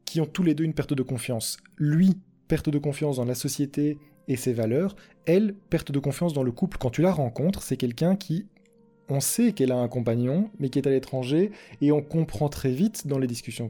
qui 0.05 0.19
ont 0.19 0.25
tous 0.25 0.43
les 0.43 0.53
deux 0.53 0.63
une 0.63 0.73
perte 0.73 0.93
de 0.93 1.03
confiance. 1.03 1.57
Lui, 1.77 2.17
perte 2.47 2.69
de 2.69 2.79
confiance 2.79 3.17
dans 3.17 3.25
la 3.25 3.35
société 3.35 3.97
et 4.29 4.37
ses 4.37 4.53
valeurs. 4.53 4.95
Elle, 5.25 5.53
perte 5.69 5.91
de 5.91 5.99
confiance 5.99 6.33
dans 6.33 6.43
le 6.43 6.51
couple. 6.53 6.77
Quand 6.77 6.91
tu 6.91 7.01
la 7.01 7.11
rencontres, 7.11 7.61
c'est 7.63 7.75
quelqu'un 7.75 8.15
qui, 8.15 8.45
on 9.09 9.19
sait 9.19 9.51
qu'elle 9.51 9.73
a 9.73 9.77
un 9.77 9.89
compagnon, 9.89 10.49
mais 10.59 10.69
qui 10.69 10.79
est 10.79 10.87
à 10.87 10.91
l'étranger, 10.91 11.51
et 11.81 11.91
on 11.91 12.01
comprend 12.01 12.47
très 12.47 12.71
vite 12.71 13.07
dans 13.07 13.17
les 13.17 13.27
discussions 13.27 13.69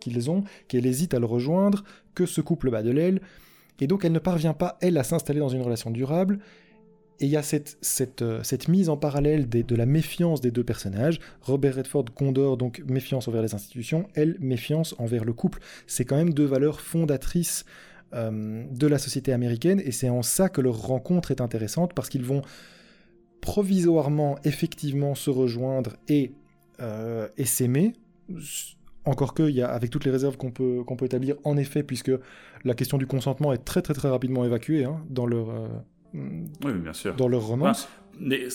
qu'ils 0.00 0.30
ont 0.30 0.44
qu'elle 0.68 0.86
hésite 0.86 1.12
à 1.12 1.18
le 1.18 1.26
rejoindre, 1.26 1.84
que 2.14 2.24
ce 2.24 2.40
couple 2.40 2.70
bat 2.70 2.82
de 2.82 2.90
l'aile, 2.90 3.20
et 3.80 3.86
donc 3.86 4.04
elle 4.04 4.12
ne 4.12 4.18
parvient 4.18 4.54
pas, 4.54 4.78
elle, 4.80 4.96
à 4.96 5.04
s'installer 5.04 5.40
dans 5.40 5.48
une 5.48 5.62
relation 5.62 5.90
durable, 5.90 6.38
et 7.20 7.26
il 7.26 7.30
y 7.30 7.36
a 7.36 7.42
cette, 7.42 7.76
euh, 8.22 8.42
cette, 8.42 8.66
mise 8.66 8.88
en 8.88 8.96
parallèle 8.96 9.48
de 9.48 9.76
la 9.76 9.86
méfiance 9.86 10.40
des 10.40 10.50
deux 10.50 10.64
personnages. 10.64 11.20
Robert 11.42 11.76
Redford 11.76 12.06
Condor, 12.12 12.56
donc 12.56 12.82
méfiance 12.88 13.28
envers 13.28 13.42
les 13.42 13.54
institutions, 13.54 14.08
elle, 14.14 14.36
méfiance 14.40 14.96
envers 14.98 15.24
le 15.24 15.32
couple. 15.32 15.60
C'est 15.86 16.04
quand 16.04 16.16
même 16.16 16.34
deux 16.34 16.44
valeurs 16.44 16.80
fondatrices 16.80 17.64
euh, 18.14 18.64
de 18.70 18.86
la 18.86 18.98
société 18.98 19.32
américaine, 19.32 19.80
et 19.84 19.92
c'est 19.92 20.08
en 20.08 20.22
ça 20.22 20.48
que 20.48 20.60
leur 20.60 20.80
rencontre 20.80 21.30
est 21.30 21.40
intéressante, 21.40 21.94
parce 21.94 22.08
qu'ils 22.08 22.24
vont 22.24 22.42
provisoirement, 23.40 24.38
effectivement, 24.44 25.14
se 25.14 25.30
rejoindre 25.30 25.96
et, 26.08 26.32
euh, 26.80 27.28
et 27.36 27.44
s'aimer. 27.44 27.92
Encore 29.04 29.34
que, 29.34 29.42
y 29.50 29.60
a, 29.60 29.68
avec 29.68 29.90
toutes 29.90 30.06
les 30.06 30.10
réserves 30.10 30.38
qu'on 30.38 30.50
peut, 30.50 30.82
qu'on 30.84 30.96
peut 30.96 31.04
établir, 31.04 31.36
en 31.44 31.56
effet, 31.56 31.82
puisque 31.82 32.12
la 32.64 32.74
question 32.74 32.96
du 32.96 33.06
consentement 33.06 33.52
est 33.52 33.64
très 33.64 33.82
très 33.82 33.92
très 33.92 34.08
rapidement 34.08 34.44
évacuée 34.46 34.84
hein, 34.84 35.04
dans 35.10 35.26
leur 35.26 35.48
oui, 36.14 36.72
bien 36.74 36.92
sûr. 36.92 37.14
dans 37.16 37.28
leur 37.28 37.42
romance. 37.46 37.88
mais 38.18 38.48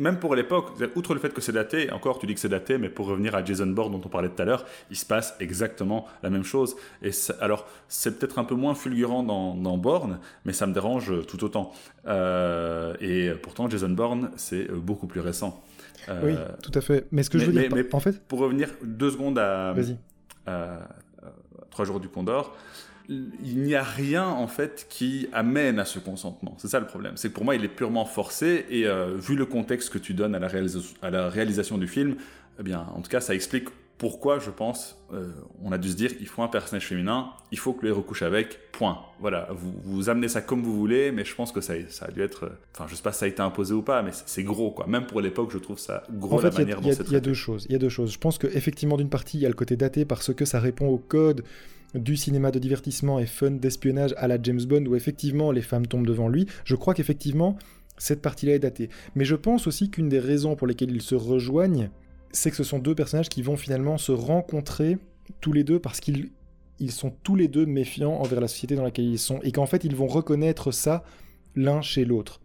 même 0.00 0.18
pour 0.18 0.34
l'époque, 0.34 0.72
outre 0.96 1.14
le 1.14 1.20
fait 1.20 1.32
que 1.32 1.40
c'est 1.40 1.52
daté, 1.52 1.90
encore 1.92 2.18
tu 2.18 2.26
dis 2.26 2.34
que 2.34 2.40
c'est 2.40 2.48
daté, 2.48 2.78
mais 2.78 2.88
pour 2.88 3.06
revenir 3.06 3.34
à 3.34 3.44
Jason 3.44 3.66
Bourne 3.66 3.92
dont 3.92 4.00
on 4.04 4.08
parlait 4.08 4.30
tout 4.30 4.40
à 4.40 4.44
l'heure, 4.46 4.64
il 4.90 4.96
se 4.96 5.04
passe 5.04 5.34
exactement 5.40 6.06
la 6.22 6.30
même 6.30 6.42
chose. 6.42 6.74
Et 7.02 7.10
alors, 7.40 7.66
c'est 7.88 8.18
peut-être 8.18 8.38
un 8.38 8.44
peu 8.44 8.54
moins 8.54 8.74
fulgurant 8.74 9.22
dans, 9.22 9.54
dans, 9.54 9.76
Bourne, 9.76 10.18
mais 10.44 10.52
ça 10.52 10.66
me 10.66 10.72
dérange 10.72 11.12
tout 11.26 11.44
autant. 11.44 11.72
Euh, 12.06 12.94
et 13.00 13.30
pourtant, 13.42 13.68
Jason 13.68 13.90
Bourne, 13.90 14.30
c'est 14.36 14.70
beaucoup 14.72 15.06
plus 15.06 15.20
récent. 15.20 15.62
Euh, 16.08 16.20
oui, 16.24 16.34
tout 16.62 16.72
à 16.74 16.80
fait. 16.80 17.06
Mais 17.12 17.22
ce 17.22 17.28
que 17.28 17.38
je 17.38 17.50
veux 17.50 17.52
dire, 17.52 17.70
en 17.92 18.00
fait, 18.00 18.26
pour 18.26 18.38
revenir 18.38 18.70
deux 18.82 19.10
secondes 19.10 19.38
à, 19.38 19.74
à 20.46 20.88
Trois 21.70 21.84
jours 21.84 22.00
du 22.00 22.08
Condor, 22.08 22.56
il 23.10 23.62
n'y 23.62 23.74
a 23.74 23.82
rien 23.82 24.26
en 24.26 24.46
fait 24.46 24.86
qui 24.88 25.28
amène 25.32 25.78
à 25.78 25.84
ce 25.84 25.98
consentement. 25.98 26.54
C'est 26.58 26.68
ça 26.68 26.80
le 26.80 26.86
problème. 26.86 27.16
C'est 27.16 27.28
que 27.30 27.34
pour 27.34 27.44
moi, 27.44 27.56
il 27.56 27.64
est 27.64 27.68
purement 27.68 28.04
forcé 28.04 28.66
et 28.70 28.86
euh, 28.86 29.16
vu 29.16 29.36
le 29.36 29.46
contexte 29.46 29.90
que 29.90 29.98
tu 29.98 30.14
donnes 30.14 30.34
à 30.34 30.38
la, 30.38 30.48
à 31.02 31.10
la, 31.10 31.28
réalisation 31.28 31.76
du 31.76 31.88
film, 31.88 32.16
eh 32.58 32.62
bien, 32.62 32.86
en 32.94 33.00
tout 33.00 33.10
cas, 33.10 33.20
ça 33.20 33.34
explique 33.34 33.68
pourquoi 33.98 34.38
je 34.38 34.48
pense 34.48 34.96
euh, 35.12 35.30
on 35.62 35.72
a 35.72 35.78
dû 35.78 35.90
se 35.90 35.94
dire 35.94 36.10
il 36.20 36.26
faut 36.26 36.40
un 36.42 36.48
personnage 36.48 36.86
féminin, 36.86 37.32
il 37.52 37.58
faut 37.58 37.74
que 37.74 37.84
lui 37.84 37.92
recouche 37.92 38.22
avec, 38.22 38.72
point. 38.72 38.98
Voilà, 39.18 39.48
vous, 39.50 39.74
vous 39.84 40.08
amenez 40.08 40.28
ça 40.28 40.40
comme 40.40 40.62
vous 40.62 40.74
voulez, 40.74 41.12
mais 41.12 41.26
je 41.26 41.34
pense 41.34 41.52
que 41.52 41.60
ça, 41.60 41.74
ça 41.88 42.06
a 42.06 42.10
dû 42.10 42.22
être, 42.22 42.44
euh, 42.44 42.58
enfin 42.74 42.86
je 42.88 42.94
sais 42.94 43.02
pas 43.02 43.12
si 43.12 43.18
ça 43.18 43.26
a 43.26 43.28
été 43.28 43.42
imposé 43.42 43.74
ou 43.74 43.82
pas, 43.82 44.02
mais 44.02 44.12
c'est 44.24 44.42
gros 44.42 44.70
quoi. 44.70 44.86
Même 44.86 45.06
pour 45.06 45.20
l'époque, 45.20 45.50
je 45.52 45.58
trouve 45.58 45.78
ça 45.78 46.04
gros 46.10 46.36
en 46.36 46.38
fait, 46.38 46.50
la 46.50 46.58
manière 46.60 46.80
dont 46.80 46.90
c'est 46.92 47.06
Il 47.08 47.12
y 47.12 47.16
a 47.16 47.20
deux 47.20 47.34
choses. 47.34 47.66
Il 47.68 47.72
y 47.72 47.74
a 47.74 47.78
deux 47.78 47.90
choses. 47.90 48.12
Je 48.12 48.18
pense 48.18 48.38
que 48.38 48.46
effectivement 48.46 48.96
d'une 48.96 49.10
partie 49.10 49.36
il 49.36 49.42
y 49.42 49.46
a 49.46 49.50
le 49.50 49.54
côté 49.54 49.76
daté 49.76 50.06
parce 50.06 50.32
que 50.32 50.46
ça 50.46 50.60
répond 50.60 50.86
au 50.86 50.98
code 50.98 51.44
du 51.94 52.16
cinéma 52.16 52.50
de 52.50 52.58
divertissement 52.58 53.18
et 53.18 53.26
fun 53.26 53.52
d'espionnage 53.52 54.14
à 54.16 54.28
la 54.28 54.40
James 54.42 54.62
Bond 54.62 54.86
où 54.86 54.94
effectivement 54.94 55.50
les 55.50 55.62
femmes 55.62 55.86
tombent 55.86 56.06
devant 56.06 56.28
lui, 56.28 56.46
je 56.64 56.76
crois 56.76 56.94
qu'effectivement 56.94 57.58
cette 57.98 58.22
partie-là 58.22 58.54
est 58.54 58.60
datée. 58.60 58.88
Mais 59.14 59.24
je 59.24 59.34
pense 59.34 59.66
aussi 59.66 59.90
qu'une 59.90 60.08
des 60.08 60.20
raisons 60.20 60.56
pour 60.56 60.66
lesquelles 60.66 60.90
ils 60.90 61.02
se 61.02 61.14
rejoignent, 61.14 61.90
c'est 62.32 62.50
que 62.50 62.56
ce 62.56 62.64
sont 62.64 62.78
deux 62.78 62.94
personnages 62.94 63.28
qui 63.28 63.42
vont 63.42 63.56
finalement 63.56 63.98
se 63.98 64.12
rencontrer 64.12 64.98
tous 65.40 65.52
les 65.52 65.64
deux 65.64 65.78
parce 65.78 66.00
qu'ils 66.00 66.30
ils 66.78 66.92
sont 66.92 67.12
tous 67.22 67.36
les 67.36 67.46
deux 67.46 67.66
méfiants 67.66 68.14
envers 68.14 68.40
la 68.40 68.48
société 68.48 68.74
dans 68.74 68.84
laquelle 68.84 69.04
ils 69.04 69.18
sont 69.18 69.40
et 69.42 69.52
qu'en 69.52 69.66
fait 69.66 69.84
ils 69.84 69.94
vont 69.94 70.06
reconnaître 70.06 70.70
ça 70.70 71.04
l'un 71.54 71.82
chez 71.82 72.04
l'autre. 72.04 72.40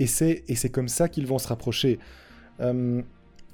Et 0.00 0.06
c'est, 0.06 0.44
et 0.48 0.54
c'est 0.54 0.70
comme 0.70 0.88
ça 0.88 1.08
qu'ils 1.08 1.26
vont 1.26 1.38
se 1.38 1.48
rapprocher. 1.48 1.98
Euh, 2.60 3.02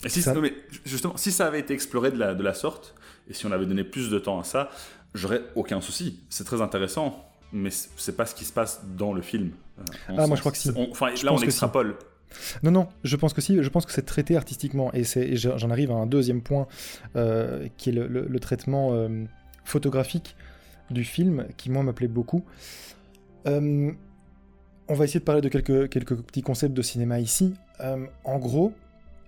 si, 0.06 0.22
mais 0.40 0.52
justement, 0.84 1.16
si 1.16 1.32
ça 1.32 1.46
avait 1.46 1.60
été 1.60 1.72
exploré 1.72 2.10
de 2.10 2.18
la, 2.18 2.34
de 2.34 2.42
la 2.42 2.54
sorte, 2.54 2.94
et 3.28 3.34
si 3.34 3.46
on 3.46 3.52
avait 3.52 3.66
donné 3.66 3.84
plus 3.84 4.10
de 4.10 4.18
temps 4.18 4.38
à 4.38 4.44
ça, 4.44 4.70
j'aurais 5.14 5.42
aucun 5.54 5.80
souci. 5.80 6.20
C'est 6.28 6.44
très 6.44 6.60
intéressant, 6.60 7.24
mais 7.52 7.70
c'est 7.70 8.16
pas 8.16 8.26
ce 8.26 8.34
qui 8.34 8.44
se 8.44 8.52
passe 8.52 8.82
dans 8.96 9.12
le 9.12 9.22
film. 9.22 9.52
Euh, 9.78 9.82
ah, 10.08 10.26
moi 10.26 10.36
je 10.36 10.40
crois 10.40 10.52
que 10.52 10.58
si. 10.58 10.70
enfin, 10.90 11.10
là, 11.22 11.32
on 11.32 11.38
extrapole. 11.38 11.96
Non, 12.64 12.72
non, 12.72 12.88
je 13.04 13.14
pense 13.14 13.32
que 13.32 13.40
si, 13.40 13.62
je 13.62 13.68
pense 13.68 13.86
que 13.86 13.92
c'est 13.92 14.02
traité 14.02 14.36
artistiquement, 14.36 14.92
et, 14.92 15.04
j'en 15.36 15.70
arrive 15.70 15.92
à 15.92 15.94
un 15.94 16.06
deuxième 16.06 16.42
point, 16.42 16.66
euh, 17.14 17.68
qui 17.76 17.90
est 17.90 17.92
le, 17.92 18.40
traitement 18.40 18.92
euh, 18.92 19.24
photographique 19.64 20.34
du 20.90 21.04
film, 21.04 21.46
qui 21.56 21.70
moi 21.70 21.84
m'appelait 21.84 22.08
beaucoup. 22.08 22.44
on 23.46 23.94
va 24.88 25.04
essayer 25.04 25.20
de 25.20 25.24
parler 25.24 25.42
de 25.42 25.48
quelques, 25.48 25.88
quelques 25.88 26.16
petits 26.16 26.42
concepts 26.42 26.74
de 26.74 26.82
cinéma 26.82 27.20
ici. 27.20 27.54
en 27.78 28.38
gros, 28.38 28.72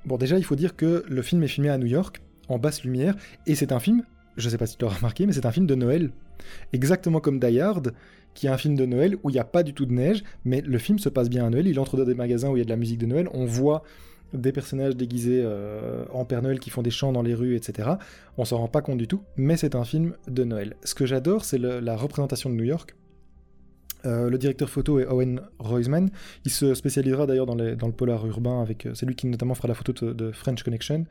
bon 0.05 0.17
déjà 0.17 0.37
il 0.37 0.45
faut 0.45 0.57
dire 0.57 0.75
que 0.75 1.05
le 1.07 1.23
film 1.23 1.45
est 1.45 1.49
filmé 1.49 1.71
à 1.71 1.79
New 1.79 1.87
York, 1.87 2.21
en 2.49 2.59
basse 2.59 2.83
lumière, 2.83 3.15
et 3.47 3.55
c'est 3.55 3.71
un 3.71 3.79
film 3.79 4.03
je 4.37 4.49
sais 4.49 4.59
pas 4.59 4.67
si 4.67 4.77
tu 4.77 4.85
l'as 4.85 4.91
remarqué, 4.91 5.27
mais 5.27 5.33
c'est 5.33 5.47
un 5.47 5.53
film 5.53 5.67
de 5.67 5.75
Noël. 5.75 6.11
Exactement 6.73 7.21
comme 7.21 7.41
Die 7.41 7.61
Hard, 7.61 7.93
qui 8.35 8.47
est 8.47 8.51
un 8.51 8.59
film 8.59 8.77
de 8.77 8.87
Noël 8.87 9.17
où 9.23 9.31
il 9.31 9.35
n'y 9.35 9.39
a 9.39 9.45
pas 9.45 9.63
du 9.63 9.73
tout 9.73 9.87
de 9.87 9.93
neige, 9.93 10.23
mais 10.45 10.61
le 10.61 10.79
film 10.79 10.99
se 10.99 11.09
passe 11.09 11.29
bien 11.29 11.47
à 11.47 11.51
Noël. 11.51 11.67
Il 11.67 11.81
entre 11.81 11.97
dans 11.97 12.05
des 12.05 12.15
magasins 12.15 12.51
où 12.51 12.57
il 12.57 12.61
y 12.61 12.63
a 12.63 12.65
de 12.65 12.71
la 12.71 12.77
musique 12.77 12.99
de 12.99 13.07
Noël. 13.07 13.29
On 13.33 13.47
voit 13.47 13.83
des 14.33 14.53
personnages 14.53 14.97
déguisés 14.97 15.43
euh, 15.45 16.05
en 16.13 16.25
Père 16.25 16.43
Noël 16.43 16.59
qui 16.59 16.71
font 16.71 16.83
des 16.83 16.91
chants 16.91 17.13
dans 17.13 17.23
les 17.23 17.35
rues, 17.35 17.57
etc. 17.57 17.91
On 18.37 18.45
s'en 18.45 18.59
rend 18.59 18.69
pas 18.69 18.83
compte 18.83 18.99
du 18.99 19.09
tout, 19.09 19.23
mais 19.37 19.57
c'est 19.57 19.75
un 19.75 19.85
film 19.85 20.15
de 20.29 20.45
Noël. 20.45 20.77
Ce 20.85 20.95
que 20.95 21.07
j'adore, 21.07 21.45
c'est 21.45 21.59
la 21.59 21.97
représentation 21.97 22.51
de 22.51 22.55
New 22.55 22.65
York. 22.65 22.95
Euh, 24.05 24.31
le 24.31 24.39
directeur 24.39 24.69
photo 24.69 25.01
est 25.01 25.07
Owen 25.07 25.41
Roisman. 25.59 26.11
Il 26.45 26.51
se 26.51 26.75
spécialisera 26.75 27.27
d'ailleurs 27.27 27.47
dans, 27.47 27.55
le 27.55 27.93
polar 27.93 28.25
urbain 28.27 28.61
avec. 28.61 28.87
Euh, 28.87 28.93
c'est 28.95 29.07
lui 29.07 29.17
qui 29.17 29.27
notamment 29.27 29.55
fera 29.55 29.69
la 29.69 29.75
photo 29.75 30.13
de 30.13 30.31
French 30.33 30.63
Connection, 30.63 31.07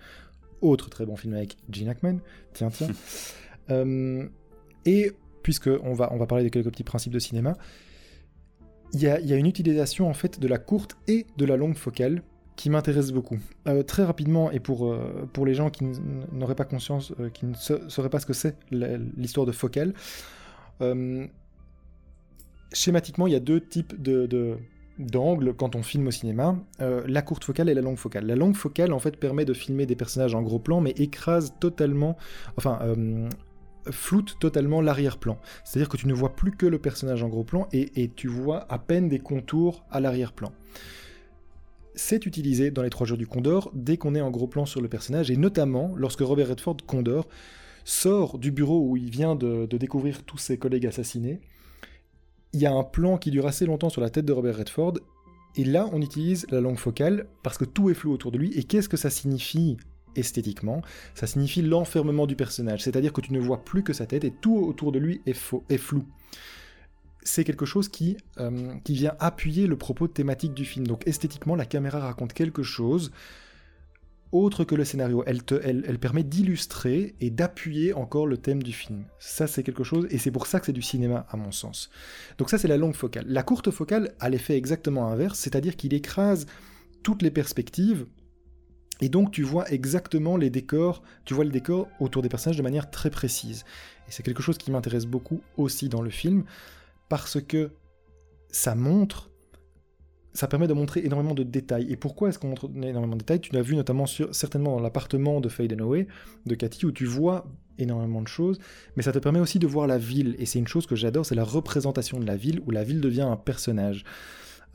autre 0.70 0.90
très 0.90 1.06
bon 1.06 1.16
film 1.16 1.34
avec 1.34 1.58
Gene 1.70 1.90
Hackman. 1.90 2.18
Tiens, 2.54 2.70
tiens. 2.70 2.90
Euh, 3.72 4.28
et 4.86 5.12
puisque 5.42 5.72
on 5.82 5.94
va, 5.94 6.14
on 6.14 6.18
va 6.18 6.28
parler 6.28 6.44
de 6.44 6.50
quelques 6.50 6.70
petits 6.70 6.84
principes 6.84 7.14
de 7.14 7.18
cinéma, 7.18 7.58
il 8.94 9.00
y 9.02 9.08
a, 9.08 9.36
une 9.36 9.48
utilisation 9.48 10.08
en 10.08 10.14
fait 10.14 10.40
de 10.40 10.48
la 10.48 10.60
courte 10.60 10.96
et 11.08 11.26
de 11.38 11.46
la 11.46 11.58
longue 11.58 11.76
focale 11.76 12.22
qui 12.58 12.70
m'intéresse 12.70 13.12
beaucoup. 13.12 13.40
Euh, 13.68 13.82
très 13.82 14.04
rapidement, 14.04 14.52
et 14.52 14.60
pour, 14.60 14.86
euh, 14.86 15.28
pour 15.34 15.48
les 15.48 15.56
gens 15.56 15.72
qui 15.72 15.84
n'auraient 16.32 16.54
pas 16.54 16.64
conscience, 16.64 17.12
qui 17.34 17.48
ne 17.48 17.56
sauraient 17.56 18.12
pas 18.12 18.20
ce 18.20 18.28
que 18.28 18.34
c'est 18.34 18.56
l'histoire 18.70 19.48
de 19.48 19.52
focale, 19.52 19.96
schématiquement, 22.72 23.26
il 23.26 23.34
y 23.34 23.36
a 23.36 23.40
deux 23.40 23.62
types 23.62 24.00
de, 24.00 24.58
d'angle 25.00 25.54
quand 25.54 25.76
on 25.76 25.84
filme 25.84 26.08
au 26.08 26.12
cinéma, 26.12 26.58
euh, 26.82 27.04
la 27.08 27.22
courte 27.22 27.44
focale 27.44 27.70
et 27.70 27.74
la 27.74 27.82
longue 27.82 27.98
focale. 27.98 28.26
La 28.26 28.36
longue 28.36 28.56
focale 28.56 28.94
en 28.94 29.00
fait 29.00 29.18
permet 29.18 29.46
de 29.46 29.54
filmer 29.54 29.86
des 29.86 29.96
personnages 29.96 30.36
en 30.36 30.42
gros 30.42 30.60
plan 30.60 30.82
mais 30.82 30.92
écrase 30.92 31.54
totalement, 31.60 32.18
enfin 32.58 32.80
euh, 32.84 33.30
floute 33.92 34.38
totalement 34.40 34.82
l'arrière-plan. 34.82 35.38
C'est-à-dire 35.64 35.90
que 35.90 35.98
tu 35.98 36.08
ne 36.08 36.14
vois 36.14 36.36
plus 36.36 36.52
que 36.52 36.66
le 36.66 36.80
personnage 36.80 37.24
en 37.24 37.30
gros 37.30 37.44
plan 37.44 37.68
et, 37.72 38.10
tu 38.16 38.28
vois 38.28 38.72
à 38.72 38.80
peine 38.80 39.10
des 39.10 39.20
contours 39.20 39.86
à 39.92 40.00
l'arrière-plan. 40.00 40.52
C'est 41.94 42.26
utilisé 42.26 42.72
dans 42.72 42.82
les 42.82 42.90
trois 42.90 43.08
jours 43.08 43.18
du 43.18 43.28
Condor 43.28 43.72
dès 43.74 43.96
qu'on 43.96 44.16
est 44.16 44.22
en 44.22 44.32
gros 44.32 44.48
plan 44.48 44.66
sur 44.66 44.82
le 44.82 44.90
personnage 44.90 45.32
et 45.32 45.38
notamment 45.38 45.94
lorsque 45.96 46.22
Robert 46.22 46.50
Redford 46.50 46.78
Condor 46.86 47.28
sort 47.86 48.38
du 48.38 48.52
bureau 48.52 48.82
où 48.82 48.98
il 48.98 49.10
vient 49.10 49.36
de 49.36 49.66
découvrir 49.78 50.24
tous 50.24 50.38
ses 50.38 50.58
collègues 50.58 50.88
assassinés 50.88 51.40
il 52.56 52.62
y 52.62 52.66
a 52.66 52.72
un 52.72 52.84
plan 52.84 53.18
qui 53.18 53.32
dure 53.32 53.46
assez 53.48 53.66
longtemps 53.66 53.90
sur 53.90 54.02
la 54.02 54.10
tête 54.10 54.24
de 54.24 54.32
Robert 54.32 54.56
Redford, 54.56 54.94
et 55.58 55.66
là 55.66 55.90
on 55.92 56.02
utilise 56.02 56.48
la 56.50 56.62
langue 56.62 56.80
focale 56.80 57.28
parce 57.44 57.58
que 57.58 57.66
tout 57.66 57.90
est 57.90 57.94
flou 57.94 58.14
autour 58.14 58.32
de 58.32 58.38
lui, 58.38 58.58
et 58.58 58.64
qu'est-ce 58.64 58.88
que 58.88 58.96
ça 58.96 59.10
signifie 59.10 59.76
esthétiquement? 60.16 60.82
Ça 61.16 61.28
signifie 61.28 61.62
l'enfermement 61.62 62.26
du 62.26 62.38
personnage, 62.38 62.82
c'est-à-dire 62.82 63.12
que 63.12 63.20
tu 63.20 63.34
ne 63.34 63.40
vois 63.40 63.66
plus 63.66 63.84
que 63.84 63.92
sa 63.92 64.06
tête, 64.06 64.24
et 64.24 64.32
tout 64.32 64.56
autour 64.56 64.94
de 64.94 65.00
lui 65.00 65.22
est, 65.26 65.34
flou. 65.34 66.06
c'est 67.24 67.44
quelque 67.44 67.66
chose 67.66 67.92
euh, 68.40 68.74
qui 68.86 68.94
vient 68.94 69.16
appuyer 69.20 69.68
le 69.68 69.76
propos 69.76 70.08
thématique 70.08 70.54
du 70.54 70.64
film. 70.64 70.88
Donc 70.88 71.06
esthétiquement, 71.06 71.56
la 71.56 71.66
caméra 71.66 72.00
raconte 72.00 72.32
quelque 72.32 72.64
chose 72.64 73.12
autre 74.44 74.64
que 74.64 74.76
le 74.76 74.86
scénario. 74.86 75.24
Elle, 75.26 75.44
te, 75.44 75.56
elle, 75.64 75.84
elle 75.88 76.00
permet 76.00 76.24
d'illustrer 76.24 77.16
et 77.22 77.30
d'appuyer 77.30 77.94
encore 77.94 78.28
le 78.28 78.38
thème 78.38 78.62
du 78.62 78.74
film. 78.74 79.06
Ça, 79.20 79.48
c'est 79.48 79.64
quelque 79.64 79.84
chose, 79.84 80.08
et 80.10 80.18
c'est 80.18 80.32
pour 80.32 80.48
ça 80.48 80.60
que 80.60 80.66
c'est 80.66 80.74
du 80.74 80.82
cinéma, 80.82 81.26
à 81.30 81.38
mon 81.38 81.52
sens. 81.52 81.90
Donc 82.38 82.50
ça, 82.50 82.58
c'est 82.58 82.68
la 82.68 82.78
longue 82.78 82.96
focale. 82.96 83.26
La 83.28 83.44
courte 83.44 83.72
focale 83.72 84.14
a 84.20 84.30
l'effet 84.30 84.56
exactement 84.58 85.08
inverse, 85.08 85.40
c'est-à-dire 85.40 85.76
qu'il 85.76 85.94
écrase 85.94 86.46
toutes 87.04 87.22
les 87.22 87.32
perspectives, 87.32 88.08
et 89.02 89.10
donc 89.10 89.32
tu 89.32 89.44
vois 89.44 89.70
exactement 89.72 90.38
les 90.38 90.50
décors, 90.50 91.04
tu 91.26 91.34
vois 91.34 91.44
le 91.44 91.52
décor 91.52 91.88
autour 92.00 92.22
des 92.22 92.30
personnages 92.30 92.58
de 92.58 92.64
manière 92.64 92.90
très 92.90 93.10
précise. 93.10 93.66
Et 94.08 94.12
c'est 94.12 94.24
quelque 94.24 94.42
chose 94.42 94.58
qui 94.58 94.72
m'intéresse 94.72 95.06
beaucoup 95.06 95.42
aussi 95.58 95.90
dans 95.90 96.02
le 96.02 96.10
film, 96.10 96.46
parce 97.10 97.42
que 97.42 97.72
ça 98.50 98.74
montre 98.74 99.30
ça 100.36 100.48
permet 100.48 100.68
de 100.68 100.74
montrer 100.74 101.04
énormément 101.06 101.34
de 101.34 101.44
détails. 101.44 101.92
Et 101.92 101.96
pourquoi 101.96 102.30
est-ce 102.30 102.38
qu'on 102.38 102.50
montre 102.50 102.70
énormément 102.76 103.16
de 103.16 103.20
détails? 103.20 103.40
Tu 103.40 103.54
l'as 103.54 103.62
vu 103.62 103.76
notamment 103.76 104.06
certainement 104.06 104.76
dans 104.76 104.82
l'appartement 104.82 105.40
de 105.40 105.48
Faye 105.48 105.72
Away, 105.80 106.08
de 106.46 106.56
Cathy, 106.56 106.86
où 106.86 106.92
tu 106.92 107.06
vois 107.06 107.48
énormément 107.78 108.22
de 108.22 108.28
choses, 108.28 108.60
mais 108.96 109.04
ça 109.04 109.12
te 109.12 109.20
permet 109.20 109.40
aussi 109.40 109.60
de 109.60 109.68
voir 109.68 109.88
la 109.88 109.98
ville. 109.98 110.36
Et 110.38 110.46
c'est 110.46 110.60
une 110.60 110.68
chose 110.68 110.86
que 110.88 110.96
j'adore, 110.96 111.26
c'est 111.26 111.36
la 111.36 111.44
représentation 111.44 112.20
de 112.20 112.26
la 112.26 112.36
ville, 112.36 112.62
où 112.66 112.72
la 112.72 112.84
ville 112.84 113.02
devient 113.02 113.22
un 113.22 113.38
personnage. 113.38 114.04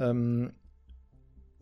Euh, 0.01 0.49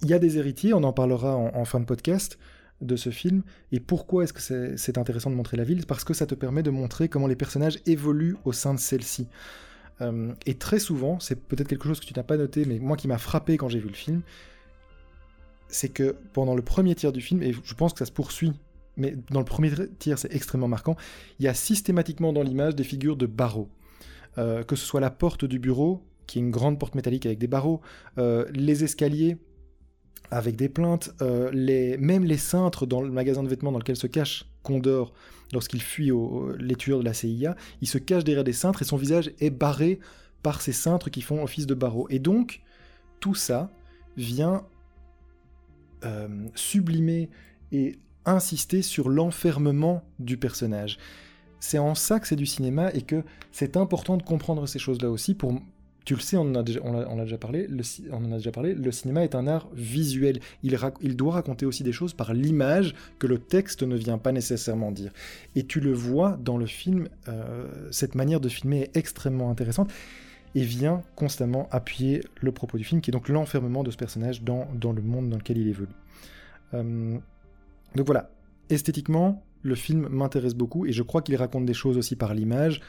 il 0.02 0.08
y 0.08 0.14
a 0.14 0.20
des 0.20 0.38
héritiers, 0.38 0.74
on 0.74 0.84
en 0.84 0.92
parlera 0.92 1.36
en, 1.36 1.64
fin 1.64 1.80
de 1.80 1.84
podcast 1.84 2.38
de 2.80 2.94
ce 2.94 3.10
film. 3.10 3.42
Et 3.72 3.80
pourquoi 3.80 4.22
est-ce 4.22 4.32
que 4.32 4.76
c'est 4.76 4.96
intéressant 4.96 5.30
de 5.30 5.34
montrer 5.34 5.56
la 5.56 5.64
ville? 5.64 5.86
Parce 5.86 6.04
que 6.04 6.14
ça 6.14 6.26
te 6.26 6.36
permet 6.36 6.62
de 6.62 6.70
montrer 6.70 7.08
comment 7.08 7.26
les 7.26 7.34
personnages 7.34 7.80
évoluent 7.84 8.36
au 8.44 8.52
sein 8.52 8.74
de 8.74 8.78
celle-ci. 8.78 9.26
Euh, 10.00 10.32
et 10.46 10.54
très 10.54 10.78
souvent, 10.78 11.18
c'est 11.20 11.40
peut-être 11.46 11.68
quelque 11.68 11.86
chose 11.86 12.00
que 12.00 12.06
tu 12.06 12.14
n'as 12.14 12.22
pas 12.22 12.36
noté, 12.36 12.64
mais 12.64 12.78
moi 12.78 12.96
qui 12.96 13.08
m'a 13.08 13.18
frappé 13.18 13.56
quand 13.56 13.68
j'ai 13.68 13.80
vu 13.80 13.88
le 13.88 13.94
film, 13.94 14.22
c'est 15.68 15.88
que 15.88 16.16
pendant 16.32 16.54
le 16.54 16.62
premier 16.62 16.94
tiers 16.94 17.12
du 17.12 17.20
film, 17.20 17.42
et 17.42 17.52
je 17.52 17.74
pense 17.74 17.92
que 17.92 17.98
ça 17.98 18.06
se 18.06 18.12
poursuit, 18.12 18.52
mais 18.96 19.16
dans 19.30 19.40
le 19.40 19.44
premier 19.44 19.70
tiers 19.98 20.18
c'est 20.18 20.34
extrêmement 20.34 20.68
marquant, 20.68 20.96
il 21.38 21.44
y 21.44 21.48
a 21.48 21.54
systématiquement 21.54 22.32
dans 22.32 22.42
l'image 22.42 22.74
des 22.74 22.84
figures 22.84 23.16
de 23.16 23.26
barreaux. 23.26 23.68
Euh, 24.36 24.62
que 24.62 24.76
ce 24.76 24.86
soit 24.86 25.00
la 25.00 25.10
porte 25.10 25.44
du 25.44 25.58
bureau, 25.58 26.04
qui 26.26 26.38
est 26.38 26.42
une 26.42 26.50
grande 26.50 26.78
porte 26.78 26.94
métallique 26.94 27.26
avec 27.26 27.38
des 27.38 27.46
barreaux, 27.48 27.80
euh, 28.18 28.46
les 28.52 28.84
escaliers 28.84 29.38
avec 30.30 30.56
des 30.56 30.68
plaintes, 30.68 31.10
même 31.22 32.24
les 32.24 32.36
cintres 32.36 32.86
dans 32.86 33.00
le 33.00 33.10
magasin 33.10 33.42
de 33.42 33.48
vêtements 33.48 33.72
dans 33.72 33.78
lequel 33.78 33.96
se 33.96 34.06
cache 34.06 34.44
Condor 34.62 35.14
lorsqu'il 35.52 35.82
fuit 35.82 36.10
les 36.58 36.76
tueurs 36.76 37.00
de 37.00 37.04
la 37.04 37.14
CIA, 37.14 37.56
il 37.80 37.88
se 37.88 37.98
cache 37.98 38.24
derrière 38.24 38.44
des 38.44 38.52
cintres 38.52 38.82
et 38.82 38.84
son 38.84 38.96
visage 38.96 39.30
est 39.40 39.50
barré 39.50 39.98
par 40.42 40.60
ces 40.60 40.72
cintres 40.72 41.10
qui 41.10 41.22
font 41.22 41.42
office 41.42 41.66
de 41.66 41.74
barreaux. 41.74 42.06
Et 42.10 42.18
donc, 42.18 42.62
tout 43.20 43.34
ça 43.34 43.70
vient 44.16 44.64
euh, 46.04 46.28
sublimer 46.54 47.28
et 47.72 47.98
insister 48.24 48.82
sur 48.82 49.08
l'enfermement 49.08 50.04
du 50.18 50.36
personnage. 50.36 50.98
C'est 51.60 51.78
en 51.78 51.94
ça 51.94 52.20
que 52.20 52.28
c'est 52.28 52.36
du 52.36 52.46
cinéma 52.46 52.90
et 52.92 53.02
que 53.02 53.24
c'est 53.50 53.76
important 53.76 54.16
de 54.16 54.22
comprendre 54.22 54.66
ces 54.66 54.78
choses-là 54.78 55.10
aussi 55.10 55.34
pour 55.34 55.60
tu 56.08 56.14
le 56.14 56.20
sais, 56.20 56.38
on 56.38 56.40
en 56.40 56.54
a 56.54 56.62
déjà, 56.62 57.36
parlé, 57.36 57.66
le, 57.66 57.82
on 58.12 58.24
en 58.24 58.32
a 58.32 58.36
déjà 58.38 58.50
parlé, 58.50 58.72
le 58.72 58.90
cinéma 58.92 59.24
est 59.24 59.34
un 59.34 59.46
art 59.46 59.68
visuel. 59.74 60.40
Il, 60.62 61.16
doit 61.16 61.32
raconter 61.34 61.66
aussi 61.66 61.82
des 61.82 61.92
choses 61.92 62.14
par 62.14 62.32
l'image 62.32 62.94
que 63.18 63.26
le 63.26 63.36
texte 63.36 63.82
ne 63.82 63.94
vient 63.94 64.16
pas 64.16 64.32
nécessairement 64.32 64.90
dire. 64.90 65.12
Et 65.54 65.66
tu 65.66 65.80
le 65.80 65.92
vois 65.92 66.38
dans 66.42 66.56
le 66.56 66.64
film, 66.64 67.10
euh, 67.28 67.66
cette 67.90 68.14
manière 68.14 68.40
de 68.40 68.48
filmer 68.48 68.84
est 68.84 68.96
extrêmement 68.96 69.50
intéressante 69.50 69.92
et 70.54 70.62
vient 70.62 71.02
constamment 71.14 71.68
appuyer 71.72 72.22
le 72.40 72.52
propos 72.52 72.78
du 72.78 72.84
film, 72.84 73.02
qui 73.02 73.10
est 73.10 73.12
donc 73.12 73.28
l'enfermement 73.28 73.84
de 73.84 73.90
ce 73.90 73.98
personnage 73.98 74.42
dans, 74.42 74.66
dans, 74.74 74.92
le 74.92 75.02
monde 75.02 75.28
dans 75.28 75.36
lequel 75.36 75.58
il 75.58 75.68
évolue. 75.68 75.92
Euh, 76.72 77.18
donc 77.96 78.06
voilà, 78.06 78.30
esthétiquement, 78.70 79.44
le 79.60 79.74
film 79.74 80.08
m'intéresse 80.08 80.54
beaucoup 80.54 80.86
et 80.86 80.92
je 80.92 81.02
crois 81.02 81.20
qu'il 81.20 81.36
raconte 81.36 81.66
des 81.66 81.74
choses 81.74 81.98
aussi 81.98 82.16
par 82.16 82.32
l'image 82.32 82.80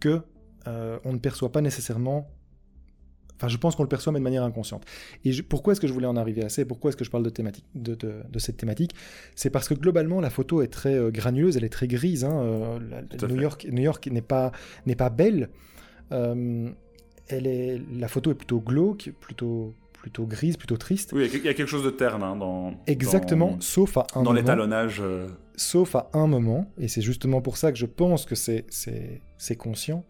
que 0.00 0.22
euh, 0.66 0.98
on 1.04 1.12
ne 1.12 1.18
perçoit 1.18 1.52
pas 1.52 1.60
nécessairement 1.60 2.28
Enfin, 3.36 3.48
je 3.48 3.56
pense 3.56 3.74
qu'on 3.74 3.82
le 3.82 3.88
perçoit, 3.88 4.12
mais 4.12 4.20
de 4.20 4.24
manière 4.24 4.44
inconsciente. 4.44 4.84
Et 5.24 5.42
pourquoi 5.42 5.72
est-ce 5.72 5.80
que 5.80 5.86
je 5.86 5.92
voulais 5.92 6.06
en 6.06 6.16
arriver 6.16 6.44
à 6.44 6.48
ça 6.48 6.64
Pourquoi 6.64 6.90
est-ce 6.90 6.96
que 6.96 7.04
je 7.04 7.10
parle 7.10 7.24
de, 7.24 7.30
thématique, 7.30 7.64
de, 7.74 7.98
cette 8.38 8.56
thématique? 8.56 8.94
C'est 9.34 9.50
parce 9.50 9.68
que 9.68 9.74
globalement, 9.74 10.20
la 10.20 10.30
photo 10.30 10.62
est 10.62 10.68
très 10.68 10.94
euh, 10.94 11.10
granuleuse, 11.10 11.56
elle 11.56 11.64
est 11.64 11.72
très 11.72 11.88
grise. 11.88 12.24
Hein, 12.24 12.40
euh, 12.40 12.78
New, 13.28 13.40
York, 13.40 13.66
New 13.70 13.82
York 13.82 14.06
n'est 14.10 14.22
pas, 14.22 14.52
n'est 14.86 14.94
pas 14.94 15.10
belle. 15.10 15.50
Euh, 16.12 16.70
elle 17.28 17.46
est, 17.46 17.80
la 17.92 18.08
photo 18.08 18.30
est 18.30 18.34
plutôt 18.34 18.60
glauque, 18.60 19.10
plutôt, 19.20 19.74
plutôt 19.94 20.26
grise, 20.26 20.56
plutôt 20.56 20.76
triste. 20.76 21.12
Oui, 21.12 21.28
il 21.32 21.44
y 21.44 21.48
a 21.48 21.54
quelque 21.54 21.66
chose 21.66 21.84
de 21.84 21.90
terne 21.90 22.22
hein, 22.22 22.36
dans. 22.36 22.74
Exactement, 22.86 23.56
sauf 23.60 23.96
à 23.96 24.06
un 24.14 24.22
Dans 24.22 24.32
l'étalonnage. 24.32 25.02
Sauf 25.56 25.94
à 25.94 26.10
un 26.12 26.26
moment, 26.26 26.70
et 26.78 26.88
c'est 26.88 27.00
justement 27.00 27.40
pour 27.40 27.56
ça 27.56 27.70
que 27.72 27.78
je 27.78 27.86
pense 27.86 28.26
que 28.26 28.34
c'est, 28.34 28.66
c'est, 28.68 29.56
conscient, 29.56 30.04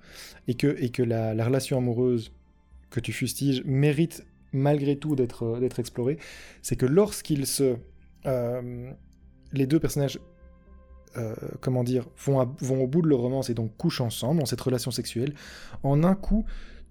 et 0.49 0.55
que, 0.55 0.75
et 0.79 0.89
que 0.91 1.03
la, 1.03 1.35
la 1.35 1.45
relation 1.45 1.77
amoureuse 1.77 2.33
que 2.95 3.01
tu 3.01 3.13
fustiges 3.13 3.63
mérite 3.65 4.25
malgré 4.53 4.97
tout 4.97 5.17
d'être 5.17 5.43
euh, 5.43 5.69
exploré, 5.79 6.17
c'est 6.63 6.77
que 6.77 6.87
lorsqu'ils 6.87 7.47
se... 7.47 7.77
Euh, 8.25 8.91
les 9.53 9.67
deux 9.67 9.81
personnages, 9.81 10.19
euh, 11.17 11.35
comment 11.61 11.85
dire, 11.85 12.07
vont, 12.25 12.49
vont 12.61 12.83
au 12.85 12.87
bout 12.87 13.03
de 13.03 13.09
leur 13.09 13.19
romance 13.19 13.51
et 13.51 13.55
donc 13.55 13.77
couchent 13.77 14.01
ensemble, 14.01 14.41
dans 14.41 14.47
cette 14.47 14.61
relation 14.61 14.93
sexuelle, 14.93 15.35
en 15.83 16.05
un 16.05 16.15
coup, 16.15 16.45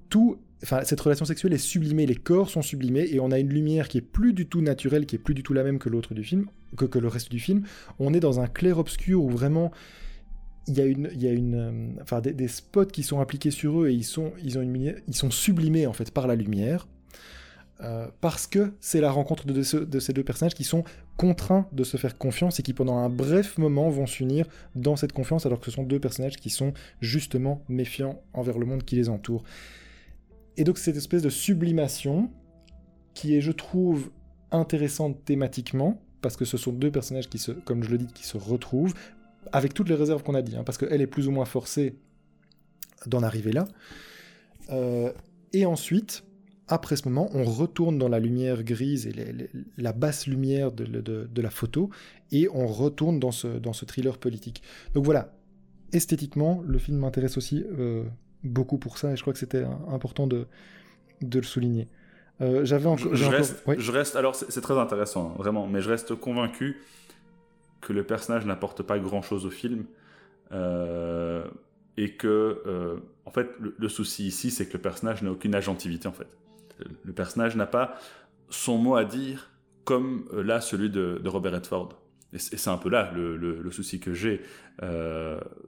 tout... 0.10 0.39
Enfin, 0.62 0.82
cette 0.84 1.02
relation 1.02 1.26
sexuelle 1.26 1.54
est 1.54 1.58
sublimée, 1.58 2.06
les 2.06 2.16
corps 2.16 2.50
sont 2.50 2.62
sublimés, 2.62 3.08
et 3.12 3.20
on 3.20 3.32
a 3.32 3.39
une 3.39 3.50
lumière 3.50 3.88
qui 3.88 3.98
est 3.98 4.02
plus 4.02 4.34
du 4.34 4.48
tout 4.48 4.62
naturelle, 4.62 5.06
qui 5.06 5.16
est 5.16 5.20
plus 5.20 5.34
du 5.34 5.44
tout 5.44 5.54
la 5.54 5.63
même 5.63 5.80
que 5.80 5.89
l'autre 5.89 6.13
du 6.13 6.24
film, 6.24 6.48
que, 6.78 6.86
que 6.86 7.00
le 7.00 7.08
reste 7.08 7.32
du 7.32 7.39
film. 7.39 7.63
On 8.00 8.13
est 8.13 8.22
dans 8.22 8.39
un 8.39 8.48
clair-obscur 8.48 9.24
où 9.24 9.30
vraiment 9.30 9.72
il 10.67 10.78
y 10.78 10.82
a 10.82 10.86
une, 10.86 11.10
il 11.13 11.21
y 11.21 11.28
a 11.28 11.32
une, 11.32 11.56
euh, 11.56 12.02
enfin 12.02 12.21
des, 12.21 12.47
spots 12.47 12.86
qui 12.86 13.04
sont 13.04 13.19
appliqués 13.19 13.52
sur 13.52 13.82
eux 13.82 13.89
et 13.89 13.93
ils 13.93 14.06
sont, 14.06 14.32
ils 14.41 14.58
ont 14.58 14.62
une, 14.62 14.95
ils 15.08 15.15
sont 15.15 15.32
sublimés 15.32 15.88
en 15.88 15.93
fait 15.93 16.12
par 16.12 16.28
la 16.28 16.36
lumière. 16.36 16.88
Euh, 17.82 18.08
parce 18.21 18.47
que 18.47 18.73
c'est 18.80 19.02
la 19.02 19.12
rencontre 19.12 19.45
de, 19.45 19.54
de, 19.54 19.99
ces 19.99 20.13
deux 20.13 20.23
personnages 20.23 20.54
qui 20.54 20.63
sont 20.63 20.84
contraints 21.17 21.67
de 21.73 21.84
se 21.84 21.97
faire 21.97 22.17
confiance 22.17 22.60
et 22.60 22.63
qui 22.63 22.71
pendant 22.71 22.97
un 22.97 23.10
bref 23.10 23.58
moment 23.58 23.89
vont 23.89 24.06
s'unir 24.06 24.47
dans 24.76 24.95
cette 24.95 25.12
confiance 25.12 25.45
alors 25.45 25.60
que 25.60 25.65
ce 25.65 25.71
sont 25.71 25.84
deux 25.84 25.99
personnages 25.99 26.38
qui 26.38 26.49
sont 26.49 26.73
justement 27.02 27.62
méfiants 27.67 28.21
envers 28.34 28.58
le 28.58 28.65
monde 28.65 28.84
qui 28.84 28.95
les 28.95 29.10
entoure. 29.10 29.43
Et 30.56 30.63
donc 30.63 30.78
cette 30.78 30.95
espèce 30.95 31.23
de 31.23 31.30
sublimation 31.30 32.30
qui 33.15 33.36
est 33.36 33.41
je 33.41 33.52
trouve 33.52 34.12
intéressante 34.52 35.26
thématiquement 35.26 35.99
parce 36.21 36.38
que 36.38 36.45
ce 36.45 36.58
sont 36.58 36.71
deux 36.71 36.91
personnages 36.91 37.30
qui 37.30 37.39
se, 37.39 37.52
comme 37.52 37.84
je 37.84 37.89
le 37.89 37.97
dis, 37.97 38.08
qui 38.08 38.26
se 38.26 38.38
retrouvent, 38.38 38.93
avec 39.51 39.73
toutes 39.73 39.89
les 39.89 39.95
réserves 39.95 40.23
qu'on 40.23 40.36
a 40.36 40.41
dit, 40.41 40.56
hein, 40.56 40.63
parce 40.63 40.77
qu'elle 40.77 41.01
est 41.01 41.08
plus 41.08 41.27
ou 41.27 41.32
moins 41.32 41.45
forcée 41.45 41.95
d'en 43.06 43.23
arriver 43.23 43.51
là. 43.51 43.67
Euh, 44.71 45.12
et 45.51 45.65
ensuite, 45.65 46.23
après 46.67 46.95
ce 46.95 47.08
moment, 47.08 47.29
on 47.34 47.43
retourne 47.43 47.97
dans 47.97 48.08
la 48.08 48.19
lumière 48.19 48.63
grise 48.63 49.08
et 49.08 49.13
la 49.77 49.93
basse 49.93 50.27
lumière 50.27 50.71
de, 50.71 51.41
la 51.41 51.49
photo, 51.49 51.89
et 52.32 52.47
on 52.53 52.67
retourne 52.67 53.19
dans 53.19 53.32
ce, 53.32 53.47
dans 53.47 53.73
ce 53.73 53.86
thriller 53.86 54.17
politique. 54.17 54.63
Donc 54.93 55.06
voilà, 55.06 55.34
esthétiquement, 55.91 56.63
le 56.65 56.79
film 56.79 56.97
m'intéresse 56.97 57.38
aussi 57.38 57.63
euh, 57.77 58.03
beaucoup 58.43 58.77
pour 58.77 58.97
ça, 58.97 59.12
et 59.12 59.15
je 59.15 59.21
crois 59.21 59.34
que 59.34 59.39
c'était 59.39 59.65
important 59.89 60.27
de, 60.27 60.47
de 61.21 61.39
le 61.39 61.45
souligner. 61.45 61.88
Euh, 62.41 62.65
j'avais 62.65 62.88
encore, 62.88 63.13
je, 63.13 63.25
reste, 63.25 63.63
je, 63.77 63.91
reste, 63.91 64.15
alors 64.15 64.34
c'est 64.36 64.62
très 64.62 64.77
intéressant, 64.77 65.32
hein, 65.32 65.36
vraiment, 65.38 65.67
mais 65.67 65.82
je 65.82 65.89
reste 65.89 66.15
convaincu 66.15 66.82
que 67.84 67.93
le 67.93 68.04
personnage 68.04 68.46
n'apporte 68.46 68.82
pas 68.82 68.98
grand-chose 68.98 69.46
au 69.46 69.52
film. 69.52 69.86
Euh, 70.52 71.46
et 71.98 72.15
que, 72.15 72.62
euh, 72.65 72.98
en 73.26 73.32
fait, 73.32 73.52
le, 73.60 73.89
souci 73.89 74.26
ici, 74.26 74.50
c'est 74.50 74.67
que 74.67 74.74
le 74.74 74.82
personnage 74.82 75.22
n'a 75.22 75.32
aucune 75.32 75.54
agentivité, 75.54 76.08
en 76.08 76.13
fait. 76.13 76.28
Le 77.04 77.13
personnage 77.13 77.56
n'a 77.56 77.67
pas 77.67 77.96
son 78.50 78.78
mot 78.78 78.96
à 78.96 79.06
dire 79.06 79.52
comme 79.84 80.28
euh, 80.34 80.43
là 80.43 80.60
celui 80.60 80.89
de, 80.89 81.22
Robert 81.26 81.54
Redford. 81.54 81.89
Et 82.34 82.39
c'est 82.39 82.69
un 82.69 82.78
peu 82.78 82.89
là 82.89 83.12
le, 83.13 83.69
souci 83.69 84.00
que 84.00 84.12
j'ai, 84.12 84.41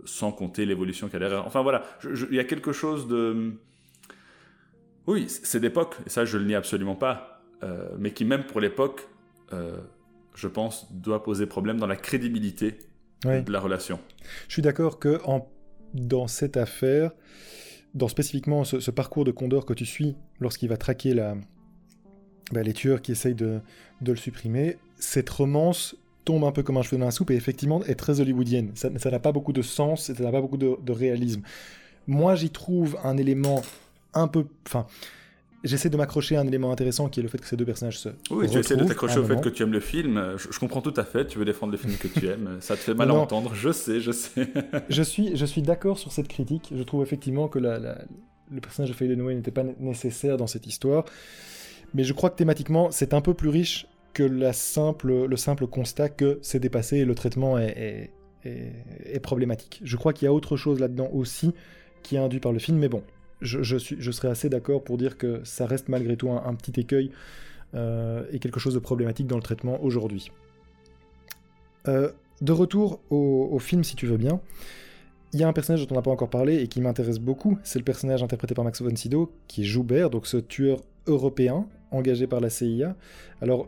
sans 0.05 0.31
compter 0.31 0.65
l'évolution 0.65 1.07
qu'il 1.07 1.13
y 1.13 1.17
a 1.17 1.29
derrière. 1.29 1.45
Enfin 1.45 1.61
voilà, 1.61 1.83
il 2.03 2.35
y 2.35 2.39
a 2.39 2.43
quelque 2.43 2.71
chose 2.71 3.07
de... 3.07 3.51
Oui, 5.05 5.27
c'est 5.29 5.59
d'époque, 5.59 5.95
et 6.07 6.09
ça 6.09 6.25
je 6.25 6.39
le 6.39 6.45
nie 6.45 6.55
absolument 6.55 6.95
pas, 6.95 7.43
mais 7.99 8.13
qui 8.13 8.25
même 8.25 8.45
pour 8.47 8.61
l'époque 8.61 9.07
je 10.37 10.47
pense, 10.47 10.91
doit 10.91 11.23
poser 11.23 11.45
problème 11.45 11.77
dans 11.77 11.87
la 11.87 11.95
crédibilité 11.95 12.79
de 13.23 13.51
la 13.51 13.59
relation. 13.59 13.99
Je 14.47 14.53
suis 14.53 14.61
d'accord 14.61 14.99
que 14.99 15.19
en, 15.25 15.47
dans 15.93 16.27
cette 16.27 16.57
affaire, 16.57 17.11
dans 17.93 18.07
spécifiquement 18.07 18.63
ce, 18.63 18.91
parcours 18.91 19.23
de 19.23 19.31
Condor 19.31 19.65
que 19.65 19.73
tu 19.73 19.85
suis 19.85 20.15
lorsqu'il 20.39 20.69
va 20.69 20.77
traquer 20.77 21.13
la, 21.13 21.35
bah, 22.51 22.61
les 22.61 22.73
tueurs 22.73 23.01
qui 23.01 23.11
essayent 23.11 23.35
de, 23.35 23.61
de, 24.01 24.11
le 24.11 24.17
supprimer, 24.17 24.77
cette 24.99 25.29
romance 25.29 25.95
tombe 26.25 26.43
un 26.43 26.51
peu 26.51 26.61
comme 26.63 26.77
un 26.77 26.81
cheveu 26.81 26.97
dans 26.97 27.05
la 27.05 27.11
soupe 27.11 27.31
et 27.31 27.35
effectivement 27.35 27.83
est 27.85 27.95
très 27.95 28.19
hollywoodienne. 28.19 28.71
Ça 28.75 28.89
n'a 28.89 29.19
pas 29.19 29.31
beaucoup 29.31 29.53
de 29.53 29.61
sens, 29.61 30.11
ça 30.11 30.23
n'a 30.23 30.31
pas 30.31 30.41
beaucoup 30.41 30.57
de, 30.57 30.75
de 30.83 30.91
réalisme. 30.91 31.41
Moi, 32.07 32.35
j'y 32.35 32.49
trouve 32.49 32.97
un 33.03 33.17
élément 33.17 33.61
un 34.13 34.27
peu. 34.27 34.45
Enfin, 34.67 34.85
j'essaie 35.67 35.89
de 35.89 35.97
m'accrocher 35.97 36.35
à 36.37 36.41
un 36.41 36.47
élément 36.47 36.71
intéressant 36.71 37.09
qui 37.09 37.19
est 37.19 37.23
le 37.23 37.29
fait 37.29 37.37
que 37.39 37.47
ces 37.47 37.57
deux 37.57 37.65
personnages 37.65 37.99
se. 37.99 38.09
Oui, 38.31 38.49
tu 38.49 38.57
essaies 38.57 38.75
de 38.77 38.83
t'accrocher 38.85 39.19
au 39.19 39.25
fait 39.25 39.41
que 39.41 39.49
tu 39.49 39.63
aimes 39.63 39.71
le 39.73 39.79
film. 39.79 40.35
Je, 40.37 40.47
je 40.51 40.59
comprends 40.59 40.81
tout 40.81 40.93
à 40.97 41.03
fait. 41.03 41.25
Tu 41.27 41.37
veux 41.39 41.45
défendre 41.45 41.71
le 41.71 41.77
film 41.77 41.95
que 41.97 42.07
tu 42.07 42.27
aimes. 42.27 42.57
Ça 42.61 42.75
te 42.75 42.81
fait 42.81 42.93
mal 42.93 43.09
à 43.11 43.13
entendre. 43.15 43.53
Je 43.55 43.71
sais, 43.71 43.99
je 43.99 44.11
sais. 44.11 44.47
Je 44.89 45.01
suis, 45.03 45.35
je 45.35 45.45
suis 45.45 45.61
d'accord 45.61 45.97
sur 45.99 46.11
cette 46.11 46.27
critique. 46.27 46.71
Je 46.75 46.83
trouve 46.83 47.01
effectivement 47.03 47.47
que 47.47 47.59
la- 47.59 47.79
la- 47.79 48.01
le 48.51 48.61
personnage 48.61 48.89
de 48.91 48.95
Faye 48.95 49.07
Dunaway 49.07 49.33
n'était 49.35 49.51
pas 49.51 49.63
né- 49.63 49.75
nécessaire 49.79 50.37
dans 50.37 50.47
cette 50.47 50.67
histoire. 50.67 51.05
Mais 51.93 52.03
je 52.03 52.13
crois 52.13 52.29
que 52.29 52.35
thématiquement, 52.35 52.91
c'est 52.91 53.13
un 53.13 53.21
peu 53.21 53.33
plus 53.33 53.49
riche 53.49 53.87
que 54.13 54.23
la 54.23 54.53
simple, 54.53 55.25
le 55.25 55.37
simple 55.37 55.65
constat 55.67 56.09
que 56.09 56.39
c'est 56.41 56.59
dépassé 56.59 56.97
et 56.97 57.05
le 57.05 57.15
traitement 57.15 57.57
est, 57.57 58.11
est- 58.43 58.49
est- 58.49 59.15
est 59.15 59.19
problématique. 59.19 59.81
Je 59.83 59.97
crois 59.97 60.13
qu'il 60.13 60.25
y 60.25 60.29
a 60.29 60.33
autre 60.33 60.57
chose 60.57 60.79
là-dedans 60.79 61.09
aussi 61.11 61.53
qui 62.03 62.15
est 62.15 62.19
induit 62.19 62.39
par 62.39 62.51
le 62.51 62.59
film. 62.59 62.77
Mais 62.77 62.87
bon, 62.89 63.01
je, 63.45 63.63
je 63.63 63.77
suis, 63.77 63.95
je 63.99 64.11
serais 64.11 64.27
assez 64.29 64.49
d'accord 64.49 64.83
pour 64.83 64.97
dire 64.97 65.17
que 65.17 65.41
ça 65.43 65.65
reste 65.65 65.87
malgré 65.89 66.17
tout 66.17 66.29
un, 66.31 66.43
un 66.45 66.53
petit 66.55 66.79
écueil 66.79 67.11
euh, 67.73 68.23
et 68.31 68.39
quelque 68.39 68.59
chose 68.59 68.73
de 68.73 68.79
problématique 68.79 69.27
dans 69.27 69.37
le 69.37 69.41
traitement 69.43 69.81
aujourd'hui. 69.83 70.31
Euh, 71.87 72.11
de 72.41 72.51
retour 72.51 72.99
au, 73.09 73.47
au 73.51 73.59
film, 73.59 73.83
si 73.83 73.95
tu 73.95 74.07
veux 74.07 74.17
bien, 74.17 74.41
il 75.33 75.39
y 75.39 75.43
a 75.43 75.47
un 75.47 75.53
personnage 75.53 75.85
dont 75.85 75.93
on 75.93 75.97
n'a 75.97 76.01
pas 76.01 76.11
encore 76.11 76.29
parlé 76.29 76.57
et 76.61 76.67
qui 76.67 76.81
m'intéresse 76.81 77.19
beaucoup, 77.19 77.57
c'est 77.63 77.79
le 77.79 77.85
personnage 77.85 78.23
interprété 78.23 78.53
par 78.55 78.65
Max 78.65 78.81
von 78.81 78.95
Sydow, 78.95 79.31
qui 79.47 79.61
est 79.61 79.65
Joubert, 79.65 80.09
donc 80.09 80.27
ce 80.27 80.37
tueur 80.37 80.79
européen 81.07 81.67
engagé 81.91 82.27
par 82.27 82.39
la 82.41 82.49
CIA. 82.49 82.95
Alors, 83.41 83.67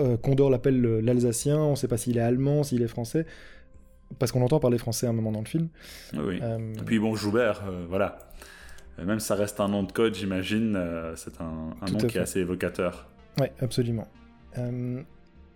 euh, 0.00 0.16
Condor 0.16 0.50
l'appelle 0.50 0.80
le- 0.80 1.00
l'Alsacien, 1.00 1.58
on 1.58 1.70
ne 1.70 1.76
sait 1.76 1.88
pas 1.88 1.96
s'il 1.96 2.18
est 2.18 2.20
allemand, 2.22 2.62
s'il 2.64 2.82
est 2.82 2.88
français, 2.88 3.24
parce 4.18 4.30
qu'on 4.32 4.42
entend 4.42 4.60
parler 4.60 4.78
français 4.78 5.06
à 5.06 5.10
un 5.10 5.14
moment 5.14 5.32
dans 5.32 5.40
le 5.40 5.46
film. 5.46 5.68
Oui. 6.14 6.38
Euh, 6.42 6.74
Et 6.74 6.82
puis 6.84 6.98
bon, 6.98 7.14
Joubert, 7.14 7.62
euh, 7.68 7.86
voilà. 7.88 8.18
Euh, 8.98 9.04
Même 9.04 9.20
si 9.20 9.26
ça 9.26 9.34
reste 9.34 9.60
un 9.60 9.68
nom 9.68 9.82
de 9.82 9.92
code, 9.92 10.14
j'imagine, 10.14 10.74
euh, 10.76 11.14
c'est 11.16 11.40
un, 11.40 11.74
nom 11.90 11.98
qui 11.98 12.18
est 12.18 12.20
assez 12.20 12.40
évocateur. 12.40 13.08
Ouais, 13.38 13.52
absolument. 13.60 14.06
Euh, 14.58 15.02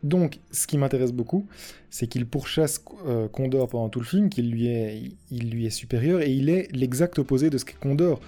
donc, 0.02 0.40
ce 0.50 0.66
qui 0.66 0.78
m'intéresse 0.78 1.12
beaucoup, 1.12 1.46
c'est 1.90 2.06
qu'il 2.06 2.26
pourchasse 2.26 2.82
euh, 3.06 3.28
Condor 3.28 3.68
pendant 3.68 3.88
tout 3.88 4.00
le 4.00 4.06
film, 4.06 4.30
qu'il 4.30 4.50
lui 4.50 4.66
est, 4.66 5.12
il 5.30 5.50
lui 5.50 5.66
est 5.66 5.70
supérieur, 5.70 6.22
et 6.22 6.30
il 6.30 6.48
est 6.48 6.74
l'exact 6.74 7.18
opposé 7.18 7.50
de 7.50 7.58
ce 7.58 7.64
qu'est 7.64 7.78
Condor. 7.78 8.20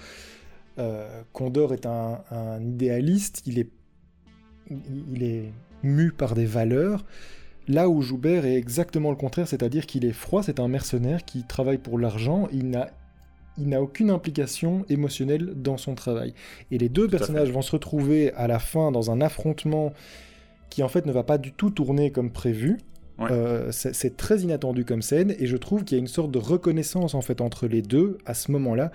Euh, 0.77 1.21
Condor 1.31 1.73
est 1.73 1.85
un, 1.85 2.21
un 2.29 2.63
idéaliste, 2.63 3.41
il 3.45 3.59
est, 3.59 3.69
il 4.69 5.23
est 5.23 5.51
mu 5.81 6.11
par 6.11 6.35
des 6.35 6.45
valeurs, 6.45 7.05
là 7.67 7.89
où 7.89 8.01
Joubert 8.01 8.45
est 8.45 8.55
exactement 8.55 9.09
le 9.09 9.15
contraire, 9.15 9.47
c'est-à-dire 9.47 9.85
qu'il 9.85 10.05
est 10.05 10.13
froid, 10.13 10.43
c'est 10.43 10.59
un 10.59 10.67
mercenaire 10.67 11.25
qui 11.25 11.43
travaille 11.43 11.77
pour 11.79 11.97
l'argent, 11.97 12.47
il 12.51 12.69
n'a 12.69 12.89
il 13.57 13.69
n'a 13.69 13.81
aucune 13.81 14.09
implication 14.09 14.85
émotionnelle 14.89 15.53
dans 15.55 15.77
son 15.77 15.95
travail. 15.95 16.33
Et 16.71 16.77
les 16.77 16.89
deux 16.89 17.05
Tout 17.05 17.11
personnages 17.11 17.51
vont 17.51 17.61
se 17.61 17.71
retrouver 17.71 18.33
à 18.33 18.47
la 18.47 18.59
fin 18.59 18.91
dans 18.91 19.11
un 19.11 19.21
affrontement 19.21 19.93
qui 20.69 20.81
en 20.83 20.87
fait 20.87 21.05
ne 21.05 21.11
va 21.11 21.23
pas 21.23 21.37
du 21.37 21.51
tout 21.51 21.69
tourner 21.69 22.11
comme 22.11 22.31
prévu. 22.31 22.79
Ouais. 23.19 23.31
Euh, 23.31 23.71
c'est 23.71 24.17
très 24.17 24.39
inattendu 24.39 24.85
comme 24.85 25.03
scène 25.03 25.35
et 25.37 25.45
je 25.45 25.55
trouve 25.55 25.83
qu'il 25.83 25.97
y 25.97 25.99
a 25.99 26.01
une 26.01 26.07
sorte 26.07 26.31
de 26.31 26.39
reconnaissance 26.39 27.13
en 27.13 27.21
fait 27.21 27.41
entre 27.41 27.67
les 27.67 27.83
deux 27.83 28.17
à 28.25 28.33
ce 28.33 28.51
moment-là 28.51 28.91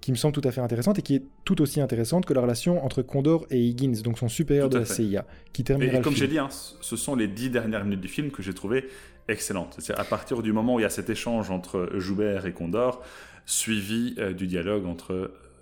qui 0.00 0.10
me 0.10 0.16
semble 0.16 0.34
tout 0.34 0.46
à 0.46 0.50
fait 0.50 0.60
intéressante 0.60 0.98
et 0.98 1.02
qui 1.02 1.14
est 1.14 1.22
tout 1.44 1.62
aussi 1.62 1.80
intéressante 1.80 2.26
que 2.26 2.34
la 2.34 2.40
relation 2.40 2.84
entre 2.84 3.02
Condor 3.02 3.46
et 3.50 3.60
Higgins, 3.60 4.02
donc 4.02 4.18
son 4.18 4.28
supérieur 4.28 4.68
de 4.68 4.78
la 4.78 4.84
fait. 4.84 5.04
CIA, 5.04 5.24
qui 5.52 5.62
Et, 5.62 5.64
terminera 5.64 5.94
et 5.94 5.98
le 5.98 6.02
comme 6.02 6.16
j'ai 6.16 6.26
dit, 6.26 6.40
hein, 6.40 6.48
ce 6.50 6.96
sont 6.96 7.14
les 7.14 7.28
dix 7.28 7.50
dernières 7.50 7.84
minutes 7.84 8.00
du 8.00 8.08
film 8.08 8.32
que 8.32 8.42
j'ai 8.42 8.52
trouvé 8.52 8.88
excellentes. 9.28 9.76
C'est 9.78 9.94
à 9.94 10.02
partir 10.02 10.42
du 10.42 10.52
moment 10.52 10.74
où 10.74 10.80
il 10.80 10.82
y 10.82 10.86
a 10.86 10.90
cet 10.90 11.08
échange 11.08 11.52
entre 11.52 11.88
Joubert 11.94 12.46
et 12.46 12.52
Condor, 12.52 13.00
suivi 13.46 14.14
euh, 14.18 14.32
du 14.32 14.46
dialogue 14.46 14.86
entre 14.86 15.12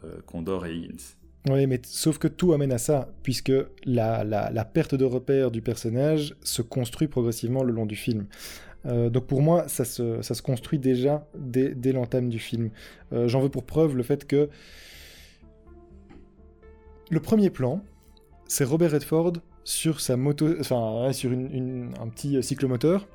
euh, 0.05 0.21
Condor 0.27 0.67
et 0.67 0.75
Higgins. 0.75 1.17
Oui, 1.49 1.67
mais 1.67 1.81
sauf 1.85 2.19
que 2.19 2.29
tout 2.29 2.53
amène 2.53 2.73
à 2.73 2.79
ça, 2.79 3.09
puisque 3.23 3.53
la, 3.85 4.25
la, 4.25 4.65
perte 4.65 4.95
de 4.95 5.07
repère 5.07 5.51
du 5.51 5.63
personnage 5.63 6.37
se 6.43 6.61
construit 6.61 7.09
progressivement 7.09 7.63
le 7.65 7.73
long 7.73 7.87
du 7.87 7.97
film. 7.97 8.27
Euh, 8.87 9.09
donc 9.09 9.27
pour 9.27 9.41
moi, 9.41 9.67
ça 9.67 9.87
se, 9.87 10.21
ça 10.21 10.35
se 10.35 10.43
construit 10.43 10.79
déjà 10.79 11.27
dès, 11.35 11.75
dès 11.75 11.93
l'entame 11.93 12.29
du 12.29 12.39
film. 12.39 12.71
J'en 13.11 13.41
veux 13.41 13.49
pour 13.49 13.65
preuve 13.65 13.97
le 13.97 14.03
fait 14.03 14.27
que 14.27 14.51
le 17.11 17.21
premier 17.21 17.49
plan, 17.49 17.83
c'est 18.47 18.65
Robert 18.65 18.93
Redford 18.93 19.35
sur 19.65 20.01
sa 20.01 20.17
moto, 20.17 20.47
enfin 20.61 21.11
sur 21.13 21.33
une- 21.33 21.93
un 22.01 22.09
petit 22.09 22.43
cyclomoteur 22.43 23.09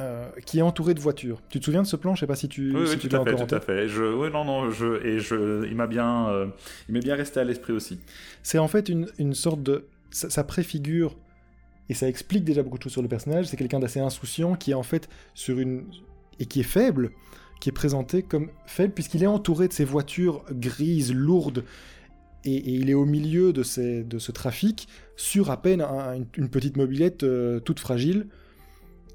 euh, 0.00 0.28
qui 0.44 0.58
est 0.58 0.62
entouré 0.62 0.94
de 0.94 1.00
voitures. 1.00 1.40
Tu 1.48 1.58
te 1.60 1.64
souviens 1.64 1.82
de 1.82 1.86
ce 1.86 1.96
plan? 1.96 2.14
Je 2.14 2.20
sais 2.20 2.26
pas 2.26 2.36
si 2.36 2.48
tu, 2.48 2.74
Oui, 2.76 2.86
si 2.86 2.94
oui, 2.94 2.98
tu 2.98 3.08
tout 3.08 3.16
à 3.16 3.24
fait, 3.24 3.34
tout 3.46 3.54
à 3.54 3.60
fait. 3.60 3.88
Je, 3.88 4.02
oui, 4.04 4.28
non, 4.32 4.44
non, 4.44 4.70
je, 4.70 5.04
et 5.06 5.18
je, 5.20 5.66
il 5.66 5.74
m'a 5.74 5.86
bien, 5.86 6.28
euh, 6.28 6.46
il 6.88 6.94
m'est 6.94 7.00
bien 7.00 7.14
resté 7.14 7.40
à 7.40 7.44
l'esprit 7.44 7.72
aussi. 7.72 7.98
C'est 8.42 8.58
en 8.58 8.68
fait 8.68 8.88
une, 8.88 9.08
une 9.18 9.34
sorte 9.34 9.62
de. 9.62 9.86
Ça, 10.10 10.30
ça 10.30 10.44
préfigure 10.44 11.16
et 11.88 11.94
ça 11.94 12.08
explique 12.08 12.44
déjà 12.44 12.62
beaucoup 12.62 12.78
de 12.78 12.82
choses 12.82 12.92
sur 12.92 13.02
le 13.02 13.08
personnage. 13.08 13.46
C'est 13.46 13.56
quelqu'un 13.56 13.80
d'assez 13.80 14.00
insouciant 14.00 14.54
qui 14.54 14.70
est 14.72 14.74
en 14.74 14.82
fait 14.82 15.08
sur 15.34 15.58
une. 15.58 15.84
et 16.38 16.46
qui 16.46 16.60
est 16.60 16.64
faible, 16.64 17.10
qui 17.60 17.70
est 17.70 17.72
présenté 17.72 18.22
comme 18.22 18.50
faible 18.66 18.92
puisqu'il 18.92 19.22
est 19.22 19.26
entouré 19.28 19.68
de 19.68 19.72
ces 19.72 19.84
voitures 19.84 20.44
grises, 20.50 21.12
lourdes. 21.14 21.64
Et, 22.44 22.54
et 22.54 22.70
il 22.74 22.90
est 22.90 22.94
au 22.94 23.06
milieu 23.06 23.52
de, 23.52 23.62
ces, 23.64 24.04
de 24.04 24.18
ce 24.20 24.30
trafic 24.30 24.86
sur 25.16 25.50
à 25.50 25.60
peine 25.60 25.80
un- 25.80 26.14
une, 26.14 26.26
une 26.36 26.48
petite 26.48 26.76
mobilette 26.76 27.24
euh, 27.24 27.58
toute 27.60 27.80
fragile. 27.80 28.26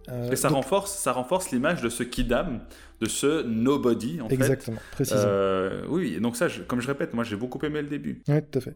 Euh, 0.10 0.32
Et 0.32 0.36
ça 0.36 0.50
donc- 0.50 0.58
renforce, 0.58 0.92
ça 0.98 1.12
renforce 1.14 1.52
l'image 1.52 1.82
de 1.82 1.90
ce 1.90 2.04
kidam, 2.04 2.62
de 3.00 3.06
ce 3.08 3.44
nobody 3.44 4.20
en 4.22 4.28
fait. 4.30 4.34
Exactement, 4.36 4.80
précisément. 4.92 5.24
Euh, 5.26 5.86
oui, 5.90 6.20
donc 6.20 6.36
ça, 6.36 6.48
je- 6.48 6.62
comme 6.64 6.82
je 6.82 6.88
répète, 6.88 7.14
moi 7.14 7.24
j'ai 7.24 7.36
beaucoup 7.36 7.64
aimé 7.66 7.82
le 7.82 7.88
début. 7.88 8.22
Oui, 8.28 8.42
tout 8.52 8.58
à 8.60 8.62
fait. 8.62 8.76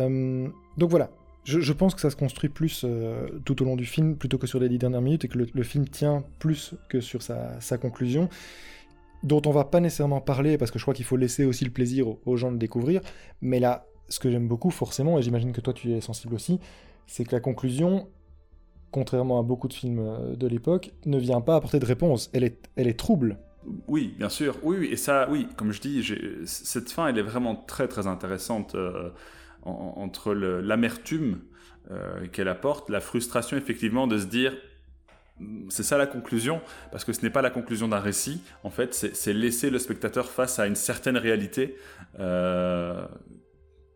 Euh, 0.00 0.48
donc 0.76 0.90
voilà, 0.90 1.10
je, 1.44 1.60
je 1.60 1.72
pense 1.72 1.94
que 1.94 2.00
ça 2.00 2.10
se 2.10 2.16
construit 2.16 2.48
plus 2.48 2.82
euh, 2.84 3.26
tout 3.44 3.60
au 3.62 3.64
long 3.64 3.76
du 3.76 3.84
film 3.84 4.16
plutôt 4.16 4.38
que 4.38 4.46
sur 4.46 4.58
les 4.60 4.68
dix 4.68 4.78
dernières 4.78 5.02
minutes 5.02 5.24
et 5.24 5.28
que 5.28 5.38
le, 5.38 5.46
le 5.52 5.62
film 5.62 5.86
tient 5.88 6.24
plus 6.38 6.74
que 6.88 7.00
sur 7.00 7.20
sa, 7.22 7.60
sa 7.60 7.76
conclusion, 7.78 8.28
dont 9.22 9.42
on 9.46 9.50
va 9.50 9.64
pas 9.64 9.80
nécessairement 9.80 10.20
parler 10.20 10.56
parce 10.58 10.70
que 10.70 10.78
je 10.78 10.84
crois 10.84 10.94
qu'il 10.94 11.04
faut 11.04 11.16
laisser 11.16 11.44
aussi 11.44 11.64
le 11.64 11.70
plaisir 11.72 12.06
aux, 12.24 12.36
gens 12.36 12.52
de 12.52 12.56
découvrir. 12.58 13.00
Mais 13.42 13.60
là, 13.60 13.86
ce 14.08 14.18
que 14.20 14.30
j'aime 14.30 14.48
beaucoup 14.48 14.70
forcément, 14.70 15.18
et 15.18 15.22
j'imagine 15.22 15.52
que 15.52 15.60
toi 15.60 15.72
tu 15.74 15.92
es 15.92 16.00
sensible 16.00 16.34
aussi, 16.34 16.60
c'est 17.06 17.24
que 17.24 17.32
la 17.34 17.40
conclusion, 17.40 18.08
contrairement 18.90 19.38
à 19.40 19.42
beaucoup 19.42 19.68
de 19.68 19.74
films 19.74 20.00
euh, 20.00 20.36
de 20.36 20.46
l'époque, 20.46 20.92
ne 21.06 21.18
vient 21.18 21.40
pas 21.40 21.56
apporter 21.56 21.78
de 21.78 21.86
réponse. 21.86 22.30
Elle 22.32 22.44
est, 22.44 22.68
elle 22.76 22.88
est 22.88 22.98
trouble. 22.98 23.38
Oui, 23.86 24.14
bien 24.16 24.28
sûr. 24.28 24.56
Oui, 24.62 24.76
oui, 24.80 24.88
et 24.90 24.96
ça, 24.96 25.28
oui, 25.30 25.48
comme 25.56 25.72
je 25.72 25.80
dis, 25.80 26.14
cette 26.46 26.90
fin, 26.90 27.08
elle 27.08 27.18
est 27.18 27.22
vraiment 27.22 27.54
très, 27.54 27.88
très 27.88 28.06
intéressante 28.06 28.74
euh, 28.74 29.10
en- 29.62 29.94
entre 29.96 30.32
l'amertume 30.32 31.40
euh, 31.90 32.26
qu'elle 32.28 32.48
apporte, 32.48 32.88
la 32.90 33.00
frustration, 33.00 33.56
effectivement, 33.56 34.06
de 34.06 34.18
se 34.18 34.26
dire, 34.26 34.54
mm, 35.40 35.70
c'est 35.70 35.82
ça 35.82 35.98
la 35.98 36.06
conclusion, 36.06 36.60
parce 36.92 37.04
que 37.04 37.12
ce 37.12 37.22
n'est 37.22 37.30
pas 37.30 37.42
la 37.42 37.50
conclusion 37.50 37.88
d'un 37.88 38.00
récit, 38.00 38.42
en 38.64 38.70
fait, 38.70 38.94
c'est 38.94 39.32
laisser 39.34 39.70
le 39.70 39.78
spectateur 39.78 40.30
face 40.30 40.58
à 40.58 40.66
une 40.66 40.76
certaine 40.76 41.16
réalité 41.16 41.76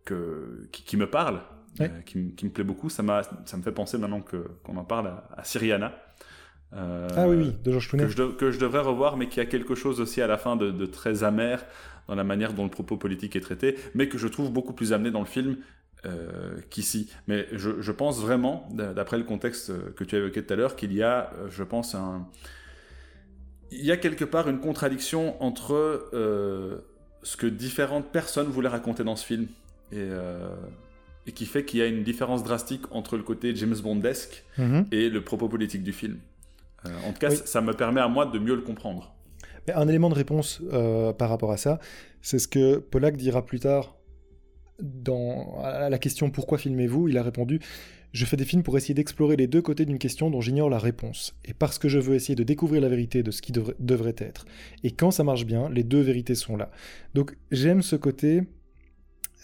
que, 0.05 0.69
qui 0.73 0.97
me 0.97 1.09
parle, 1.09 1.41
Ouais. 1.81 1.91
euh, 1.91 2.01
qui, 2.03 2.19
me 2.19 2.51
plaît 2.51 2.65
beaucoup. 2.65 2.91
Ça, 2.91 3.03
me 3.03 3.63
fait 3.63 3.73
penser 3.73 3.99
maintenant 3.99 4.21
qu'on 4.21 4.77
en 4.77 4.85
parle 4.85 5.07
à, 5.09 5.29
à 5.37 5.45
Syriana. 5.45 5.93
Euh, 6.75 7.09
ah 7.17 7.29
oui, 7.29 7.37
oui, 7.37 7.57
de 7.63 7.71
Georges 7.71 7.89
Clooney. 7.89 8.05
que 8.05 8.11
je, 8.11 8.17
de- 8.17 8.33
que 8.33 8.51
je 8.51 8.59
devrais 8.59 8.81
revoir, 8.81 9.17
mais 9.17 9.29
qui 9.29 9.41
a 9.41 9.47
quelque 9.47 9.75
chose 9.75 10.01
aussi 10.01 10.23
à 10.23 10.27
la 10.27 10.39
fin 10.39 10.57
de, 10.57 10.71
de 10.71 10.87
très 10.87 11.23
amer 11.23 11.65
dans 12.09 12.15
la 12.15 12.25
manière 12.25 12.53
dont 12.55 12.65
le 12.65 12.71
propos 12.71 12.97
politique 12.97 13.37
est 13.37 13.41
traité, 13.41 13.77
mais 13.95 14.09
que 14.09 14.17
je 14.19 14.27
trouve 14.29 14.51
beaucoup 14.51 14.73
plus 14.73 14.93
amené 14.93 15.11
dans 15.11 15.21
le 15.21 15.27
film 15.27 15.59
euh, 16.05 16.57
qu'ici. 16.71 17.11
Mais 17.29 17.47
je, 17.53 17.81
je 17.81 17.93
pense 17.93 18.21
vraiment, 18.21 18.69
d'après 18.73 19.19
le 19.19 19.25
contexte 19.25 19.73
que 19.95 20.03
tu 20.03 20.17
as 20.17 20.19
évoqué 20.19 20.43
tout 20.45 20.53
à 20.53 20.57
l'heure, 20.57 20.75
qu'il 20.77 20.93
y 20.93 21.03
a, 21.03 21.31
je 21.49 21.63
pense, 21.63 21.95
un... 21.95 22.27
Il 23.71 23.85
y 23.85 23.93
a 23.93 23.97
quelque 23.97 24.25
part 24.25 24.49
une 24.49 24.59
contradiction 24.61 25.41
entre 25.43 26.09
euh, 26.13 26.79
ce 27.23 27.37
que 27.37 27.47
différentes 27.47 28.11
personnes 28.13 28.49
voulaient 28.49 28.69
raconter 28.69 29.05
dans 29.05 29.17
ce 29.17 29.25
film 29.25 29.46
et, 29.92 30.09
et 31.27 31.33
qui 31.33 31.46
fait 31.46 31.64
qu'il 31.64 31.81
y 31.81 31.83
a 31.83 31.87
une 31.87 32.02
différence 32.02 32.42
drastique 32.42 32.83
entre 32.90 33.16
le 33.16 33.23
côté 33.23 33.54
James 33.54 33.77
Bondesque 33.83 34.44
Mhm. 34.58 34.87
et 34.92 35.08
le 35.08 35.23
propos 35.23 35.48
politique 35.48 35.83
du 35.83 35.92
film. 35.92 36.18
Euh, 36.87 36.90
en 37.06 37.12
tout 37.12 37.18
cas, 37.20 37.31
Oui. 37.31 37.37
ça- 37.44 37.60
me 37.60 37.73
permet 37.73 38.00
à 38.00 38.08
moi 38.08 38.27
de 38.27 38.38
mieux 38.38 38.56
le 38.56 38.62
comprendre. 38.62 39.14
Mais 39.68 39.73
un 39.75 39.87
élément 39.87 40.08
de 40.10 40.14
réponse 40.16 40.60
euh, 40.73 41.12
par 41.12 41.29
rapport 41.29 41.52
à 41.52 41.56
ça, 41.56 41.79
c'est 42.20 42.40
ce 42.40 42.48
que 42.48 42.79
Pollack 42.79 43.16
dira 43.16 43.46
plus 43.46 43.60
tard 43.60 43.96
dans, 44.81 45.60
à 45.62 45.88
la 45.90 45.98
question 45.98 46.31
pourquoi 46.31 46.58
filmez-vous? 46.58 47.08
Il 47.08 47.16
a 47.18 47.23
répondu 47.23 47.60
Je 48.12 48.27
fais 48.27 48.37
des 48.37 48.44
films 48.44 48.62
pour 48.62 48.77
essayer 48.77 48.92
d'explorer 48.92 49.37
les 49.37 49.46
deux 49.46 49.62
côtés 49.62 49.87
d'une 49.87 49.98
question 49.98 50.29
dont 50.29 50.42
j'ignore 50.42 50.68
la 50.68 50.79
réponse, 50.79 51.35
et 51.46 51.54
parce 51.54 51.79
que 51.79 51.88
je 51.88 51.98
veux 51.98 52.14
essayer 52.14 52.35
de 52.35 52.42
découvrir 52.42 52.83
la 52.83 52.88
vérité 52.90 53.23
de 53.23 53.31
ce 53.31 53.40
qui 53.40 53.52
devrait, 53.52 53.75
devrait 53.79 54.14
être. 54.18 54.44
Et 54.85 54.90
quand 54.90 55.10
ça 55.12 55.25
marche 55.25 55.46
bien, 55.46 55.70
les 55.70 55.83
deux 55.83 56.00
vérités 56.02 56.35
sont 56.35 56.56
là. 56.58 56.70
Donc 57.14 57.37
j'aime 57.52 57.81
ce 57.81 57.96
côté. 57.96 58.42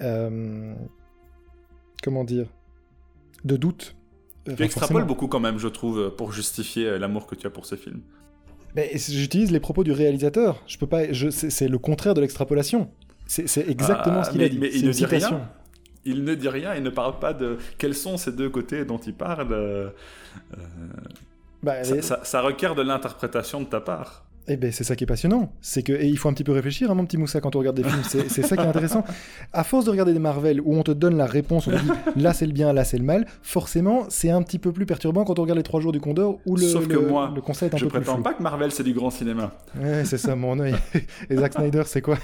euh, 0.01 0.75
comment 2.09 2.25
dire 2.25 2.47
De 3.45 3.57
doute. 3.59 3.95
Tu 4.47 4.53
Enfin, 4.55 4.65
extrapoles 4.65 4.89
forcément. 4.89 5.07
beaucoup 5.07 5.29
quand 5.29 5.41
même, 5.41 5.59
je 5.59 5.69
trouve, 5.69 6.11
pour 6.17 6.33
justifier 6.33 6.87
euh, 6.87 6.99
l'amour 6.99 7.27
que 7.27 7.35
tu 7.35 7.47
as 7.47 7.51
pour 7.51 7.67
ce 7.67 7.75
film. 7.75 8.01
Mais 8.75 8.91
j'utilise 8.97 9.51
les 9.51 9.61
propos 9.61 9.85
du 9.85 9.93
réalisateur. 9.93 10.63
Je 10.67 10.79
peux 10.79 10.87
pas. 10.87 11.13
je- 11.13 11.29
c'est 11.29 11.69
le 11.69 11.79
contraire 11.79 12.15
de 12.15 12.21
l'extrapolation. 12.23 12.91
C'est 13.27 13.69
exactement 13.69 14.21
Ah, 14.21 14.25
ce 14.25 14.31
qu'il 14.31 14.43
a 14.43 14.49
dit. 14.49 14.59
mais 14.59 14.71
il 14.73 14.87
ne 14.87 14.93
dit 14.93 15.05
rien. 15.05 15.51
Il 16.07 16.25
ne 16.25 16.35
dit 16.35 16.49
rien, 16.49 16.75
il 16.75 16.83
ne 16.83 16.89
parle 16.89 17.19
pas 17.19 17.35
de 17.35 17.59
quels 17.77 17.95
sont 17.95 18.17
ces 18.17 18.33
deux 18.33 18.49
côtés 18.49 18.87
dont 18.87 18.97
il 18.99 19.13
parle. 19.13 19.53
euh, 19.53 19.91
Bah, 21.63 21.85
ça- 21.85 22.21
ça 22.25 22.41
requiert 22.41 22.75
de 22.75 22.83
l'interprétation 22.83 23.61
de 23.61 23.67
ta 23.67 23.81
part. 23.81 24.25
Eh 24.51 24.57
ben, 24.57 24.73
c'est 24.73 24.83
ça 24.85 24.97
qui 24.97 25.05
est 25.05 25.07
passionnant. 25.07 25.53
C'est 25.61 25.83
que, 25.83 25.93
et 25.93 26.07
il 26.07 26.17
faut 26.17 26.29
un 26.29 26.33
petit 26.33 26.43
peu 26.45 26.53
réfléchir, 26.53 26.91
hein, 26.91 26.95
mon 26.95 27.05
petit 27.05 27.19
Moussa, 27.19 27.41
quand 27.41 27.55
on 27.55 27.59
regarde 27.59 27.77
des 27.77 27.85
films. 27.85 28.03
C'est 28.29 28.43
ça 28.43 28.57
qui 28.57 28.63
est 28.63 28.67
intéressant. 28.67 29.05
À 29.53 29.63
force 29.63 29.85
de 29.85 29.91
regarder 29.91 30.13
des 30.15 30.19
Marvel 30.19 30.61
où 30.63 30.75
on 30.75 30.83
te 30.83 30.91
donne 30.91 31.17
la 31.19 31.27
réponse, 31.27 31.67
on 31.67 31.73
te 31.73 31.77
dit 31.77 31.91
là 32.17 32.33
c'est 32.33 32.47
le 32.47 32.53
bien, 32.53 32.73
là 32.73 32.85
c'est 32.85 32.97
le 32.99 33.05
mal, 33.05 33.27
forcément 33.43 34.07
c'est 34.09 34.31
un 34.31 34.43
petit 34.43 34.59
peu 34.59 34.73
plus 34.73 34.87
perturbant 34.87 35.25
quand 35.25 35.39
on 35.39 35.43
regarde 35.43 35.59
les 35.59 35.63
trois 35.65 35.81
jours 35.81 35.93
du 35.93 36.01
Condor 36.01 36.41
où 36.47 36.57
le, 36.57 36.63
Sauf 36.67 36.89
que 36.89 36.97
moi, 36.97 37.31
le 37.35 37.41
concept 37.43 37.73
est 37.73 37.77
un 37.77 37.79
Je 37.79 37.85
peu 37.85 37.91
plus 37.91 37.99
prétends 38.01 38.15
flou. 38.15 38.23
pas 38.23 38.33
que 38.35 38.43
Marvel 38.43 38.73
c'est 38.73 38.83
du 38.85 38.95
grand 38.95 39.11
cinéma. 39.11 39.53
Ouais, 39.79 40.05
c'est 40.05 40.19
ça, 40.19 40.35
mon 40.35 40.59
œil. 40.61 40.75
Et 41.31 41.37
Zack 41.37 41.53
Snyder, 41.55 41.83
c'est 41.87 42.01
quoi? 42.03 42.17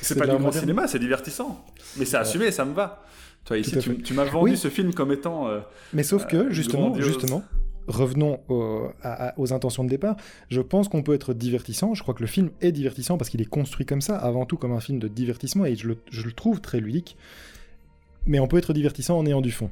C'est 0.00 0.18
pas 0.18 0.24
du 0.26 0.30
grand 0.32 0.40
moderne. 0.40 0.60
cinéma, 0.60 0.86
c'est 0.88 0.98
divertissant. 0.98 1.64
Mais 1.98 2.04
c'est 2.04 2.16
assumé, 2.16 2.50
ça 2.50 2.64
me 2.64 2.72
va. 2.74 3.02
Toi, 3.44 3.58
ici, 3.58 3.76
tu, 4.02 4.14
m'as 4.14 4.24
vendu 4.24 4.52
Oui. 4.52 4.56
ce 4.56 4.68
film 4.68 4.94
comme 4.94 5.12
étant. 5.12 5.48
euh, 5.48 5.60
Mais 5.92 6.02
sauf 6.02 6.26
que, 6.26 6.36
Euh, 6.36 6.50
justement, 6.50 6.88
grandiose. 6.88 7.06
justement, 7.06 7.42
revenons 7.86 8.40
au- 8.48 8.88
à- 9.02 9.28
à- 9.30 9.38
aux 9.38 9.52
intentions 9.52 9.84
de 9.84 9.88
départ. 9.90 10.16
Je 10.48 10.60
pense 10.60 10.88
qu'on 10.88 11.02
peut 11.02 11.14
être 11.14 11.34
divertissant. 11.34 11.94
Je 11.94 12.02
crois 12.02 12.14
que 12.14 12.20
le 12.22 12.26
film 12.26 12.50
est 12.60 12.72
divertissant 12.72 13.18
parce 13.18 13.30
qu'il 13.30 13.40
est 13.40 13.44
construit 13.48 13.86
comme 13.86 14.00
ça, 14.00 14.16
avant 14.16 14.46
tout 14.46 14.56
comme 14.56 14.72
un 14.72 14.80
film 14.80 14.98
de 14.98 15.08
divertissement, 15.08 15.64
et 15.66 15.74
je 15.76 15.88
le, 15.88 15.96
je 16.10 16.22
le 16.22 16.32
trouve 16.32 16.60
très 16.60 16.80
ludique. 16.80 17.16
Mais 18.26 18.38
on 18.38 18.48
peut 18.48 18.56
être 18.58 18.72
divertissant 18.72 19.18
en 19.18 19.26
ayant 19.26 19.40
du 19.42 19.52
fond. 19.52 19.70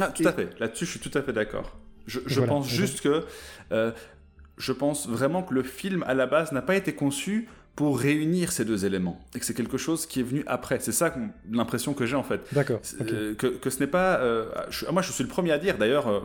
Ah, 0.00 0.08
tout 0.14 0.22
Et- 0.22 0.26
à 0.26 0.32
fait. 0.32 0.50
Là-dessus, 0.60 0.84
je 0.86 0.90
suis 0.90 1.00
tout 1.00 1.16
à 1.16 1.22
fait 1.22 1.32
d'accord. 1.32 1.76
Je, 2.06 2.20
je 2.26 2.34
Voilà. 2.40 2.52
pense 2.52 2.68
juste 2.68 3.00
que. 3.00 3.24
euh, 3.72 3.92
je 4.58 4.72
pense 4.72 5.08
vraiment 5.08 5.42
que 5.42 5.54
le 5.54 5.62
film, 5.62 6.02
à 6.06 6.12
la 6.12 6.26
base, 6.26 6.52
n'a 6.52 6.60
pas 6.60 6.76
été 6.76 6.94
conçu 6.94 7.48
pour 7.76 7.98
réunir 7.98 8.52
ces 8.52 8.66
deux 8.66 8.84
éléments. 8.84 9.18
Et 9.34 9.38
que 9.38 9.46
c'est 9.46 9.54
quelque 9.54 9.78
chose 9.78 10.04
qui 10.04 10.20
est 10.20 10.22
venu 10.22 10.42
après. 10.46 10.80
C'est 10.80 10.92
ça 10.92 11.14
l'impression 11.50 11.94
que 11.94 12.04
j'ai, 12.04 12.16
en 12.16 12.22
fait. 12.22 12.42
D'accord. 12.52 12.80
Euh, 13.00 13.34
que, 13.34 13.46
que 13.46 13.70
ce 13.70 13.80
n'est 13.80 13.86
pas. 13.86 14.18
euh, 14.18 14.50
je- 14.68 14.84
moi, 14.86 15.00
je 15.00 15.12
suis 15.12 15.24
le 15.24 15.30
premier 15.30 15.52
à 15.52 15.58
dire, 15.58 15.78
d'ailleurs. 15.78 16.08
euh, 16.08 16.20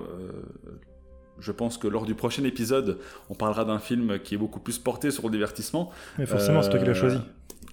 je 1.39 1.51
pense 1.51 1.77
que 1.77 1.88
lors 1.88 2.05
du 2.05 2.15
prochain 2.15 2.43
épisode, 2.43 2.99
on 3.29 3.33
parlera 3.36 3.65
d'un 3.65 3.79
film 3.79 4.19
qui 4.19 4.36
est 4.36 4.38
beaucoup 4.38 4.59
plus 4.59 4.77
porté 4.79 5.11
sur 5.11 5.23
le 5.25 5.31
divertissement. 5.31 5.91
Mais 6.17 6.25
forcément, 6.25 6.61
c'est 6.61 6.69
toi 6.69 6.79
qui 6.79 6.86
l'as 6.86 6.91
Euh, 6.91 6.93
choisi. 6.95 7.17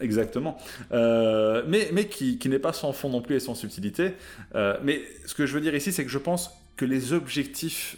Exactement. 0.01 0.57
Euh, 0.93 1.63
mais 1.69 1.91
mais 1.93 2.07
qui, 2.09 2.39
qui 2.39 2.49
n'est 2.49 2.59
pas 2.59 2.73
sans 2.73 2.93
fond 2.93 3.09
non 3.09 3.23
plus 3.23 3.37
et 3.37 3.41
sans 3.41 3.55
subtilité. 3.55 4.15
Euh, 4.55 4.77
mais 4.83 5.01
ce 5.27 5.35
que 5.35 5.47
je 5.47 5.55
veux 5.55 5.61
dire 5.61 5.75
ici, 5.75 5.93
c'est 5.93 6.05
que 6.05 6.11
je 6.11 6.19
pense 6.19 6.51
que 6.77 6.85
les 6.85 7.13
objectifs 7.13 7.97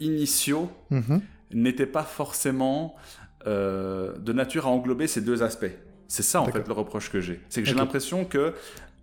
initiaux 0.00 0.70
Mhm. 0.90 1.20
n'étaient 1.52 1.86
pas 1.86 2.02
forcément 2.02 2.96
de 3.46 4.32
nature 4.32 4.66
à 4.66 4.70
englober 4.70 5.06
ces 5.06 5.20
deux 5.20 5.42
aspects. 5.44 5.70
C'est 6.08 6.22
ça, 6.24 6.40
en 6.42 6.46
fait, 6.46 6.66
le 6.66 6.72
reproche 6.72 7.10
que 7.10 7.20
j'ai. 7.20 7.40
C'est 7.48 7.62
que 7.62 7.68
j'ai 7.68 7.74
l'impression 7.74 8.24
que 8.24 8.52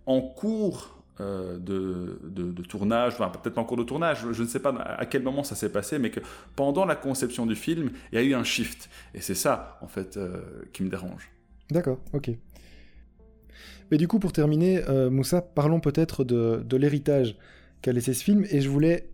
en 0.06 0.20
cours 0.20 1.02
euh, 1.20 1.58
de, 1.58 2.62
tournage, 2.62 3.12
enfin 3.12 3.28
peut-être 3.28 3.58
en 3.58 3.64
cours 3.64 3.76
de 3.76 3.84
tournage, 3.84 4.26
je 4.32 4.42
ne 4.42 4.48
sais 4.48 4.58
pas 4.58 4.70
à 4.70 5.06
quel 5.06 5.22
moment 5.22 5.44
ça 5.44 5.54
s'est 5.54 5.70
passé, 5.70 6.00
mais 6.00 6.10
que 6.10 6.18
pendant 6.56 6.84
la 6.84 6.96
conception 6.96 7.46
du 7.46 7.54
film, 7.54 7.90
il 8.10 8.16
y 8.16 8.18
a 8.18 8.24
eu 8.24 8.34
un 8.34 8.42
shift. 8.42 8.90
Et 9.14 9.20
c'est 9.20 9.36
ça, 9.36 9.78
en 9.80 9.86
fait, 9.86 10.16
euh, 10.16 10.42
qui 10.72 10.82
me 10.82 10.88
dérange. 10.88 11.30
D'accord, 11.70 12.00
ok. 12.12 12.30
Mais 13.92 13.96
du 13.96 14.08
coup, 14.08 14.18
pour 14.18 14.32
terminer, 14.32 14.82
euh, 14.88 15.08
Moussa, 15.08 15.40
parlons 15.40 15.78
peut-être 15.78 16.24
de, 16.24 16.76
l'héritage 16.76 17.36
qu'a 17.80 17.92
laissé 17.92 18.12
ce 18.12 18.24
film. 18.24 18.44
Et 18.50 18.60
je 18.60 18.68
voulais, 18.68 19.08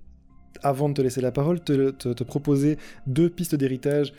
avant 0.63 0.89
de 0.89 0.95
te 0.95 1.03
laisser 1.03 1.21
la 1.21 1.33
parole, 1.33 1.61
te, 1.61 1.91
te- 1.91 2.25
proposer 2.25 2.79
deux 3.07 3.29
pistes 3.29 3.57
d'héritage 3.57 4.15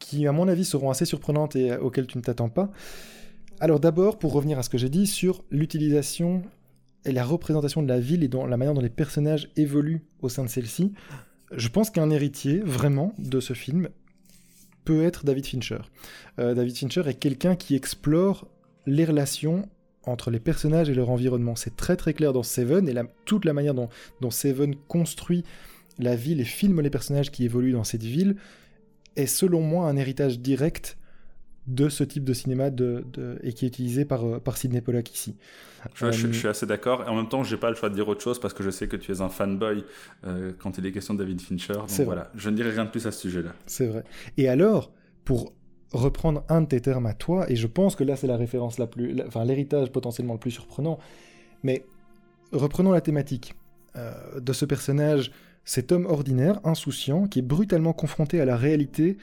qui, 0.00 0.26
à 0.26 0.32
mon 0.32 0.48
avis, 0.48 0.64
seront 0.64 0.90
assez 0.90 1.04
surprenantes 1.04 1.54
et 1.54 1.76
auxquelles 1.76 2.08
tu 2.08 2.18
ne 2.18 2.22
t'attends 2.22 2.48
pas. 2.48 2.72
Alors 3.62 3.78
d'abord, 3.78 4.18
pour 4.18 4.32
revenir 4.32 4.58
à 4.58 4.64
ce 4.64 4.68
que 4.68 4.76
j'ai 4.76 4.88
dit 4.88 5.06
sur 5.06 5.44
l'utilisation 5.52 6.42
et 7.04 7.12
la 7.12 7.24
représentation 7.24 7.80
de 7.80 7.86
la 7.86 8.00
ville 8.00 8.24
et 8.24 8.28
dans 8.28 8.44
la 8.44 8.56
manière 8.56 8.74
dont 8.74 8.80
les 8.80 8.90
personnages 8.90 9.50
évoluent 9.54 10.02
au 10.20 10.28
sein 10.28 10.42
de 10.42 10.48
celle-ci, 10.48 10.92
je 11.52 11.68
pense 11.68 11.88
qu'un 11.88 12.10
héritier, 12.10 12.58
vraiment, 12.58 13.14
de 13.18 13.38
ce 13.38 13.52
film, 13.52 13.88
peut 14.84 15.04
être 15.04 15.24
David 15.24 15.46
Fincher. 15.46 15.78
Euh, 16.40 16.54
David 16.54 16.76
Fincher 16.76 17.02
est 17.06 17.14
quelqu'un 17.14 17.54
qui 17.54 17.76
explore 17.76 18.48
les 18.86 19.04
relations 19.04 19.68
entre 20.02 20.32
les 20.32 20.40
personnages 20.40 20.90
et 20.90 20.94
leur 20.94 21.10
environnement. 21.10 21.54
C'est 21.54 21.76
très 21.76 21.94
très 21.94 22.14
clair 22.14 22.32
dans 22.32 22.42
Seven 22.42 22.88
et 22.88 22.94
toute 23.26 23.44
la 23.44 23.52
manière 23.52 23.74
dont 23.74 24.30
Seven 24.32 24.74
construit 24.88 25.44
la 26.00 26.16
ville 26.16 26.40
et 26.40 26.44
filme 26.44 26.80
les 26.80 26.90
personnages 26.90 27.30
qui 27.30 27.44
évoluent 27.44 27.74
dans 27.74 27.84
cette 27.84 28.02
ville 28.02 28.34
est 29.14 29.26
selon 29.26 29.60
moi 29.60 29.88
un 29.88 29.96
héritage 29.96 30.40
direct 30.40 30.98
de 31.66 31.88
ce 31.88 32.02
type 32.04 32.24
de 32.24 32.32
cinéma 32.32 32.70
de, 32.70 33.04
de- 33.12 33.38
et 33.42 33.52
qui 33.52 33.64
est 33.64 33.68
utilisé 33.68 34.04
par, 34.04 34.24
euh, 34.26 34.40
par 34.40 34.56
Sidney 34.56 34.80
Pollack 34.80 35.14
ici. 35.14 35.36
Je, 35.94 36.06
Euh, 36.06 36.12
je 36.12 36.26
suis 36.32 36.48
assez 36.48 36.66
d'accord. 36.66 37.02
Et 37.04 37.08
en 37.08 37.14
même 37.16 37.28
temps, 37.28 37.44
j'ai 37.44 37.56
pas 37.56 37.70
le 37.70 37.76
choix 37.76 37.88
de 37.88 37.94
dire 37.94 38.08
autre 38.08 38.20
chose 38.22 38.40
parce 38.40 38.52
que 38.54 38.62
je 38.64 38.70
sais 38.70 38.88
que 38.88 38.96
tu 38.96 39.12
es 39.12 39.20
un 39.20 39.28
fanboy 39.28 39.84
euh, 40.26 40.52
quand 40.58 40.78
il 40.78 40.86
est 40.86 40.92
question 40.92 41.14
de 41.14 41.20
David 41.20 41.40
Fincher. 41.40 41.74
Donc 41.74 41.88
voilà, 42.04 42.30
je 42.34 42.50
ne 42.50 42.56
dirai 42.56 42.70
rien 42.70 42.84
de 42.84 42.90
plus 42.90 43.06
à 43.06 43.12
ce 43.12 43.20
sujet-là. 43.20 43.52
C'est 43.66 43.86
vrai. 43.86 44.02
Et 44.36 44.48
alors, 44.48 44.92
pour 45.24 45.52
reprendre 45.92 46.42
un 46.48 46.62
de 46.62 46.66
tes 46.66 46.80
termes 46.80 47.06
à 47.06 47.14
toi, 47.14 47.48
et 47.50 47.54
je 47.56 47.66
pense 47.66 47.94
que 47.96 48.02
là 48.04 48.16
c'est 48.16 48.26
la 48.26 48.36
référence 48.36 48.78
la 48.78 48.86
plus, 48.86 49.12
la- 49.12 49.26
enfin 49.26 49.44
l'héritage 49.44 49.92
potentiellement 49.92 50.32
le 50.34 50.40
plus 50.40 50.50
surprenant, 50.50 50.98
mais 51.62 51.84
reprenons 52.52 52.92
la 52.92 53.00
thématique 53.00 53.54
euh, 53.96 54.40
de 54.40 54.52
ce 54.52 54.64
personnage, 54.64 55.30
cet 55.64 55.92
homme 55.92 56.06
ordinaire, 56.06 56.60
insouciant, 56.64 57.26
qui 57.28 57.40
est 57.40 57.42
brutalement 57.42 57.92
confronté 57.92 58.40
à 58.40 58.44
la 58.46 58.56
réalité 58.56 59.16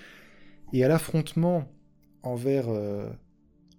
et 0.74 0.84
à 0.86 0.88
l'affrontement 0.88 1.68
envers, 2.24 2.66
euh, 2.70 3.10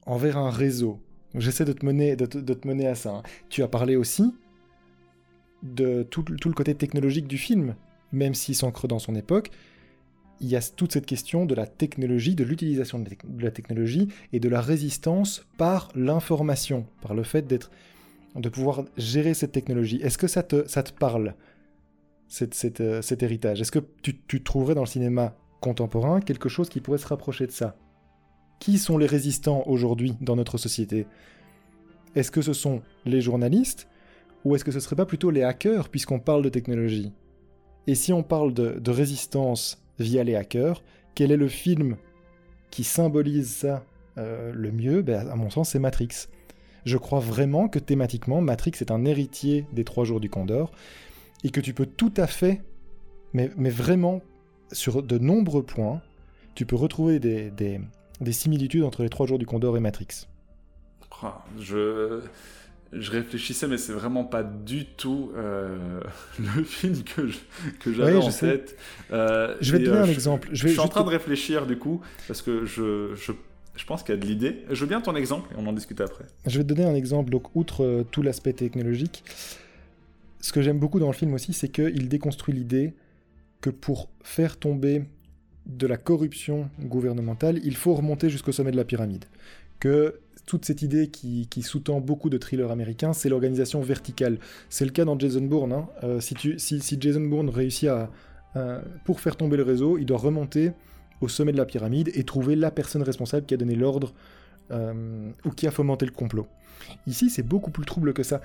envers 0.07 0.38
un 0.38 0.51
réseau. 0.51 1.01
J'essaie 1.34 1.64
de 1.64 1.72
te 1.72 1.84
mener, 1.86 2.16
de 2.16 2.26
de 2.26 2.55
te 2.55 2.66
mener 2.66 2.86
à 2.86 2.95
ça. 2.95 3.11
hein. 3.16 3.22
Tu 3.49 3.62
as 3.62 3.68
parlé 3.68 3.97
aussi 3.97 4.34
de 5.62 6.03
tout, 6.05 6.22
tout 6.22 6.49
le 6.49 6.55
côté 6.55 6.74
technologique 6.74 7.28
du 7.28 7.38
film, 7.38 7.74
même 8.12 8.34
s'il 8.34 8.55
s'ancre 8.57 8.88
dans 8.88 8.99
son 8.99 9.14
époque, 9.14 9.51
il 10.41 10.49
y 10.49 10.57
a 10.57 10.62
toute 10.62 10.93
cette 10.93 11.05
question 11.05 11.45
de 11.45 11.55
la 11.55 11.66
technologie, 11.66 12.34
de 12.34 12.45
l'utilisation 12.45 12.99
de 12.99 13.05
la 13.05 13.11
tec- 13.11 13.36
de 13.36 13.43
la 13.45 13.51
technologie 13.51 14.09
et 14.32 14.41
de 14.41 14.49
la 14.49 14.62
résistance 14.62 15.47
par 15.59 15.91
l'information, 15.95 16.86
par 17.03 17.14
le 17.14 17.22
fait 17.22 17.47
d'être, 17.47 17.70
de 18.34 18.49
pouvoir 18.49 18.84
gérer 18.97 19.34
cette 19.34 19.53
technologie. 19.53 20.01
Est-ce 20.03 20.16
que 20.16 20.28
ça 20.28 20.43
te, 20.43 20.66
ça 20.66 20.82
te 20.82 20.93
parle, 20.93 21.34
cette- 22.26 22.55
cette, 22.55 22.80
euh, 22.80 23.03
cet 23.03 23.22
héritage? 23.22 23.61
Est-ce 23.61 23.70
que 23.72 23.80
tu, 24.03 24.18
tu 24.26 24.43
trouverais 24.43 24.74
dans 24.74 24.80
le 24.80 24.86
cinéma 24.86 25.36
contemporain 25.61 26.20
quelque 26.22 26.49
chose 26.49 26.70
qui 26.70 26.80
pourrait 26.80 26.97
se 26.99 27.07
rapprocher 27.07 27.47
de 27.47 27.53
ça? 27.53 27.76
Qui 28.61 28.78
sont 28.78 28.98
les 28.98 29.06
résistants 29.06 29.64
aujourd'hui 29.66 30.14
dans 30.20 30.36
notre 30.36 30.58
société? 30.58 31.06
Est-ce 32.14 32.30
que 32.30 32.42
ce 32.42 32.52
sont 32.52 32.82
les 33.06 33.22
journalistes 33.22 33.88
ou 34.44 34.54
est-ce 34.54 34.64
que 34.64 34.70
ce 34.70 34.80
serait 34.80 34.96
pas 34.96 35.06
plutôt 35.06 35.30
les 35.30 35.42
hackers 35.42 35.88
puisqu'on 35.88 36.20
parle 36.20 36.42
de 36.42 36.50
technologie? 36.50 37.12
Et 37.86 37.94
si 37.94 38.12
on 38.12 38.22
parle 38.22 38.52
de, 38.52 38.90
résistance 38.90 39.82
via 39.98 40.24
les 40.24 40.34
hackers, 40.34 40.82
quel 41.14 41.32
est 41.32 41.38
le 41.38 41.48
film 41.48 41.96
qui 42.70 42.84
symbolise 42.84 43.50
ça 43.50 43.82
euh, 44.18 44.52
le 44.52 44.70
mieux? 44.70 45.00
Ben, 45.00 45.26
À 45.28 45.36
mon 45.36 45.48
sens, 45.48 45.70
c'est 45.70 45.78
Matrix. 45.78 46.28
Je 46.84 46.98
crois 46.98 47.20
vraiment 47.20 47.66
que 47.66 47.78
thématiquement, 47.78 48.42
Matrix 48.42 48.72
est 48.80 48.90
un 48.90 49.06
héritier 49.06 49.64
des 49.72 49.84
trois 49.84 50.04
jours 50.04 50.20
du 50.20 50.28
Condor 50.28 50.70
et 51.44 51.50
que 51.50 51.61
tu 51.61 51.72
peux 51.72 51.86
tout 51.86 52.12
à 52.18 52.26
fait, 52.26 52.61
mais, 53.32 53.48
vraiment, 53.56 54.20
sur 54.70 55.02
de 55.02 55.16
nombreux 55.16 55.62
points, 55.62 56.02
tu 56.54 56.66
peux 56.66 56.76
retrouver 56.76 57.20
des, 57.20 57.80
des 58.20 58.32
similitudes 58.32 58.82
entre 58.84 59.02
les 59.02 59.08
trois 59.08 59.26
jours 59.26 59.38
du 59.38 59.46
Condor 59.46 59.76
et 59.76 59.80
Matrix. 59.80 60.26
Ah, 61.22 61.44
Je, 61.58 62.20
je 62.92 63.10
réfléchissais, 63.10 63.68
mais 63.68 63.78
c'est 63.78 63.92
vraiment 63.92 64.24
pas 64.24 64.42
du 64.42 64.86
tout 64.86 65.30
euh, 65.36 66.00
le 66.38 66.62
film 66.62 67.02
que 67.04 67.26
je- 67.28 67.38
que 67.78 67.92
j'avais 67.92 68.16
en 68.16 68.30
sais. 68.30 68.58
tête. 68.58 68.76
Euh, 69.12 69.56
Je 69.60 69.72
vais 69.72 69.78
te 69.80 69.84
donner 69.84 69.98
euh, 69.98 70.04
un 70.04 70.08
exemple. 70.08 70.48
Je, 70.52 70.62
vais 70.64 70.68
Je 70.68 70.72
suis 70.74 70.80
en 70.80 70.88
train 70.88 71.00
te- 71.02 71.06
de 71.06 71.10
réfléchir 71.12 71.66
du 71.66 71.76
coup, 71.78 72.00
parce 72.26 72.40
que 72.42 72.64
je, 72.64 73.14
je, 73.14 73.32
je 73.76 73.84
pense 73.84 74.02
qu'il 74.02 74.14
y 74.14 74.18
a 74.18 74.20
de 74.20 74.26
l'idée. 74.26 74.64
Je 74.70 74.80
veux 74.80 74.86
bien 74.88 75.00
ton 75.00 75.14
exemple 75.14 75.52
et 75.52 75.56
on 75.58 75.66
en 75.66 75.72
discute 75.72 76.00
après. 76.00 76.24
Je 76.46 76.56
vais 76.58 76.64
te 76.64 76.68
donner 76.72 76.84
un 76.88 76.94
exemple. 76.94 77.30
Donc, 77.30 77.54
outre 77.54 78.04
tout 78.10 78.22
l'aspect 78.22 78.52
technologique, 78.54 79.22
ce 80.40 80.52
que 80.52 80.62
j'aime 80.62 80.78
beaucoup 80.78 80.98
dans 81.00 81.06
le 81.08 81.12
film 81.12 81.34
aussi, 81.34 81.52
c'est 81.52 81.68
qu'il 81.68 82.08
déconstruit 82.08 82.54
l'idée 82.54 82.94
que 83.60 83.68
pour 83.70 84.08
faire 84.22 84.56
tomber 84.58 85.02
de 85.66 85.86
la 85.86 85.96
corruption 85.96 86.68
gouvernementale, 86.80 87.61
il 87.64 87.76
faut 87.76 87.94
remonter 87.94 88.30
jusqu'au 88.30 88.52
sommet 88.52 88.70
de 88.72 88.76
la 88.76 88.84
pyramide. 88.84 89.24
Que 89.78 90.20
toute 90.46 90.64
cette 90.64 90.82
idée 90.82 91.08
qui, 91.08 91.46
sous-tend 91.62 92.00
beaucoup 92.00 92.28
de 92.28 92.36
thrillers 92.38 92.70
américains, 92.70 93.12
c'est 93.12 93.28
l'organisation 93.28 93.80
verticale. 93.80 94.38
C'est 94.68 94.84
le 94.84 94.90
cas 94.90 95.04
dans 95.04 95.18
Jason 95.18 95.42
Bourne. 95.42 95.72
hein. 95.72 95.88
Euh, 96.02 96.20
si, 96.20 96.98
Jason 97.00 97.20
Bourne 97.20 97.48
réussit 97.50 97.88
à, 97.88 98.11
à- 98.54 98.80
pour 99.04 99.20
faire 99.20 99.36
tomber 99.36 99.56
le 99.56 99.62
réseau, 99.62 99.96
il 99.96 100.06
doit 100.06 100.18
remonter 100.18 100.72
au 101.20 101.28
sommet 101.28 101.52
de 101.52 101.58
la 101.58 101.66
pyramide 101.66 102.11
et 102.14 102.24
trouver 102.24 102.56
la 102.56 102.70
personne 102.70 103.02
responsable 103.02 103.46
qui 103.46 103.54
a 103.54 103.56
donné 103.58 103.76
l'ordre 103.76 104.12
euh, 104.72 105.30
ou 105.44 105.50
qui 105.50 105.66
a 105.66 105.70
fomenté 105.70 106.04
le 106.06 106.12
complot. 106.12 106.46
Ici, 107.06 107.30
c'est 107.30 107.42
beaucoup 107.42 107.70
plus 107.70 107.84
trouble 107.84 108.12
que 108.12 108.22
ça. 108.22 108.40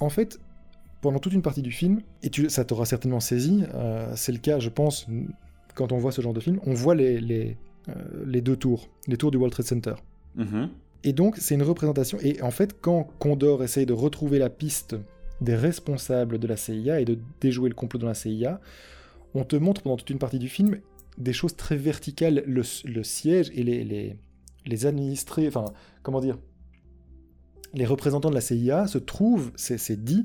En 0.00 0.08
fait, 0.08 0.40
pendant 1.02 1.18
toute 1.18 1.34
une 1.34 1.42
partie 1.42 1.62
du 1.62 1.70
film, 1.70 2.00
et 2.22 2.30
tu, 2.30 2.48
ça 2.50 2.64
t'aura 2.64 2.84
certainement 2.86 3.20
saisi, 3.20 3.62
euh, 3.74 4.10
c'est 4.16 4.32
le 4.32 4.38
cas, 4.38 4.58
je 4.58 4.70
pense, 4.70 5.06
quand 5.76 5.92
on 5.92 5.98
voit 5.98 6.10
ce 6.10 6.20
genre 6.20 6.34
de 6.34 6.40
film, 6.40 6.58
on 6.66 6.74
voit 6.74 6.96
les, 6.96 7.20
les, 7.20 7.56
euh, 7.88 7.92
les 8.26 8.40
deux 8.40 8.56
tours, 8.56 8.88
les 9.06 9.16
tours 9.16 9.30
du 9.30 9.36
World 9.36 9.52
Trade 9.52 9.66
Center. 9.66 9.94
Mhm. 10.34 10.70
Et 11.04 11.12
donc, 11.12 11.36
c'est 11.36 11.54
une 11.54 11.62
représentation. 11.62 12.18
Et 12.22 12.42
en 12.42 12.50
fait, 12.50 12.80
quand 12.80 13.06
Condor 13.20 13.62
essaye 13.62 13.86
de 13.86 13.92
retrouver 13.92 14.40
la 14.40 14.50
piste 14.50 14.96
des 15.40 15.54
responsables 15.54 16.38
de 16.38 16.46
la 16.48 16.56
CIA 16.56 17.00
et 17.00 17.04
de 17.04 17.18
déjouer 17.40 17.68
le 17.68 17.74
complot 17.76 18.00
de 18.00 18.06
la 18.06 18.14
CIA, 18.14 18.60
on 19.34 19.44
te 19.44 19.54
montre 19.54 19.82
pendant 19.82 19.96
toute 19.96 20.10
une 20.10 20.18
partie 20.18 20.40
du 20.40 20.48
film 20.48 20.78
des 21.18 21.32
choses 21.32 21.54
très 21.54 21.76
verticales. 21.76 22.42
Le, 22.46 22.62
le 22.84 23.02
siège 23.04 23.52
et 23.54 23.62
les, 23.62 23.84
les, 23.84 24.16
les 24.64 24.86
administrés, 24.86 25.46
enfin, 25.46 25.66
comment 26.02 26.20
dire, 26.20 26.38
les 27.74 27.86
représentants 27.86 28.30
de 28.30 28.34
la 28.34 28.40
CIA 28.40 28.86
se 28.86 28.98
trouvent, 28.98 29.52
c'est 29.56 30.02
dit, 30.02 30.24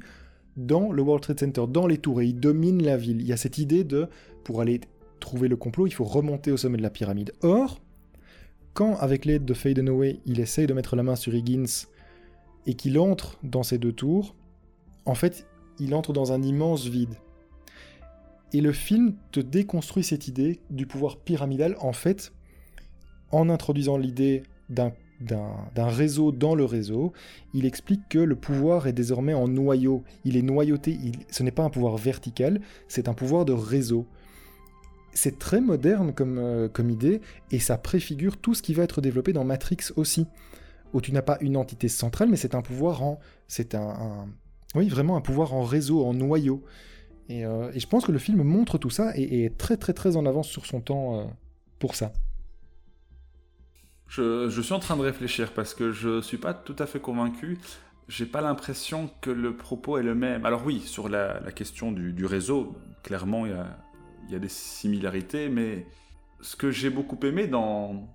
dans 0.57 0.91
le 0.91 1.01
World 1.01 1.23
Trade 1.23 1.39
Center, 1.39 1.63
dans 1.69 1.87
les 1.87 1.97
tours, 1.97 2.21
et 2.21 2.27
ils 2.27 2.39
dominent 2.39 2.83
la 2.83 2.97
ville. 2.97 3.21
Il 3.21 3.27
y 3.27 3.33
a 3.33 3.37
cette 3.37 3.57
idée 3.57 3.83
de, 3.83 4.07
pour 4.43 4.61
aller 4.61 4.81
trouver 5.21 5.47
le 5.47 5.55
complot, 5.55 5.87
il 5.87 5.93
faut 5.93 6.03
remonter 6.03 6.51
au 6.51 6.57
sommet 6.57 6.77
de 6.77 6.83
la 6.83 6.89
pyramide. 6.89 7.31
Or, 7.41 7.79
quand, 8.73 8.97
avec 8.97 9.25
l'aide 9.25 9.45
de 9.45 9.53
Faye 9.53 9.73
Dunaway, 9.73 10.19
il 10.25 10.39
essaye 10.39 10.67
de 10.67 10.73
mettre 10.73 10.95
la 10.95 11.03
main 11.03 11.15
sur 11.15 11.33
Higgins 11.33 11.87
et 12.65 12.73
qu'il 12.73 12.99
entre 12.99 13.37
dans 13.43 13.63
ces 13.63 13.77
deux 13.77 13.93
tours, 13.93 14.35
en 15.05 15.15
fait, 15.15 15.47
il 15.79 15.95
entre 15.95 16.13
dans 16.13 16.31
un 16.31 16.43
immense 16.43 16.85
vide. 16.85 17.15
Et 18.53 18.61
le 18.61 18.73
film 18.73 19.15
te 19.31 19.39
déconstruit 19.39 20.03
cette 20.03 20.27
idée 20.27 20.59
du 20.69 20.85
pouvoir 20.85 21.17
pyramidal, 21.17 21.75
en 21.79 21.93
fait, 21.93 22.33
en 23.31 23.49
introduisant 23.49 23.97
l'idée 23.97 24.43
d'un 24.69 24.91
d'un 25.21 25.87
réseau 25.87 26.31
dans 26.31 26.55
le 26.55 26.65
réseau, 26.65 27.13
il 27.53 27.65
explique 27.65 28.01
que 28.09 28.19
le 28.19 28.35
pouvoir 28.35 28.87
est 28.87 28.93
désormais 28.93 29.33
en 29.33 29.47
noyau. 29.47 30.03
Il 30.25 30.35
est 30.35 30.41
noyauté. 30.41 30.97
ce 31.29 31.43
n'est 31.43 31.51
pas 31.51 31.63
un 31.63 31.69
pouvoir 31.69 31.97
vertical, 31.97 32.61
c'est 32.87 33.07
un 33.07 33.13
pouvoir 33.13 33.45
de 33.45 33.53
réseau. 33.53 34.07
C'est 35.13 35.39
très 35.39 35.61
moderne 35.61 36.13
comme, 36.13 36.37
euh, 36.37 36.67
comme 36.69 36.89
idée 36.89 37.21
et 37.51 37.59
ça 37.59 37.77
préfigure 37.77 38.37
tout 38.37 38.53
ce 38.53 38.61
qui 38.61 38.73
va 38.73 38.83
être 38.83 39.01
développé 39.01 39.33
dans 39.33 39.43
Matrix 39.43 39.91
aussi, 39.95 40.27
où 40.93 41.01
tu 41.01 41.11
n'as 41.11 41.21
pas 41.21 41.37
une 41.41 41.57
entité 41.57 41.87
centrale, 41.87 42.29
mais 42.29 42.37
c'est 42.37 42.55
un 42.55 42.61
pouvoir 42.61 43.03
en, 43.03 43.19
c'est 43.47 43.75
un, 43.75 44.27
oui 44.75 44.87
vraiment 44.87 45.17
un 45.17 45.21
pouvoir 45.21 45.53
en 45.53 45.63
réseau, 45.63 46.05
en 46.05 46.13
noyau. 46.13 46.63
Et, 47.29 47.45
euh, 47.45 47.71
je 47.77 47.85
pense 47.87 48.05
que 48.05 48.11
le 48.11 48.19
film 48.19 48.43
montre 48.43 48.77
tout 48.77 48.89
ça 48.89 49.11
et, 49.15 49.45
est 49.45 49.57
très 49.57 49.77
très 49.77 49.93
très 49.93 50.17
en 50.17 50.25
avance 50.25 50.47
sur 50.47 50.65
son 50.65 50.81
temps 50.81 51.19
euh, 51.19 51.23
pour 51.79 51.95
ça. 51.95 52.13
Je, 54.07 54.61
suis 54.61 54.73
en 54.73 54.79
train 54.79 54.97
de 54.97 55.01
réfléchir 55.01 55.53
parce 55.53 55.73
que 55.73 55.93
je 55.93 56.19
suis 56.19 56.37
pas 56.37 56.53
tout 56.53 56.75
à 56.79 56.85
fait 56.85 56.99
convaincu. 56.99 57.57
J'ai 58.09 58.25
pas 58.25 58.41
l'impression 58.41 59.09
que 59.21 59.29
le 59.29 59.55
propos 59.55 59.97
est 59.97 60.03
le 60.03 60.15
même. 60.15 60.45
Alors 60.45 60.65
oui, 60.65 60.81
sur 60.81 61.07
la, 61.07 61.39
question 61.53 61.93
du, 61.93 62.25
réseau, 62.25 62.75
clairement 63.03 63.45
il 63.45 63.53
y 63.53 63.55
a, 63.55 63.77
des 64.29 64.49
similarités, 64.49 65.49
mais 65.49 65.85
ce 66.41 66.55
que 66.55 66.71
j'ai 66.71 66.89
beaucoup 66.89 67.19
aimé 67.25 67.47
dans, 67.47 68.07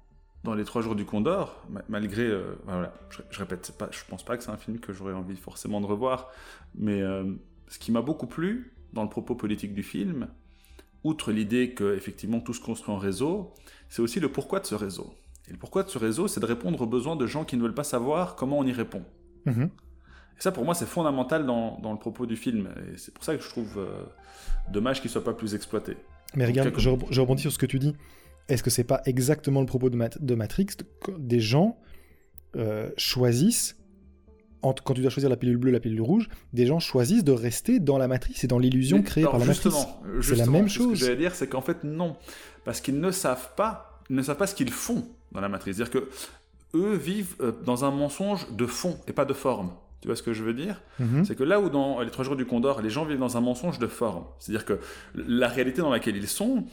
dans 0.44 0.54
les 0.54 0.64
trois 0.64 0.82
jours 0.82 0.94
du 0.94 1.04
Condor, 1.04 1.62
malgré, 1.88 2.22
euh, 2.22 2.54
voilà, 2.64 2.94
je, 3.30 3.38
répète, 3.38 3.72
pas, 3.76 3.88
je 3.90 4.00
pense 4.08 4.24
pas 4.24 4.36
que 4.36 4.44
c'est 4.44 4.50
un 4.50 4.56
film 4.56 4.78
que 4.78 4.92
j'aurais 4.92 5.12
envie 5.12 5.36
forcément 5.36 5.80
de 5.80 5.86
revoir, 5.86 6.30
mais 6.74 7.02
euh, 7.02 7.24
ce 7.68 7.78
qui 7.78 7.92
m'a 7.92 8.02
beaucoup 8.02 8.26
plu 8.26 8.72
dans 8.92 9.02
le 9.02 9.08
propos 9.08 9.34
politique 9.34 9.74
du 9.74 9.82
film, 9.82 10.28
outre 11.04 11.32
l'idée 11.32 11.74
que 11.74 11.96
effectivement 11.96 12.40
tout 12.40 12.54
se 12.54 12.60
construit 12.60 12.94
en 12.94 12.98
réseau, 12.98 13.52
c'est 13.88 14.02
aussi 14.02 14.20
le 14.20 14.30
pourquoi 14.30 14.60
de 14.60 14.66
ce 14.66 14.74
réseau. 14.74 15.14
Et 15.48 15.52
le 15.52 15.58
pourquoi 15.58 15.82
de 15.82 15.88
ce 15.88 15.98
réseau, 15.98 16.28
c'est 16.28 16.40
de 16.40 16.46
répondre 16.46 16.80
aux 16.80 16.86
besoins 16.86 17.16
de 17.16 17.26
gens 17.26 17.44
qui 17.44 17.56
ne 17.56 17.62
veulent 17.62 17.74
pas 17.74 17.84
savoir 17.84 18.34
comment 18.34 18.58
on 18.58 18.64
y 18.64 18.72
répond. 18.72 19.04
Mhm. 19.44 19.70
Et 20.38 20.42
ça, 20.42 20.52
pour 20.52 20.64
moi, 20.64 20.74
c'est 20.74 20.86
fondamental 20.86 21.46
dans, 21.46 21.78
dans, 21.78 21.92
le 21.92 21.98
propos 21.98 22.26
du 22.26 22.36
film. 22.36 22.68
Et 22.76 22.98
c'est 22.98 23.12
pour 23.12 23.24
ça 23.24 23.36
que 23.36 23.42
je 23.42 23.48
trouve 23.48 23.78
euh, 23.78 24.04
dommage 24.70 25.00
qu'il 25.00 25.10
soit 25.10 25.24
pas 25.24 25.32
plus 25.32 25.54
exploité. 25.54 25.96
Mais 26.34 26.44
regarde, 26.44 26.72
je, 26.76 27.20
rebondis 27.20 27.42
sur 27.42 27.52
ce 27.52 27.58
que 27.58 27.66
tu 27.66 27.78
dis. 27.78 27.94
Est-ce 28.48 28.62
que 28.62 28.70
c'est 28.70 28.84
pas 28.84 29.00
exactement 29.06 29.60
le 29.60 29.66
propos 29.66 29.90
de, 29.90 29.98
de 30.20 30.34
Matrix 30.34 30.68
Des 31.18 31.40
gens 31.40 31.78
euh, 32.56 32.90
choisissent, 32.96 33.76
quand 34.60 34.94
tu 34.94 35.00
dois 35.00 35.10
choisir 35.10 35.30
la 35.30 35.36
pilule 35.36 35.56
bleue, 35.56 35.70
la 35.70 35.80
pilule 35.80 36.00
rouge, 36.00 36.28
des 36.52 36.66
gens 36.66 36.80
choisissent 36.80 37.24
de 37.24 37.32
rester 37.32 37.80
dans 37.80 37.98
la 37.98 38.08
matrice 38.08 38.44
et 38.44 38.46
dans 38.46 38.58
l'illusion 38.58 39.02
créée 39.02 39.24
par 39.24 39.38
la 39.38 39.46
matrice. 39.46 39.74
C'est 40.22 40.36
la 40.36 40.46
même 40.46 40.68
chose. 40.68 40.98
Ce 40.98 41.00
que 41.00 41.06
j'allais 41.06 41.18
dire, 41.18 41.34
c'est 41.34 41.48
qu'en 41.48 41.60
fait, 41.60 41.84
non. 41.84 42.16
Parce 42.64 42.80
qu'ils 42.80 43.00
ne 43.00 43.10
savent 43.10 43.54
pas, 43.56 44.02
ne 44.10 44.22
savent 44.22 44.36
pas 44.36 44.46
ce 44.46 44.54
qu'ils 44.54 44.70
font 44.70 45.06
dans 45.32 45.40
la 45.40 45.48
matrice. 45.48 45.76
C'est-à-dire 45.76 46.02
que 46.02 46.10
eux 46.74 46.94
vivent 46.96 47.36
euh, 47.40 47.52
dans 47.64 47.84
un 47.84 47.90
mensonge 47.90 48.50
de 48.52 48.66
fond 48.66 48.98
et 49.06 49.12
pas 49.12 49.24
de 49.24 49.34
forme. 49.34 49.70
Tu 50.06 50.10
vois 50.10 50.14
ce 50.14 50.22
que 50.22 50.32
je 50.32 50.44
veux 50.44 50.54
dire 50.54 50.80
mhm. 51.00 51.24
C'est 51.24 51.34
que 51.34 51.42
là 51.42 51.58
où 51.58 51.68
dans 51.68 52.00
les 52.00 52.12
trois 52.12 52.24
jours 52.24 52.36
du 52.36 52.46
Condor, 52.46 52.80
les 52.80 52.90
gens 52.90 53.04
vivent 53.04 53.18
dans 53.18 53.36
un 53.36 53.40
mensonge 53.40 53.80
de 53.80 53.88
forme. 53.88 54.22
C'est-à-dire 54.38 54.64
que 54.64 54.78
la 55.16 55.48
réalité 55.48 55.80
dans 55.82 55.90
laquelle 55.90 56.14
ils 56.14 56.28
sont, 56.28 56.64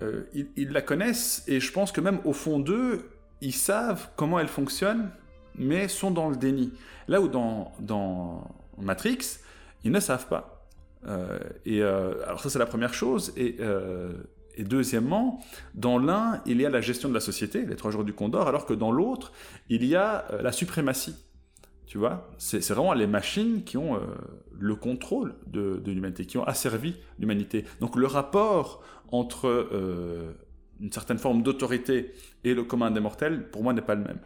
euh, 0.00 0.22
ils, 0.56 0.70
la 0.70 0.80
connaissent 0.80 1.44
et 1.48 1.60
je 1.60 1.70
pense 1.70 1.92
que 1.92 2.00
même 2.00 2.18
au 2.24 2.32
fond 2.32 2.58
d'eux, 2.58 3.10
ils 3.42 3.52
savent 3.52 4.08
comment 4.16 4.38
elle 4.38 4.48
fonctionne, 4.48 5.10
mais 5.54 5.86
sont 5.86 6.10
dans 6.10 6.30
le 6.30 6.36
déni. 6.36 6.72
Là 7.08 7.20
où 7.20 7.28
dans, 7.28 7.72
dans 7.78 8.50
Matrix, 8.80 9.36
ils 9.84 9.92
ne 9.92 10.00
savent 10.00 10.28
pas. 10.28 10.66
Euh, 11.06 11.38
et 11.66 11.82
alors 11.82 12.40
ça 12.40 12.48
c'est 12.48 12.58
la 12.58 12.64
première 12.64 12.94
chose. 12.94 13.34
Et 13.36 13.58
et 14.58 14.64
deuxièmement, 14.64 15.40
dans 15.74 15.98
l'un, 15.98 16.42
il 16.44 16.60
y 16.60 16.66
a 16.66 16.70
la 16.70 16.80
gestion 16.80 17.08
de 17.08 17.14
la 17.14 17.20
société, 17.20 17.64
les 17.64 17.76
trois 17.76 17.92
jours 17.92 18.02
du 18.02 18.12
Condor, 18.12 18.48
alors 18.48 18.66
que 18.66 18.74
dans 18.74 18.90
l'autre, 18.90 19.32
il 19.68 19.84
y 19.84 19.94
a 19.94 20.26
euh, 20.32 20.42
la 20.42 20.50
suprématie. 20.50 21.14
Tu 21.88 21.96
vois, 21.96 22.30
c'est 22.36 22.66
vraiment 22.68 22.92
les 22.92 23.06
machines 23.06 23.64
qui 23.64 23.78
ont 23.78 23.96
euh, 23.96 24.00
le 24.58 24.74
contrôle 24.76 25.34
de, 25.46 25.80
l'humanité, 25.86 26.26
qui 26.26 26.36
ont 26.36 26.44
asservi 26.44 26.94
l'humanité. 27.18 27.64
Donc 27.80 27.96
le 27.96 28.06
rapport 28.06 28.82
entre 29.10 29.48
euh, 29.48 30.34
une 30.80 30.92
certaine 30.92 31.18
forme 31.18 31.42
d'autorité 31.42 32.12
et 32.44 32.54
le 32.54 32.62
commun 32.62 32.90
des 32.90 33.00
mortels, 33.00 33.48
pour 33.50 33.62
moi, 33.62 33.72
n'est 33.72 33.82
pas 33.82 33.94
le 33.94 34.04
même. 34.04 34.18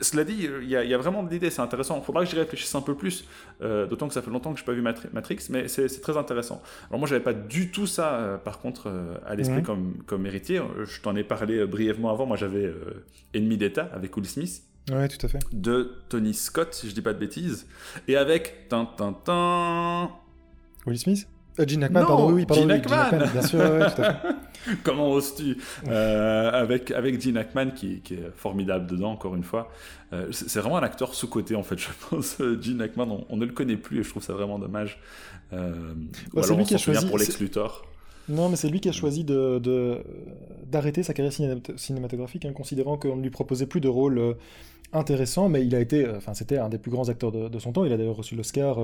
cela 0.00 0.24
dit, 0.24 0.48
il 0.62 0.68
y, 0.68 0.76
a, 0.76 0.98
vraiment 0.98 1.22
de 1.22 1.30
l'idée, 1.30 1.50
c'est 1.50 1.62
intéressant. 1.62 1.98
Il 1.98 2.04
faudra 2.04 2.24
que 2.24 2.30
j'y 2.30 2.36
réfléchisse 2.36 2.74
un 2.74 2.82
peu 2.82 2.94
plus, 2.94 3.26
euh, 3.62 3.86
d'autant 3.86 4.08
que 4.08 4.14
ça 4.14 4.20
fait 4.20 4.30
longtemps 4.30 4.52
que 4.52 4.58
je 4.58 4.64
n'ai 4.64 4.66
pas 4.66 4.72
vu 4.72 5.08
Matrix, 5.12 5.38
mais 5.50 5.68
c'est 5.68 6.00
très 6.00 6.16
intéressant. 6.16 6.62
Alors 6.90 6.98
moi, 6.98 7.08
je 7.08 7.14
n'avais 7.14 7.24
pas 7.24 7.32
du 7.32 7.70
tout 7.70 7.86
ça, 7.86 8.14
euh, 8.14 8.36
par 8.36 8.60
contre, 8.60 8.88
euh, 8.88 9.16
à 9.26 9.34
l'esprit 9.34 9.62
comme, 9.62 9.94
comme 10.06 10.26
héritier. 10.26 10.60
Je 10.84 11.00
t'en 11.00 11.16
ai 11.16 11.24
parlé 11.24 11.64
brièvement 11.66 12.10
avant. 12.10 12.26
Moi, 12.26 12.36
j'avais 12.36 12.72
Ennemi 13.32 13.56
d'État 13.56 13.88
avec 13.92 14.16
Will 14.16 14.26
Smith. 14.26 14.62
Ouais, 14.90 15.08
tout 15.08 15.24
à 15.24 15.28
fait. 15.28 15.38
De 15.52 15.98
Tony 16.08 16.34
Scott, 16.34 16.74
si 16.74 16.88
je 16.88 16.94
dis 16.94 17.02
pas 17.02 17.12
de 17.12 17.18
bêtises. 17.18 17.66
Et 18.06 18.16
avec... 18.16 18.68
Tin, 18.68 18.88
Will 20.86 20.98
Smith 20.98 21.26
euh, 21.60 21.64
Gene 21.66 21.84
Hackman, 21.84 22.04
pardon, 22.04 22.32
oui, 22.32 22.46
pardon, 22.46 22.62
Gene 22.62 22.72
Hackman. 22.72 23.26
bien 23.32 23.42
sûr, 23.42 23.60
ouais, 23.60 23.90
tout 23.94 24.02
à 24.02 24.14
fait. 24.14 24.28
Comment 24.82 25.12
oses-tu 25.12 25.56
euh, 25.86 26.50
Avec, 26.50 26.90
avec 26.90 27.20
Gene 27.20 27.36
Hackman 27.36 27.70
qui, 27.70 28.00
qui, 28.00 28.14
est 28.14 28.32
formidable 28.34 28.86
dedans, 28.86 29.12
encore 29.12 29.36
une 29.36 29.44
fois. 29.44 29.70
Euh, 30.12 30.28
c'est 30.32 30.58
vraiment 30.58 30.78
un 30.78 30.82
acteur 30.82 31.14
sous-côté, 31.14 31.54
en 31.54 31.62
fait, 31.62 31.78
je 31.78 31.88
pense. 32.10 32.38
Gene 32.60 32.82
Hackman, 32.82 33.24
on, 33.28 33.36
ne 33.36 33.44
le 33.44 33.52
connaît 33.52 33.76
plus 33.76 34.00
et 34.00 34.02
je 34.02 34.10
trouve 34.10 34.22
ça 34.22 34.32
vraiment 34.32 34.58
dommage. 34.58 34.98
Euh, 35.52 35.94
ou 36.32 36.40
alors 36.40 36.58
on 36.58 36.64
qui 36.64 36.74
a 36.74 36.78
choisi 36.78 37.06
pour 37.06 37.18
Lex 37.18 37.38
Luthor. 37.38 37.86
Non, 38.28 38.48
mais 38.48 38.56
c'est 38.56 38.68
lui 38.68 38.80
qui 38.80 38.88
a 38.88 38.92
choisi 38.92 39.24
d'arrêter 39.24 39.60
de, 39.60 39.98
d'arrêter 40.70 41.02
sa 41.02 41.12
carrière 41.12 41.32
cinématographique, 41.76 42.44
en 42.44 42.48
hein, 42.48 42.52
considérant 42.52 42.96
qu'on 42.96 43.16
ne 43.16 43.22
lui 43.22 43.30
proposait 43.30 43.66
plus 43.66 43.80
de 43.80 43.88
rôle 43.88 44.18
euh, 44.18 44.34
intéressant, 44.92 45.48
mais 45.48 45.64
il 45.64 45.74
a 45.74 45.80
été, 45.80 46.08
enfin, 46.08 46.34
c'était 46.34 46.58
un 46.58 46.68
des 46.68 46.78
plus 46.78 46.90
grands 46.90 47.08
acteurs 47.08 47.32
de, 47.32 47.48
de 47.48 47.58
son 47.58 47.72
temps. 47.72 47.84
Il 47.84 47.92
a 47.92 47.96
d'ailleurs 47.96 48.16
reçu 48.16 48.34
l'Oscar 48.36 48.78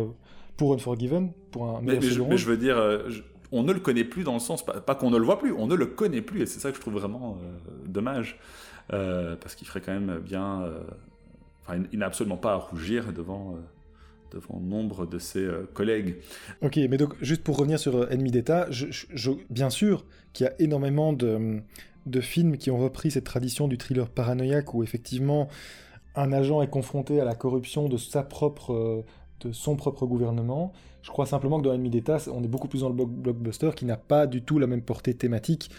pour 0.61 0.75
Unforgiven, 0.75 1.33
pour 1.53 1.65
un 1.69 1.81
mais, 1.81 2.03
je, 2.03 2.21
mais, 2.21 2.37
je, 2.37 2.47
veux 2.47 2.59
dire, 2.59 2.77
euh, 2.77 3.09
on 3.51 3.63
ne 3.63 3.73
le 3.73 3.81
connaît 3.81 4.05
plus 4.05 4.25
dans 4.25 4.35
le 4.35 4.41
sens, 4.41 4.63
pas, 4.63 4.95
qu'on 4.95 5.09
ne 5.09 5.17
le 5.17 5.25
voit 5.25 5.39
plus, 5.39 5.53
on 5.53 5.67
ne 5.67 5.75
le 5.75 5.87
connaît 5.87 6.21
plus, 6.21 6.43
et 6.43 6.47
c'est 6.47 6.61
ça 6.61 6.71
que 6.71 6.77
je 6.77 6.83
trouve 6.83 6.93
vraiment 6.95 7.39
euh, 7.43 7.89
dommage, 7.89 8.39
euh, 8.93 9.37
parce 9.37 9.55
qu'il 9.55 9.67
ferait 9.67 9.81
quand 9.81 9.93
même 9.93 10.19
bien... 10.19 10.71
Enfin, 11.63 11.83
il, 11.93 11.99
n'a 11.99 12.07
absolument 12.07 12.37
pas 12.37 12.53
à 12.53 12.57
rougir 12.57 13.11
devant 13.15 13.57
devant 14.31 14.61
nombre 14.61 15.07
de 15.07 15.19
ses 15.19 15.49
collègues. 15.75 16.17
Ok, 16.63 16.77
mais 16.77 16.97
donc 16.97 17.15
juste 17.23 17.43
pour 17.43 17.57
revenir 17.57 17.79
sur 17.79 18.11
Ennemi 18.11 18.31
d'État, 18.31 18.69
bien 19.51 19.71
sûr 19.71 20.05
qu'il 20.33 20.47
y 20.47 20.49
a 20.49 20.55
énormément 20.59 21.13
de, 21.13 21.63
films 22.21 22.57
qui 22.57 22.71
ont 22.71 22.79
repris 22.79 23.11
cette 23.11 23.25
tradition 23.25 23.69
du 23.69 23.79
thriller 23.79 24.09
paranoïaque 24.09 24.75
où 24.75 24.83
effectivement 24.83 25.49
un 26.15 26.33
agent 26.33 26.61
est 26.63 26.71
confronté 26.71 27.21
à 27.21 27.25
la 27.25 27.35
corruption 27.35 27.89
de 27.89 27.97
sa 27.97 28.23
propre 28.23 29.05
de 29.41 29.53
son 29.53 29.77
propre 29.77 30.07
gouvernement. 30.07 30.73
Je 31.03 31.11
crois 31.11 31.27
simplement 31.27 31.59
que 31.59 31.65
dans 31.65 31.73
Ennemi 31.73 31.91
d'État, 31.91 32.19
on 32.33 32.43
est 32.45 32.49
beaucoup 32.49 32.69
plus 32.69 32.81
dans 32.81 32.91
le 32.91 32.95
blockbuster 32.95 33.71
qui 33.75 33.85
n'a 33.85 33.97
pas 33.97 34.27
du 34.27 34.43
tout 34.43 34.59
la 34.59 34.67
même 34.67 34.83
portée 34.83 35.15
thématique. 35.15 35.71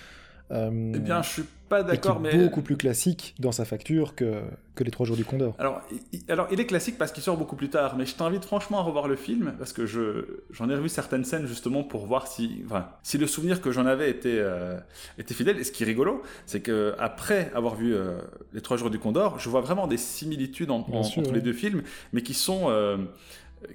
Euh, 0.51 0.91
eh 0.93 0.99
bien, 0.99 1.21
je 1.21 1.29
suis 1.29 1.43
pas 1.69 1.83
d'accord, 1.83 2.19
mais 2.19 2.37
beaucoup 2.37 2.61
plus 2.61 2.75
classique 2.75 3.33
dans 3.39 3.53
sa 3.53 3.63
facture 3.63 4.15
que, 4.15 4.41
que 4.75 4.83
les 4.83 4.91
Trois 4.91 5.05
Jours 5.05 5.15
du 5.15 5.23
Condor. 5.23 5.55
Alors, 5.57 5.81
il, 6.11 6.19
alors, 6.29 6.47
il 6.51 6.59
est 6.59 6.65
classique 6.65 6.97
parce 6.97 7.13
qu'il 7.13 7.23
sort 7.23 7.37
beaucoup 7.37 7.55
plus 7.55 7.69
tard, 7.69 7.95
mais 7.95 8.05
je 8.05 8.15
t'invite 8.15 8.43
franchement 8.43 8.79
à 8.79 8.81
revoir 8.81 9.07
le 9.07 9.15
film 9.15 9.53
parce 9.57 9.71
que 9.71 9.85
je 9.85 10.41
j'en 10.51 10.69
ai 10.69 10.75
revu 10.75 10.89
certaines 10.89 11.23
scènes 11.23 11.45
justement 11.45 11.83
pour 11.83 12.05
voir 12.05 12.27
si, 12.27 12.63
enfin, 12.65 12.89
si 13.03 13.17
le 13.17 13.27
souvenir 13.27 13.61
que 13.61 13.71
j'en 13.71 13.85
avais 13.85 14.09
était 14.09 14.39
euh, 14.39 14.77
était 15.17 15.33
fidèle. 15.33 15.57
Et 15.57 15.63
ce 15.63 15.71
qui 15.71 15.83
est 15.83 15.85
rigolo, 15.85 16.21
c'est 16.45 16.59
que 16.59 16.93
après 16.99 17.51
avoir 17.55 17.75
vu 17.75 17.95
euh, 17.95 18.19
les 18.53 18.61
Trois 18.61 18.75
Jours 18.75 18.89
du 18.89 18.99
Condor, 18.99 19.39
je 19.39 19.49
vois 19.49 19.61
vraiment 19.61 19.87
des 19.87 19.97
similitudes 19.97 20.71
entre 20.71 21.31
les 21.31 21.41
deux 21.41 21.53
films, 21.53 21.83
mais 22.11 22.21
qui 22.21 22.33
sont 22.33 22.69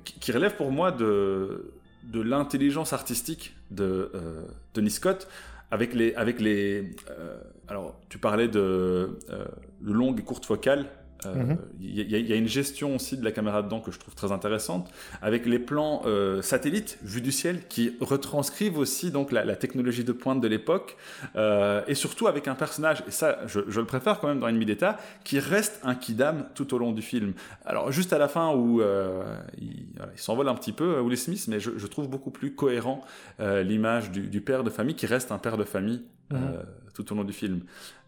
qui, 0.04 0.32
relève 0.32 0.56
pour 0.56 0.72
moi 0.72 0.92
de, 0.92 1.72
de 2.04 2.20
l'intelligence 2.20 2.92
artistique 2.92 3.54
de 3.70 4.10
euh, 4.14 4.42
Tony 4.72 4.90
Scott 4.90 5.28
avec 5.70 5.94
les 5.94 6.14
avec 6.14 6.40
les 6.40 6.90
euh, 7.10 7.38
alors 7.68 7.98
tu 8.08 8.18
parlais 8.18 8.48
de, 8.48 9.18
euh, 9.30 9.46
longues 9.82 10.20
et 10.20 10.22
courtes 10.22 10.46
focales 10.46 10.86
Il 11.24 11.30
mhm. 11.30 11.58
y, 11.80 12.32
a 12.32 12.36
une 12.36 12.48
gestion 12.48 12.96
aussi 12.96 13.16
de 13.16 13.24
la 13.24 13.32
caméra 13.32 13.62
dedans 13.62 13.80
que 13.80 13.90
je 13.90 13.98
trouve 13.98 14.14
très 14.14 14.32
intéressante, 14.32 14.90
avec 15.22 15.46
les 15.46 15.58
plans 15.58 16.02
euh, 16.04 16.42
satellites 16.42 16.98
vus 17.02 17.20
du 17.20 17.32
ciel 17.32 17.66
qui 17.68 17.96
retranscrivent 18.00 18.78
aussi 18.78 19.10
donc 19.10 19.32
la, 19.32 19.56
technologie 19.56 20.04
de 20.04 20.12
pointe 20.12 20.40
de 20.40 20.48
l'époque, 20.48 20.96
euh, 21.36 21.82
et 21.88 21.94
surtout 21.94 22.26
avec 22.26 22.48
un 22.48 22.54
personnage, 22.54 23.02
et 23.08 23.10
ça 23.10 23.38
je, 23.46 23.60
le 23.60 23.86
préfère 23.86 24.20
quand 24.20 24.28
même 24.28 24.40
dans 24.40 24.48
Enemy 24.48 24.66
d'État, 24.66 24.98
qui 25.24 25.38
reste 25.38 25.80
un 25.82 25.94
kidam 25.94 26.46
tout 26.54 26.74
au 26.74 26.78
long 26.78 26.92
du 26.92 27.02
film. 27.02 27.32
Alors 27.64 27.90
juste 27.92 28.12
à 28.12 28.18
la 28.18 28.28
fin 28.28 28.54
où 28.54 28.80
euh, 28.80 29.22
il, 29.58 29.86
s'envole 30.16 30.48
un 30.48 30.54
petit 30.54 30.72
peu, 30.72 31.00
Will 31.00 31.16
Smith, 31.16 31.46
mais 31.48 31.60
je, 31.60 31.86
trouve 31.86 32.08
beaucoup 32.08 32.30
plus 32.30 32.54
cohérent 32.54 33.00
l'image 33.38 34.10
du, 34.10 34.40
père 34.40 34.64
de 34.64 34.70
famille 34.70 34.94
qui 34.94 35.06
reste 35.06 35.32
un 35.32 35.38
père 35.38 35.56
de 35.56 35.64
famille 35.64 36.02
mhm. 36.30 36.64
tout 36.94 37.12
au 37.12 37.16
long 37.16 37.24
du 37.24 37.32
film. 37.32 37.62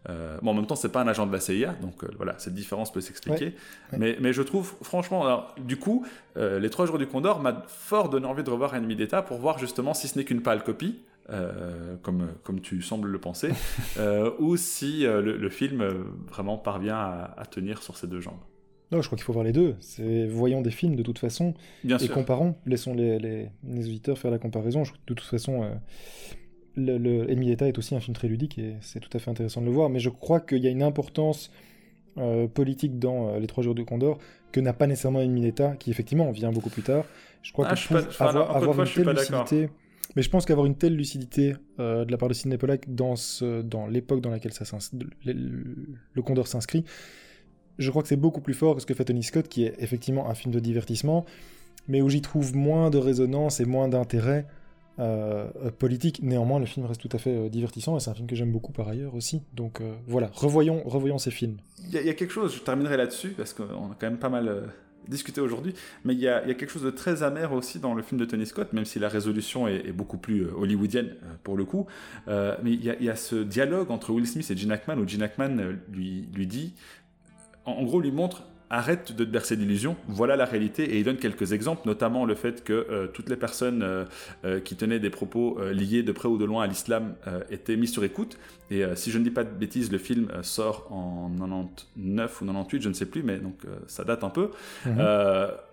Euh, 0.07 0.37
bon, 0.41 0.51
en 0.51 0.53
même 0.53 0.65
temps, 0.65 0.75
c'est 0.75 0.91
pas 0.91 1.01
un 1.01 1.07
agent 1.07 1.27
de 1.27 1.33
la 1.33 1.39
CIA, 1.39 1.73
donc 1.81 2.03
euh, 2.03 2.07
voilà, 2.15 2.35
cette 2.37 2.53
différence 2.53 2.91
peut 2.91 3.01
s'expliquer. 3.01 3.53
Mais, 3.97 4.17
mais, 4.19 4.31
je 4.31 4.41
trouve, 4.41 4.73
franchement, 4.81 5.25
alors, 5.25 5.55
du 5.57 5.77
coup, 5.77 6.05
euh, 6.37 6.59
les 6.59 6.69
trois 6.69 6.85
jours 6.85 6.97
du 6.97 7.07
Condor 7.07 7.41
m'a 7.41 7.63
fort 7.67 8.09
donné 8.09 8.25
envie 8.25 8.43
de 8.43 8.49
revoir 8.49 8.75
Ennemi 8.75 8.95
d'État 8.95 9.21
pour 9.21 9.37
voir 9.37 9.57
justement 9.57 9.93
si 9.93 10.07
ce 10.07 10.17
n'est 10.17 10.23
qu'une 10.23 10.41
pâle 10.41 10.63
copie, 10.63 10.99
comme, 12.01 12.29
comme 12.43 12.59
tu 12.59 12.81
sembles 12.81 13.07
le 13.07 13.19
penser, 13.19 13.51
ou 14.39 14.57
si 14.57 15.03
le, 15.03 15.49
film 15.49 15.87
vraiment 16.27 16.57
parvient 16.57 16.97
à, 16.97 17.43
tenir 17.45 17.83
sur 17.83 17.97
ses 17.97 18.07
deux 18.07 18.19
jambes. 18.19 18.39
Non, 18.91 19.03
je 19.03 19.07
crois 19.07 19.15
qu'il 19.15 19.25
faut 19.25 19.33
voir 19.33 19.45
les 19.45 19.51
deux. 19.51 19.75
C'est 19.79 20.25
voyons 20.25 20.61
des 20.61 20.71
films 20.71 20.95
de 20.95 21.03
toute 21.03 21.19
façon 21.19 21.53
et 21.87 22.07
comparons. 22.07 22.55
Laissons 22.65 22.95
les, 22.95 23.19
les, 23.19 23.51
les, 23.63 23.85
auditeurs 23.85 24.17
faire 24.17 24.31
la 24.31 24.39
comparaison. 24.39 24.83
Je, 24.83 24.93
de 24.93 25.13
toute 25.13 25.27
façon, 25.27 25.69
le, 26.75 26.97
le 26.97 27.29
est 27.29 27.77
aussi 27.77 27.95
un 27.95 27.99
film 27.99 28.15
très 28.15 28.27
ludique 28.27 28.57
et 28.57 28.75
c'est 28.81 28.99
tout 28.99 29.09
à 29.13 29.19
fait 29.19 29.29
intéressant 29.29 29.61
de 29.61 29.65
le 29.65 29.71
voir, 29.71 29.89
mais 29.89 29.99
je 29.99 30.09
crois 30.09 30.39
qu'il 30.39 30.59
y 30.59 30.67
a 30.67 30.69
une 30.69 30.83
importance 30.83 31.51
euh, 32.17 32.47
politique 32.47 32.99
dans 32.99 33.29
euh, 33.29 33.39
Les 33.39 33.47
Trois 33.47 33.63
Jours 33.63 33.75
du 33.75 33.85
Condor 33.85 34.17
que 34.51 34.59
n'a 34.59 34.73
pas 34.73 34.87
nécessairement 34.87 35.21
Ennemi 35.21 35.53
qui 35.79 35.91
effectivement 35.91 36.31
vient 36.31 36.51
beaucoup 36.51 36.69
plus 36.69 36.81
tard. 36.81 37.05
Je 37.43 37.53
crois 37.53 37.67
ah, 37.69 37.75
que 37.75 38.23
avoir, 38.23 38.79
une 38.79 38.87
telle 38.87 39.15
lucidité, 39.15 39.69
mais 40.15 40.21
je 40.21 40.29
pense 40.29 40.45
qu'avoir 40.45 40.65
une 40.65 40.75
telle 40.75 40.95
lucidité 40.95 41.55
euh, 41.79 42.03
de 42.03 42.11
la 42.11 42.17
part 42.17 42.27
de 42.27 42.33
Sidney 42.33 42.57
Pollack 42.57 42.93
dans, 42.93 43.13
dans 43.63 43.87
l'époque 43.87 44.21
dans 44.21 44.31
laquelle 44.31 44.53
ça 44.53 44.65
le, 45.23 45.33
le, 46.13 46.21
Condor 46.21 46.47
s'inscrit, 46.47 46.83
je 47.77 47.89
crois 47.89 48.01
que 48.01 48.09
c'est 48.09 48.17
beaucoup 48.17 48.41
plus 48.41 48.55
fort 48.55 48.75
que 48.75 48.81
ce 48.81 48.85
que 48.85 48.93
fait 48.93 49.05
Tony 49.05 49.23
Scott, 49.23 49.47
qui 49.47 49.63
est 49.63 49.75
effectivement 49.79 50.29
un 50.29 50.33
film 50.33 50.53
de 50.53 50.59
divertissement, 50.59 51.25
mais 51.87 52.01
où 52.01 52.09
j'y 52.09 52.21
trouve 52.21 52.55
moins 52.55 52.89
de 52.89 52.97
résonance 52.97 53.59
et 53.59 53.65
moins 53.65 53.87
d'intérêt 53.87 54.45
politique. 55.77 56.21
Néanmoins, 56.21 56.59
le 56.59 56.65
film 56.65 56.85
reste 56.85 57.01
tout 57.01 57.09
à 57.15 57.17
fait 57.17 57.35
euh, 57.35 57.49
divertissant 57.49 57.97
et 57.97 57.99
c'est 57.99 58.09
un 58.09 58.13
film 58.13 58.27
que 58.27 58.35
j'aime 58.35 58.51
beaucoup 58.51 58.71
par 58.71 58.87
ailleurs 58.87 59.15
aussi. 59.15 59.41
Donc 59.53 59.81
voilà, 60.07 60.29
revoyons, 60.33 60.83
revoyons 60.85 61.17
ces 61.17 61.31
films. 61.31 61.57
Il 61.85 61.93
y, 61.93 62.09
a 62.09 62.13
quelque 62.13 62.31
chose, 62.31 62.55
je 62.55 62.61
terminerai 62.61 62.97
là-dessus 62.97 63.29
parce 63.29 63.53
qu'on 63.53 63.63
a 63.63 63.95
quand 63.99 64.09
même 64.09 64.19
pas 64.19 64.29
mal 64.29 64.69
discuté 65.07 65.41
aujourd'hui, 65.41 65.73
mais 66.03 66.13
il 66.13 66.19
y, 66.19 66.27
a 66.27 66.41
quelque 66.53 66.69
chose 66.69 66.83
de 66.83 66.91
très 66.91 67.23
amer 67.23 67.51
aussi 67.53 67.79
dans 67.79 67.95
le 67.95 68.03
film 68.03 68.19
de 68.19 68.25
Tony 68.25 68.45
Scott, 68.45 68.73
même 68.73 68.85
si 68.85 68.99
la 68.99 69.09
résolution 69.09 69.67
est, 69.67 69.91
beaucoup 69.91 70.17
plus 70.17 70.47
hollywoodienne 70.49 71.15
pour 71.43 71.57
le 71.57 71.65
coup. 71.65 71.87
mais 72.27 72.71
il 72.73 72.83
y, 72.83 73.09
a 73.09 73.15
ce 73.15 73.35
dialogue 73.35 73.91
entre 73.91 74.11
Will 74.11 74.27
Smith 74.27 74.49
et 74.51 74.57
Gene 74.57 74.71
Hackman 74.71 74.97
où 74.97 75.07
Gene 75.07 75.23
Hackman 75.23 75.77
lui, 75.91 76.27
lui 76.33 76.47
dit, 76.47 76.73
en 77.65 77.83
gros, 77.83 78.01
lui 78.01 78.11
montre 78.11 78.43
arrête 78.69 79.13
de 79.13 79.25
te 79.25 79.29
bercer 79.29 79.55
d'illusions, 79.55 79.95
voilà 80.07 80.35
la 80.35 80.45
réalité. 80.45 80.83
Et 80.83 80.99
il 80.99 81.03
donne 81.03 81.17
quelques 81.17 81.53
exemples, 81.53 81.87
notamment 81.87 82.25
le 82.25 82.35
fait 82.35 82.63
que 82.63 82.73
euh, 82.73 83.07
toutes 83.07 83.29
les 83.29 83.35
personnes 83.35 83.81
euh, 83.81 84.05
euh, 84.45 84.59
qui 84.59 84.75
tenaient 84.75 84.99
des 84.99 85.09
propos 85.09 85.59
liés 85.71 86.03
de 86.03 86.11
près 86.11 86.27
ou 86.27 86.37
de 86.37 86.45
loin 86.45 86.63
à 86.63 86.67
l'islam 86.67 87.15
étaient 87.49 87.75
mises 87.75 87.91
sur 87.91 88.03
écoute. 88.03 88.37
Et 88.71 88.83
si 88.95 89.09
je 89.11 89.17
ne 89.17 89.23
dis 89.23 89.31
pas 89.31 89.43
de 89.43 89.49
bêtises, 89.49 89.91
le 89.91 89.97
film 89.97 90.29
sort 90.43 90.87
en 90.91 91.29
99 91.29 92.41
ou 92.41 92.45
98, 92.45 92.81
je 92.81 92.89
ne 92.89 92.93
sais 92.93 93.05
plus, 93.05 93.23
mais 93.23 93.37
donc 93.37 93.61
ça 93.87 94.03
date 94.03 94.23
un 94.23 94.29
peu. 94.29 94.51
Mhm. 94.85 95.03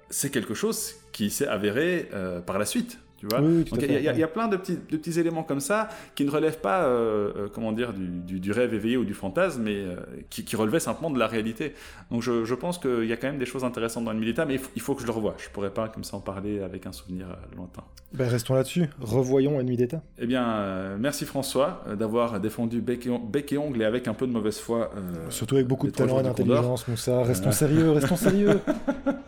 c'est 0.09 0.31
quelque 0.31 0.55
chose 0.55 0.95
qui 1.13 1.31
s'est 1.31 1.47
avéré 1.47 2.09
par 2.47 2.59
la 2.59 2.65
suite. 2.65 2.99
Tu 3.19 3.27
vois 3.27 3.41
il 3.41 4.19
y, 4.19 4.23
a 4.23 4.29
plein 4.29 4.47
de 4.47 4.57
petits, 4.57 4.75
de 4.77 4.97
petits 4.97 5.19
éléments 5.19 5.43
comme 5.43 5.61
ça 5.61 5.89
qui 6.15 6.25
ne 6.25 6.31
relèvent 6.31 6.61
pas, 6.61 6.85
euh, 6.85 7.33
euh, 7.37 7.49
comment 7.53 7.73
dire, 7.73 7.95
du, 7.95 8.41
du, 8.41 8.53
rêve 8.53 8.75
éveillé 8.75 8.99
ou 8.99 9.05
du 9.05 9.15
fantasme, 9.15 9.63
mais 9.63 9.77
euh, 9.77 9.97
qui, 10.29 10.45
qui, 10.45 10.55
relevaient 10.55 10.81
simplement 10.81 11.11
de 11.11 11.19
la 11.19 11.27
réalité. 11.27 11.75
Donc 12.11 12.23
je, 12.23 12.45
je 12.45 12.55
pense 12.55 12.79
qu'il 12.79 13.07
y 13.07 13.13
a 13.13 13.17
quand 13.17 13.29
même 13.29 13.39
des 13.39 13.47
choses 13.47 13.65
intéressantes 13.65 14.05
dans 14.05 14.13
le 14.13 14.19
militaire, 14.19 14.47
mais 14.47 14.61
il 14.75 14.83
faut, 14.83 14.95
que 14.95 15.01
je 15.01 15.07
le 15.07 15.13
revoie. 15.13 15.35
Je 15.39 15.49
pourrais 15.49 15.71
pas 15.71 15.89
comme 15.89 16.05
ça 16.05 16.17
en 16.19 16.21
parler 16.21 16.61
avec 16.61 16.87
un 16.87 16.93
souvenir 16.93 17.27
lointain. 17.57 17.85
Ben 18.13 18.29
restons 18.29 18.55
là-dessus. 18.55 18.87
Revoyons 19.01 19.61
Ennemi 19.61 19.77
d'État. 19.77 20.03
Eh 20.19 20.27
bien, 20.27 20.97
merci 20.99 21.25
François 21.25 21.85
d'avoir 21.99 22.39
défendu 22.39 22.81
bec 22.81 23.07
et, 23.07 23.59
ongle 23.59 23.83
et 23.83 23.85
avec 23.85 24.09
un 24.09 24.15
peu 24.15 24.27
de 24.27 24.33
mauvaise 24.33 24.59
foi. 24.59 24.91
Surtout 25.31 25.57
avec 25.57 25.67
beaucoup 25.67 25.87
de 25.87 25.93
talent 25.93 26.21
et 26.21 26.23
d'intelligence, 26.23 26.87
Moussa. 26.87 27.23
Restons 27.23 27.53
sérieux, 27.53 27.93
restons 27.93 28.17
sérieux. 28.17 28.61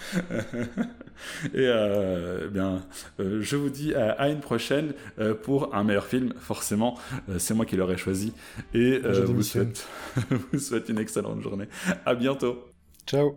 Et 1.54 1.66
euh, 1.66 2.48
bien, 2.48 2.82
euh, 3.18 3.40
je 3.42 3.56
vous 3.56 3.70
dis 3.70 3.94
à, 3.94 4.28
une 4.28 4.40
prochaine 4.40 4.94
euh, 5.18 5.34
pour 5.34 5.74
un 5.74 5.84
meilleur 5.84 6.06
film. 6.06 6.32
Forcément, 6.38 6.98
c'est 7.38 7.54
moi 7.54 7.66
qui 7.66 7.76
l'aurais 7.76 7.98
choisi. 7.98 8.32
Et 8.74 8.98
vous 8.98 9.42
souhaite, 9.42 9.86
vous 10.52 10.58
souhaite 10.58 10.88
une 10.88 10.98
excellente 10.98 11.40
journée. 11.42 11.68
À 12.04 12.14
bientôt. 12.14 12.64
Ciao. 13.06 13.36